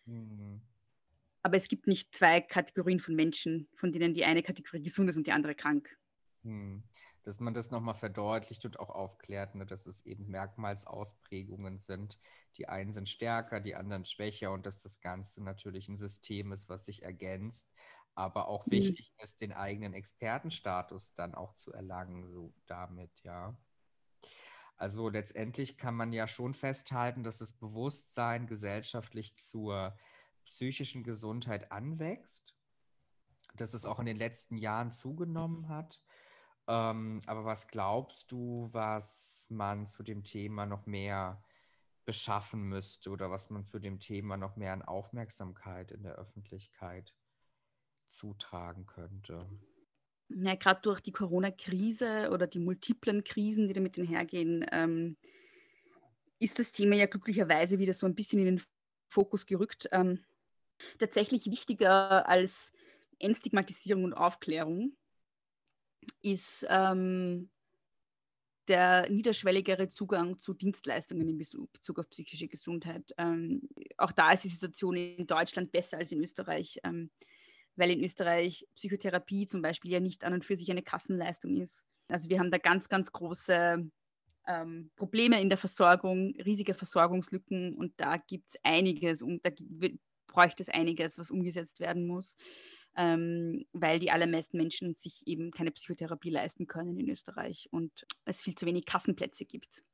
Mhm. 0.06 0.62
aber 1.42 1.56
es 1.56 1.68
gibt 1.68 1.86
nicht 1.86 2.14
zwei 2.14 2.40
Kategorien 2.40 2.98
von 2.98 3.14
Menschen, 3.14 3.68
von 3.74 3.92
denen 3.92 4.14
die 4.14 4.24
eine 4.24 4.42
Kategorie 4.42 4.82
gesund 4.82 5.08
ist 5.10 5.16
und 5.16 5.26
die 5.26 5.32
andere 5.32 5.54
krank. 5.54 5.96
Hm. 6.44 6.82
Dass 7.28 7.40
man 7.40 7.52
das 7.52 7.70
nochmal 7.70 7.92
verdeutlicht 7.92 8.64
und 8.64 8.80
auch 8.80 8.88
aufklärt, 8.88 9.54
ne, 9.54 9.66
dass 9.66 9.84
es 9.84 10.06
eben 10.06 10.28
Merkmalsausprägungen 10.28 11.78
sind. 11.78 12.18
Die 12.56 12.70
einen 12.70 12.94
sind 12.94 13.06
stärker, 13.06 13.60
die 13.60 13.74
anderen 13.74 14.06
schwächer 14.06 14.50
und 14.50 14.64
dass 14.64 14.80
das 14.82 15.02
Ganze 15.02 15.44
natürlich 15.44 15.90
ein 15.90 15.98
System 15.98 16.52
ist, 16.52 16.70
was 16.70 16.86
sich 16.86 17.02
ergänzt, 17.02 17.70
aber 18.14 18.48
auch 18.48 18.64
mhm. 18.64 18.70
wichtig 18.70 19.12
ist, 19.18 19.42
den 19.42 19.52
eigenen 19.52 19.92
Expertenstatus 19.92 21.12
dann 21.12 21.34
auch 21.34 21.54
zu 21.54 21.70
erlangen, 21.70 22.24
so 22.24 22.54
damit, 22.66 23.10
ja. 23.20 23.54
Also 24.78 25.10
letztendlich 25.10 25.76
kann 25.76 25.94
man 25.94 26.14
ja 26.14 26.26
schon 26.26 26.54
festhalten, 26.54 27.24
dass 27.24 27.36
das 27.36 27.52
Bewusstsein 27.52 28.46
gesellschaftlich 28.46 29.36
zur 29.36 29.94
psychischen 30.46 31.04
Gesundheit 31.04 31.72
anwächst, 31.72 32.56
dass 33.54 33.74
es 33.74 33.84
auch 33.84 33.98
in 33.98 34.06
den 34.06 34.16
letzten 34.16 34.56
Jahren 34.56 34.92
zugenommen 34.92 35.68
hat. 35.68 36.00
Ähm, 36.68 37.20
aber 37.26 37.46
was 37.46 37.66
glaubst 37.66 38.30
du, 38.30 38.68
was 38.72 39.46
man 39.48 39.86
zu 39.86 40.02
dem 40.02 40.22
Thema 40.22 40.66
noch 40.66 40.84
mehr 40.84 41.42
beschaffen 42.04 42.62
müsste 42.62 43.10
oder 43.10 43.30
was 43.30 43.48
man 43.48 43.64
zu 43.64 43.78
dem 43.78 44.00
Thema 44.00 44.36
noch 44.36 44.56
mehr 44.56 44.74
an 44.74 44.82
Aufmerksamkeit 44.82 45.90
in 45.90 46.02
der 46.02 46.16
Öffentlichkeit 46.16 47.14
zutragen 48.06 48.84
könnte? 48.84 49.48
Ja, 50.28 50.56
gerade 50.56 50.82
durch 50.82 51.00
die 51.00 51.12
Corona-Krise 51.12 52.28
oder 52.30 52.46
die 52.46 52.58
multiplen 52.58 53.24
Krisen, 53.24 53.66
die 53.66 53.72
damit 53.72 53.98
einhergehen, 53.98 54.66
ähm, 54.70 55.16
ist 56.38 56.58
das 56.58 56.70
Thema 56.70 56.96
ja 56.96 57.06
glücklicherweise 57.06 57.78
wieder 57.78 57.94
so 57.94 58.04
ein 58.04 58.14
bisschen 58.14 58.40
in 58.40 58.44
den 58.56 58.62
Fokus 59.10 59.46
gerückt. 59.46 59.88
Ähm, 59.90 60.22
tatsächlich 60.98 61.46
wichtiger 61.46 62.28
als 62.28 62.72
Entstigmatisierung 63.18 64.04
und 64.04 64.12
Aufklärung 64.12 64.97
ist 66.22 66.66
ähm, 66.68 67.50
der 68.68 69.08
niederschwelligere 69.10 69.88
Zugang 69.88 70.38
zu 70.38 70.52
Dienstleistungen 70.52 71.28
in 71.28 71.38
Bezug 71.38 71.98
auf 71.98 72.08
psychische 72.10 72.48
Gesundheit. 72.48 73.12
Ähm, 73.16 73.68
auch 73.96 74.12
da 74.12 74.32
ist 74.32 74.44
die 74.44 74.48
Situation 74.48 74.96
in 74.96 75.26
Deutschland 75.26 75.72
besser 75.72 75.98
als 75.98 76.12
in 76.12 76.20
Österreich, 76.20 76.78
ähm, 76.84 77.10
weil 77.76 77.90
in 77.90 78.04
Österreich 78.04 78.66
Psychotherapie 78.76 79.46
zum 79.46 79.62
Beispiel 79.62 79.90
ja 79.90 80.00
nicht 80.00 80.24
an 80.24 80.34
und 80.34 80.44
für 80.44 80.56
sich 80.56 80.70
eine 80.70 80.82
Kassenleistung 80.82 81.56
ist. 81.56 81.82
Also 82.08 82.28
wir 82.28 82.38
haben 82.38 82.50
da 82.50 82.58
ganz, 82.58 82.88
ganz 82.88 83.10
große 83.10 83.90
ähm, 84.46 84.90
Probleme 84.96 85.40
in 85.40 85.48
der 85.48 85.58
Versorgung, 85.58 86.34
riesige 86.44 86.74
Versorgungslücken 86.74 87.74
und 87.74 87.94
da 87.96 88.18
gibt 88.18 88.48
es 88.48 88.56
einiges 88.62 89.22
und 89.22 89.44
da 89.44 89.50
bräuchte 90.26 90.62
es 90.62 90.68
einiges, 90.68 91.18
was 91.18 91.30
umgesetzt 91.30 91.80
werden 91.80 92.06
muss 92.06 92.36
ähm, 92.98 93.64
weil 93.72 94.00
die 94.00 94.10
allermeisten 94.10 94.56
Menschen 94.56 94.96
sich 94.96 95.22
eben 95.24 95.52
keine 95.52 95.70
Psychotherapie 95.70 96.30
leisten 96.30 96.66
können 96.66 96.98
in 96.98 97.08
Österreich 97.08 97.68
und 97.70 97.92
es 98.24 98.42
viel 98.42 98.56
zu 98.56 98.66
wenig 98.66 98.86
Kassenplätze 98.86 99.44
gibt. 99.44 99.84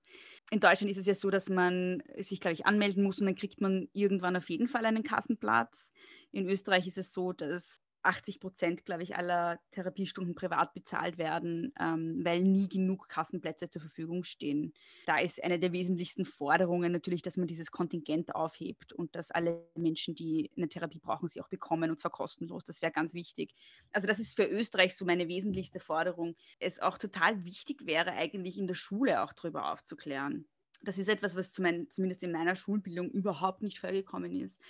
In 0.50 0.60
Deutschland 0.60 0.90
ist 0.90 0.96
es 0.96 1.06
ja 1.06 1.12
so, 1.12 1.28
dass 1.28 1.50
man 1.50 2.02
sich, 2.16 2.40
glaube 2.40 2.54
ich, 2.54 2.64
anmelden 2.64 3.04
muss 3.04 3.20
und 3.20 3.26
dann 3.26 3.34
kriegt 3.34 3.60
man 3.60 3.88
irgendwann 3.92 4.36
auf 4.36 4.48
jeden 4.48 4.68
Fall 4.68 4.86
einen 4.86 5.02
Kassenplatz. 5.02 5.86
In 6.32 6.48
Österreich 6.48 6.86
ist 6.86 6.96
es 6.96 7.12
so, 7.12 7.34
dass 7.34 7.82
80 8.04 8.40
Prozent, 8.40 8.84
glaube 8.84 9.02
ich, 9.02 9.16
aller 9.16 9.58
Therapiestunden 9.72 10.34
privat 10.34 10.74
bezahlt 10.74 11.18
werden, 11.18 11.72
ähm, 11.80 12.20
weil 12.24 12.42
nie 12.42 12.68
genug 12.68 13.08
Kassenplätze 13.08 13.70
zur 13.70 13.80
Verfügung 13.80 14.24
stehen. 14.24 14.72
Da 15.06 15.18
ist 15.18 15.42
eine 15.42 15.58
der 15.58 15.72
wesentlichsten 15.72 16.24
Forderungen 16.24 16.92
natürlich, 16.92 17.22
dass 17.22 17.36
man 17.36 17.46
dieses 17.46 17.70
Kontingent 17.70 18.34
aufhebt 18.34 18.92
und 18.92 19.14
dass 19.16 19.30
alle 19.30 19.66
Menschen, 19.74 20.14
die 20.14 20.50
eine 20.56 20.68
Therapie 20.68 21.00
brauchen, 21.00 21.28
sie 21.28 21.40
auch 21.40 21.48
bekommen 21.48 21.90
und 21.90 21.98
zwar 21.98 22.10
kostenlos. 22.10 22.64
Das 22.64 22.82
wäre 22.82 22.92
ganz 22.92 23.14
wichtig. 23.14 23.52
Also 23.92 24.06
das 24.06 24.18
ist 24.18 24.36
für 24.36 24.46
Österreich 24.46 24.94
so 24.96 25.04
meine 25.04 25.28
wesentlichste 25.28 25.80
Forderung. 25.80 26.36
Es 26.58 26.80
auch 26.80 26.98
total 26.98 27.44
wichtig 27.44 27.86
wäre, 27.86 28.12
eigentlich 28.12 28.58
in 28.58 28.66
der 28.66 28.74
Schule 28.74 29.22
auch 29.22 29.32
darüber 29.32 29.72
aufzuklären. 29.72 30.46
Das 30.82 30.98
ist 30.98 31.08
etwas, 31.08 31.34
was 31.34 31.52
zumindest 31.52 32.22
in 32.22 32.32
meiner 32.32 32.56
Schulbildung 32.56 33.10
überhaupt 33.10 33.62
nicht 33.62 33.78
vorgekommen 33.78 34.34
ist 34.34 34.60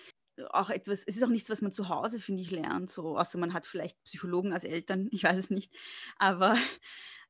auch 0.51 0.71
etwas, 0.71 1.05
es 1.05 1.17
ist 1.17 1.23
auch 1.25 1.29
nichts, 1.29 1.51
was 1.51 1.63
man 1.63 1.73
zu 1.73 1.89
Hause, 1.89 2.21
finde 2.21 2.43
ich, 2.43 2.51
lernt, 2.51 2.91
so, 2.91 3.19
außer 3.19 3.39
man 3.39 3.53
hat 3.55 3.67
vielleicht 3.67 4.03
Psychologen 4.05 4.53
als 4.53 4.65
Eltern, 4.65 5.09
ich 5.13 5.25
weiß 5.25 5.39
es 5.39 5.51
nicht. 5.51 5.73
Aber, 6.19 6.57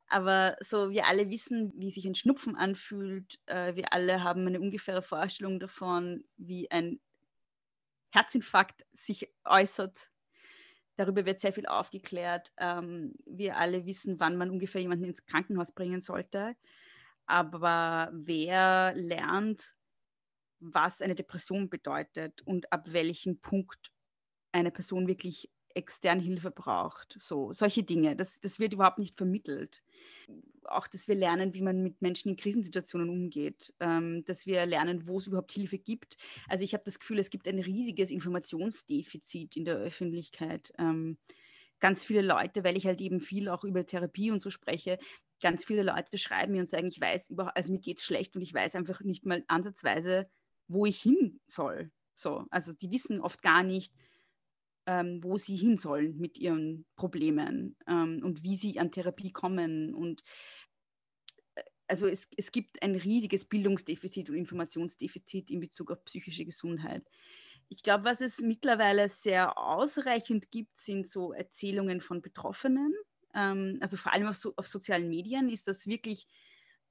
aber 0.09 0.57
so, 0.61 0.91
wir 0.91 1.07
alle 1.07 1.31
wissen, 1.31 1.73
wie 1.77 1.91
sich 1.91 2.07
ein 2.07 2.15
Schnupfen 2.15 2.57
anfühlt. 2.57 3.41
Äh, 3.47 3.75
wir 3.75 3.93
alle 3.93 4.23
haben 4.23 4.47
eine 4.47 4.61
ungefähre 4.61 5.03
Vorstellung 5.03 5.61
davon, 5.61 6.25
wie 6.37 6.71
ein 6.71 7.01
Herzinfarkt 8.11 8.85
sich 8.93 9.29
äußert. 9.45 10.11
Darüber 10.97 11.27
wird 11.27 11.41
sehr 11.41 11.53
viel 11.53 11.67
aufgeklärt. 11.67 12.53
Ähm, 12.59 13.15
wir 13.27 13.57
alle 13.57 13.87
wissen, 13.87 14.21
wann 14.21 14.37
man 14.37 14.51
ungefähr 14.51 14.81
jemanden 14.81 15.05
ins 15.05 15.27
Krankenhaus 15.27 15.73
bringen 15.73 16.01
sollte. 16.01 16.55
Aber 17.27 18.11
wer 18.13 18.93
lernt, 18.95 19.75
was 20.73 21.01
eine 21.01 21.15
Depression 21.15 21.69
bedeutet 21.69 22.43
und 22.43 22.73
ab 22.73 22.93
welchem 22.93 23.41
Punkt 23.41 23.93
eine 24.53 24.71
Person 24.71 25.09
wirklich 25.09 25.51
externe 25.75 26.23
Hilfe 26.23 26.51
braucht. 26.51 27.17
So, 27.19 27.53
solche 27.53 27.83
Dinge, 27.83 28.17
das, 28.17 28.41
das 28.41 28.59
wird 28.61 28.73
überhaupt 28.73 28.99
nicht 28.99 29.17
vermittelt. 29.17 29.83
Auch, 30.65 30.87
dass 30.87 31.09
wir 31.09 31.15
lernen, 31.15 31.53
wie 31.53 31.63
man 31.63 31.83
mit 31.83 32.01
Menschen 32.01 32.31
in 32.31 32.37
Krisensituationen 32.37 33.11
umgeht, 33.11 33.75
ähm, 33.81 34.25
dass 34.25 34.47
wir 34.47 34.65
lernen, 34.67 35.07
wo 35.07 35.19
es 35.19 35.27
überhaupt 35.27 35.53
Hilfe 35.53 35.79
gibt. 35.79 36.17
Also 36.49 36.65
ich 36.65 36.73
habe 36.73 36.85
das 36.85 36.99
Gefühl, 36.99 37.19
es 37.19 37.31
gibt 37.31 37.49
ein 37.49 37.59
riesiges 37.59 38.11
Informationsdefizit 38.11 39.57
in 39.57 39.65
der 39.65 39.77
Öffentlichkeit. 39.77 40.73
Ähm, 40.79 41.19
ganz 41.81 42.05
viele 42.05 42.23
Leute, 42.23 42.65
weil 42.65 42.77
ich 42.77 42.87
halt 42.87 43.01
eben 43.01 43.21
viel 43.21 43.49
auch 43.49 43.65
über 43.65 43.85
Therapie 43.85 44.31
und 44.31 44.41
so 44.41 44.51
spreche, 44.51 44.99
ganz 45.43 45.65
viele 45.65 45.83
Leute 45.83 46.17
schreiben 46.17 46.53
mir 46.53 46.61
und 46.61 46.69
sagen, 46.69 46.87
ich 46.87 47.01
weiß 47.01 47.31
über, 47.31 47.55
also 47.57 47.73
mir 47.73 47.81
geht 47.81 47.99
es 47.99 48.05
schlecht 48.05 48.35
und 48.37 48.43
ich 48.43 48.55
weiß 48.55 48.77
einfach 48.77 49.01
nicht 49.01 49.27
mal 49.27 49.45
ansatzweise, 49.49 50.31
wo 50.69 50.87
ich 50.87 51.01
hin 51.01 51.41
soll. 51.47 51.91
So, 52.15 52.47
also 52.51 52.73
die 52.73 52.91
wissen 52.91 53.21
oft 53.21 53.43
gar 53.43 53.63
nicht, 53.63 53.93
ähm, 54.87 55.23
wo 55.23 55.37
sie 55.37 55.57
hin 55.57 55.77
sollen 55.77 56.19
mit 56.19 56.39
ihren 56.39 56.87
Problemen 56.97 57.77
ähm, 57.87 58.21
und 58.23 58.43
wie 58.43 58.57
sie 58.57 58.79
an 58.79 58.91
Therapie 58.91 59.33
kommen. 59.33 59.95
Und 59.95 60.23
äh, 61.55 61.63
also 61.89 62.07
es, 62.07 62.29
es 62.37 62.53
gibt 62.53 62.83
ein 62.83 62.95
riesiges 62.95 63.45
Bildungsdefizit 63.47 64.31
und 64.31 64.37
Informationsdefizit 64.37 65.51
in 65.51 65.61
Bezug 65.61 65.91
auf 65.91 66.05
psychische 66.05 66.45
Gesundheit. 66.45 67.05
Ich 67.69 67.83
glaube, 67.83 68.05
was 68.05 68.21
es 68.21 68.41
mittlerweile 68.41 69.09
sehr 69.09 69.59
ausreichend 69.59 70.51
gibt, 70.51 70.77
sind 70.77 71.07
so 71.07 71.33
Erzählungen 71.33 72.01
von 72.01 72.21
Betroffenen. 72.21 72.95
Ähm, 73.35 73.79
also 73.81 73.97
vor 73.97 74.13
allem 74.13 74.29
auf, 74.29 74.37
so, 74.37 74.53
auf 74.57 74.67
sozialen 74.67 75.09
Medien 75.09 75.49
ist 75.49 75.67
das 75.67 75.87
wirklich 75.87 76.29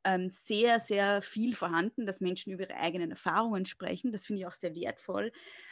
ähm, 0.03 0.29
sehr, 0.29 0.79
sehr 0.79 1.21
viel 1.21 1.55
vorhanden, 1.55 2.05
dass 2.05 2.21
Menschen 2.21 2.51
über 2.51 2.63
ihre 2.63 2.75
eigenen 2.75 3.11
Erfahrungen 3.11 3.65
sprechen. 3.65 4.11
Das 4.11 4.25
finde 4.25 4.41
ich 4.41 4.47
auch 4.47 4.53
sehr 4.53 4.75
wertvoll. 4.75 5.31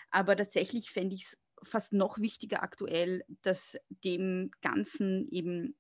Aber 0.10 0.36
tatsächlich 0.36 0.92
fände 0.92 1.16
ich 1.16 1.24
es 1.24 1.38
fast 1.64 1.94
noch 1.94 2.20
wichtiger 2.20 2.64
aktuell, 2.64 3.24
dass 3.42 3.78
dem 4.04 4.52
Ganzen 4.62 5.28
eben 5.28 5.76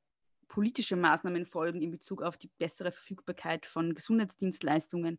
politische 0.47 0.97
Maßnahmen 0.97 1.45
folgen 1.45 1.81
in 1.81 1.91
Bezug 1.91 2.21
auf 2.21 2.37
die 2.37 2.49
bessere 2.57 2.91
Verfügbarkeit 2.91 3.65
von 3.65 3.95
Gesundheitsdienstleistungen, 3.95 5.17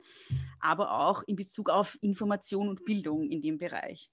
aber 0.61 0.93
auch 0.93 1.23
in 1.23 1.37
Bezug 1.37 1.71
auf 1.71 1.97
Information 2.03 2.69
und 2.69 2.85
Bildung 2.85 3.31
in 3.31 3.41
dem 3.41 3.57
Bereich. 3.57 4.11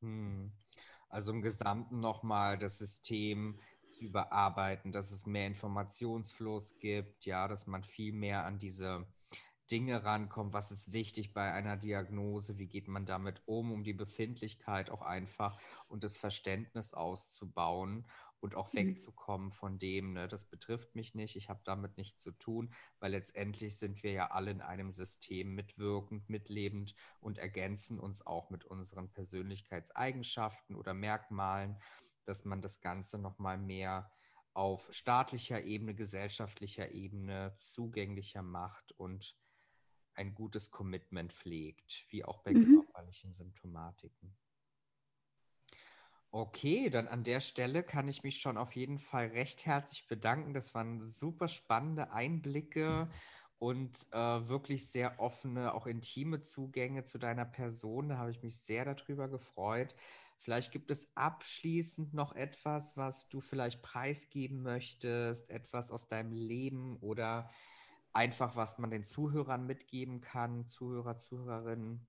Hm. 0.00 0.52
Also 1.08 1.32
im 1.32 1.42
Gesamten 1.42 2.00
nochmal 2.00 2.58
das 2.58 2.78
System 2.78 3.58
zu 3.94 4.04
überarbeiten, 4.04 4.92
dass 4.92 5.10
es 5.10 5.26
mehr 5.26 5.46
Informationsfluss 5.46 6.78
gibt, 6.78 7.24
ja, 7.24 7.48
dass 7.48 7.66
man 7.66 7.82
viel 7.84 8.12
mehr 8.12 8.44
an 8.44 8.58
diese 8.58 9.06
Dinge 9.70 10.04
rankommt, 10.04 10.52
was 10.52 10.70
ist 10.70 10.92
wichtig 10.92 11.32
bei 11.32 11.52
einer 11.52 11.76
Diagnose, 11.76 12.58
wie 12.58 12.66
geht 12.66 12.86
man 12.86 13.06
damit 13.06 13.42
um, 13.46 13.72
um 13.72 13.82
die 13.82 13.94
Befindlichkeit 13.94 14.90
auch 14.90 15.02
einfach 15.02 15.58
und 15.88 16.04
das 16.04 16.18
Verständnis 16.18 16.92
auszubauen 16.92 18.06
und 18.40 18.54
auch 18.56 18.72
mhm. 18.74 18.78
wegzukommen 18.78 19.50
von 19.50 19.78
dem, 19.78 20.12
ne, 20.12 20.28
das 20.28 20.44
betrifft 20.44 20.94
mich 20.94 21.14
nicht, 21.14 21.34
ich 21.34 21.48
habe 21.48 21.62
damit 21.64 21.96
nichts 21.96 22.22
zu 22.22 22.30
tun, 22.32 22.74
weil 23.00 23.12
letztendlich 23.12 23.78
sind 23.78 24.02
wir 24.02 24.12
ja 24.12 24.30
alle 24.32 24.50
in 24.50 24.60
einem 24.60 24.92
System 24.92 25.54
mitwirkend, 25.54 26.28
mitlebend 26.28 26.94
und 27.20 27.38
ergänzen 27.38 27.98
uns 27.98 28.26
auch 28.26 28.50
mit 28.50 28.66
unseren 28.66 29.10
Persönlichkeitseigenschaften 29.10 30.76
oder 30.76 30.92
Merkmalen 30.92 31.78
dass 32.24 32.44
man 32.44 32.62
das 32.62 32.80
Ganze 32.80 33.18
nochmal 33.18 33.58
mehr 33.58 34.10
auf 34.52 34.88
staatlicher 34.92 35.62
Ebene, 35.62 35.94
gesellschaftlicher 35.94 36.92
Ebene 36.92 37.54
zugänglicher 37.56 38.42
macht 38.42 38.92
und 38.92 39.36
ein 40.14 40.34
gutes 40.34 40.70
Commitment 40.70 41.32
pflegt, 41.32 42.06
wie 42.08 42.24
auch 42.24 42.42
bei 42.42 42.52
mhm. 42.52 42.84
körperlichen 42.86 43.32
Symptomatiken. 43.32 44.36
Okay, 46.30 46.90
dann 46.90 47.06
an 47.06 47.22
der 47.22 47.38
Stelle 47.40 47.84
kann 47.84 48.08
ich 48.08 48.24
mich 48.24 48.40
schon 48.40 48.56
auf 48.56 48.74
jeden 48.74 48.98
Fall 48.98 49.28
recht 49.28 49.66
herzlich 49.66 50.08
bedanken. 50.08 50.52
Das 50.52 50.74
waren 50.74 51.04
super 51.06 51.46
spannende 51.46 52.10
Einblicke 52.10 53.08
und 53.58 54.06
äh, 54.12 54.48
wirklich 54.48 54.90
sehr 54.90 55.20
offene, 55.20 55.74
auch 55.74 55.86
intime 55.86 56.40
Zugänge 56.40 57.04
zu 57.04 57.18
deiner 57.18 57.44
Person. 57.44 58.08
Da 58.08 58.18
habe 58.18 58.32
ich 58.32 58.42
mich 58.42 58.58
sehr 58.58 58.84
darüber 58.84 59.28
gefreut. 59.28 59.94
Vielleicht 60.44 60.72
gibt 60.72 60.90
es 60.90 61.10
abschließend 61.16 62.12
noch 62.12 62.34
etwas, 62.34 62.98
was 62.98 63.30
du 63.30 63.40
vielleicht 63.40 63.80
preisgeben 63.80 64.62
möchtest, 64.62 65.48
etwas 65.48 65.90
aus 65.90 66.06
deinem 66.06 66.32
Leben 66.32 66.98
oder 66.98 67.50
einfach, 68.12 68.54
was 68.54 68.76
man 68.76 68.90
den 68.90 69.04
Zuhörern 69.04 69.66
mitgeben 69.66 70.20
kann, 70.20 70.66
Zuhörer, 70.68 71.16
Zuhörerinnen 71.16 72.06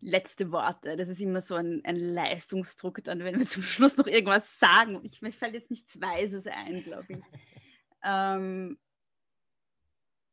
letzte 0.00 0.50
Worte. 0.52 0.96
Das 0.96 1.08
ist 1.08 1.20
immer 1.20 1.42
so 1.42 1.54
ein, 1.54 1.84
ein 1.84 1.96
Leistungsdruck 1.96 3.04
dann, 3.04 3.20
wenn 3.20 3.38
wir 3.38 3.46
zum 3.46 3.62
Schluss 3.62 3.98
noch 3.98 4.06
irgendwas 4.06 4.58
sagen. 4.58 5.04
Ich, 5.04 5.20
mir 5.20 5.32
fällt 5.32 5.52
jetzt 5.52 5.70
nichts 5.70 6.00
Weises 6.00 6.46
ein, 6.46 6.82
glaube 6.82 7.06
ich. 7.12 7.18
ähm, 8.04 8.78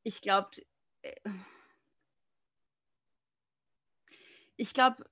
ich 0.03 0.21
glaube, 0.21 0.49
äh, 1.01 1.29
ich 4.55 4.73
glaube, 4.73 5.03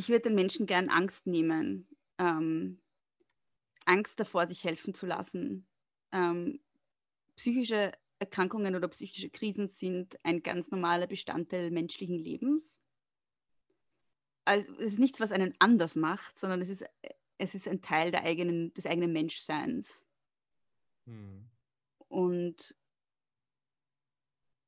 ich 0.00 0.08
würde 0.08 0.22
den 0.22 0.34
Menschen 0.34 0.66
gern 0.66 0.88
Angst 0.88 1.26
nehmen. 1.26 1.86
Ähm, 2.18 2.80
Angst 3.84 4.20
davor, 4.20 4.46
sich 4.46 4.64
helfen 4.64 4.94
zu 4.94 5.06
lassen. 5.06 5.66
Ähm, 6.12 6.60
psychische 7.36 7.92
Erkrankungen 8.18 8.74
oder 8.74 8.88
psychische 8.88 9.30
Krisen 9.30 9.68
sind 9.68 10.18
ein 10.24 10.42
ganz 10.42 10.70
normaler 10.70 11.06
Bestandteil 11.06 11.70
menschlichen 11.70 12.18
Lebens 12.18 12.80
also 14.50 14.72
es 14.74 14.92
ist 14.92 14.98
nichts, 14.98 15.20
was 15.20 15.32
einen 15.32 15.54
anders 15.58 15.94
macht, 15.94 16.38
sondern 16.38 16.60
es 16.60 16.68
ist, 16.68 16.84
es 17.38 17.54
ist 17.54 17.68
ein 17.68 17.82
Teil 17.82 18.10
der 18.10 18.24
eigenen, 18.24 18.74
des 18.74 18.86
eigenen 18.86 19.12
Menschseins. 19.12 20.04
Hm. 21.06 21.48
Und, 22.08 22.74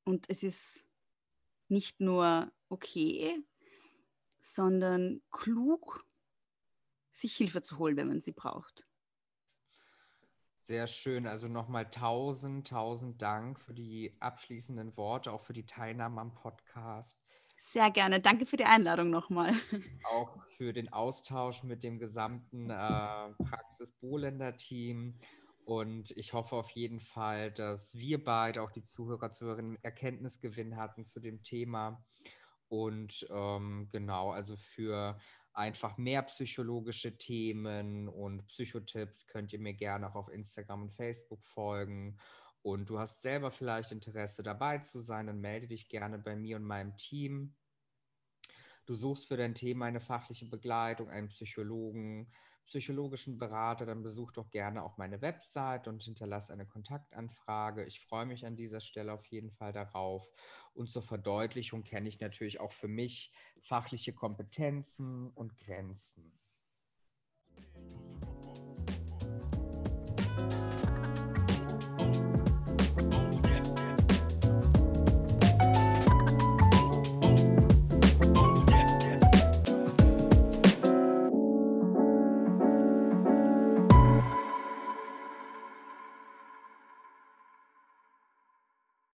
und 0.04 0.24
es 0.28 0.42
ist 0.42 0.86
nicht 1.68 2.00
nur 2.00 2.52
okay, 2.68 3.42
sondern 4.42 5.22
klug, 5.30 6.04
sich 7.10 7.36
Hilfe 7.36 7.62
zu 7.62 7.78
holen, 7.78 7.96
wenn 7.96 8.08
man 8.08 8.20
sie 8.20 8.32
braucht. 8.32 8.86
Sehr 10.64 10.86
schön. 10.86 11.26
Also 11.26 11.48
nochmal 11.48 11.90
tausend, 11.90 12.68
tausend 12.68 13.20
Dank 13.20 13.58
für 13.60 13.74
die 13.74 14.16
abschließenden 14.20 14.96
Worte, 14.96 15.32
auch 15.32 15.40
für 15.40 15.52
die 15.52 15.66
Teilnahme 15.66 16.20
am 16.20 16.34
Podcast. 16.34 17.18
Sehr 17.56 17.90
gerne. 17.90 18.20
Danke 18.20 18.46
für 18.46 18.56
die 18.56 18.64
Einladung 18.64 19.10
nochmal. 19.10 19.54
Auch 20.10 20.42
für 20.56 20.72
den 20.72 20.92
Austausch 20.92 21.62
mit 21.62 21.84
dem 21.84 21.98
gesamten 21.98 22.70
äh, 22.70 22.74
Praxis 23.44 23.92
Bohländer 23.92 24.56
Team. 24.56 25.16
Und 25.64 26.10
ich 26.12 26.32
hoffe 26.32 26.56
auf 26.56 26.70
jeden 26.70 26.98
Fall, 26.98 27.52
dass 27.52 27.94
wir 27.94 28.22
beide, 28.22 28.62
auch 28.62 28.72
die 28.72 28.82
Zuhörer, 28.82 29.30
Zuhörerinnen, 29.30 29.78
Erkenntnisgewinn 29.82 30.76
hatten 30.76 31.06
zu 31.06 31.20
dem 31.20 31.44
Thema. 31.44 32.04
Und 32.72 33.26
ähm, 33.28 33.90
genau, 33.92 34.30
also 34.30 34.56
für 34.56 35.18
einfach 35.52 35.98
mehr 35.98 36.22
psychologische 36.22 37.18
Themen 37.18 38.08
und 38.08 38.46
Psychotipps 38.46 39.26
könnt 39.26 39.52
ihr 39.52 39.58
mir 39.58 39.74
gerne 39.74 40.08
auch 40.08 40.14
auf 40.14 40.30
Instagram 40.30 40.84
und 40.84 40.94
Facebook 40.94 41.44
folgen 41.44 42.16
und 42.62 42.88
du 42.88 42.98
hast 42.98 43.20
selber 43.20 43.50
vielleicht 43.50 43.92
Interesse 43.92 44.42
dabei 44.42 44.78
zu 44.78 45.00
sein, 45.00 45.26
dann 45.26 45.42
melde 45.42 45.66
dich 45.66 45.90
gerne 45.90 46.18
bei 46.18 46.34
mir 46.34 46.56
und 46.56 46.64
meinem 46.64 46.96
Team. 46.96 47.54
Du 48.86 48.94
suchst 48.94 49.28
für 49.28 49.36
dein 49.36 49.54
Thema 49.54 49.84
eine 49.84 50.00
fachliche 50.00 50.46
Begleitung, 50.46 51.10
einen 51.10 51.28
Psychologen, 51.28 52.32
psychologischen 52.66 53.38
Berater, 53.38 53.86
dann 53.86 54.02
besuch 54.02 54.32
doch 54.32 54.50
gerne 54.50 54.82
auch 54.82 54.96
meine 54.96 55.20
Website 55.20 55.88
und 55.88 56.02
hinterlass 56.02 56.50
eine 56.50 56.66
Kontaktanfrage. 56.66 57.84
Ich 57.84 58.00
freue 58.00 58.26
mich 58.26 58.46
an 58.46 58.56
dieser 58.56 58.80
Stelle 58.80 59.12
auf 59.12 59.26
jeden 59.26 59.50
Fall 59.50 59.72
darauf. 59.72 60.32
Und 60.74 60.90
zur 60.90 61.02
Verdeutlichung 61.02 61.84
kenne 61.84 62.08
ich 62.08 62.20
natürlich 62.20 62.60
auch 62.60 62.72
für 62.72 62.88
mich 62.88 63.32
fachliche 63.60 64.12
Kompetenzen 64.12 65.30
und 65.30 65.58
Grenzen. 65.58 66.38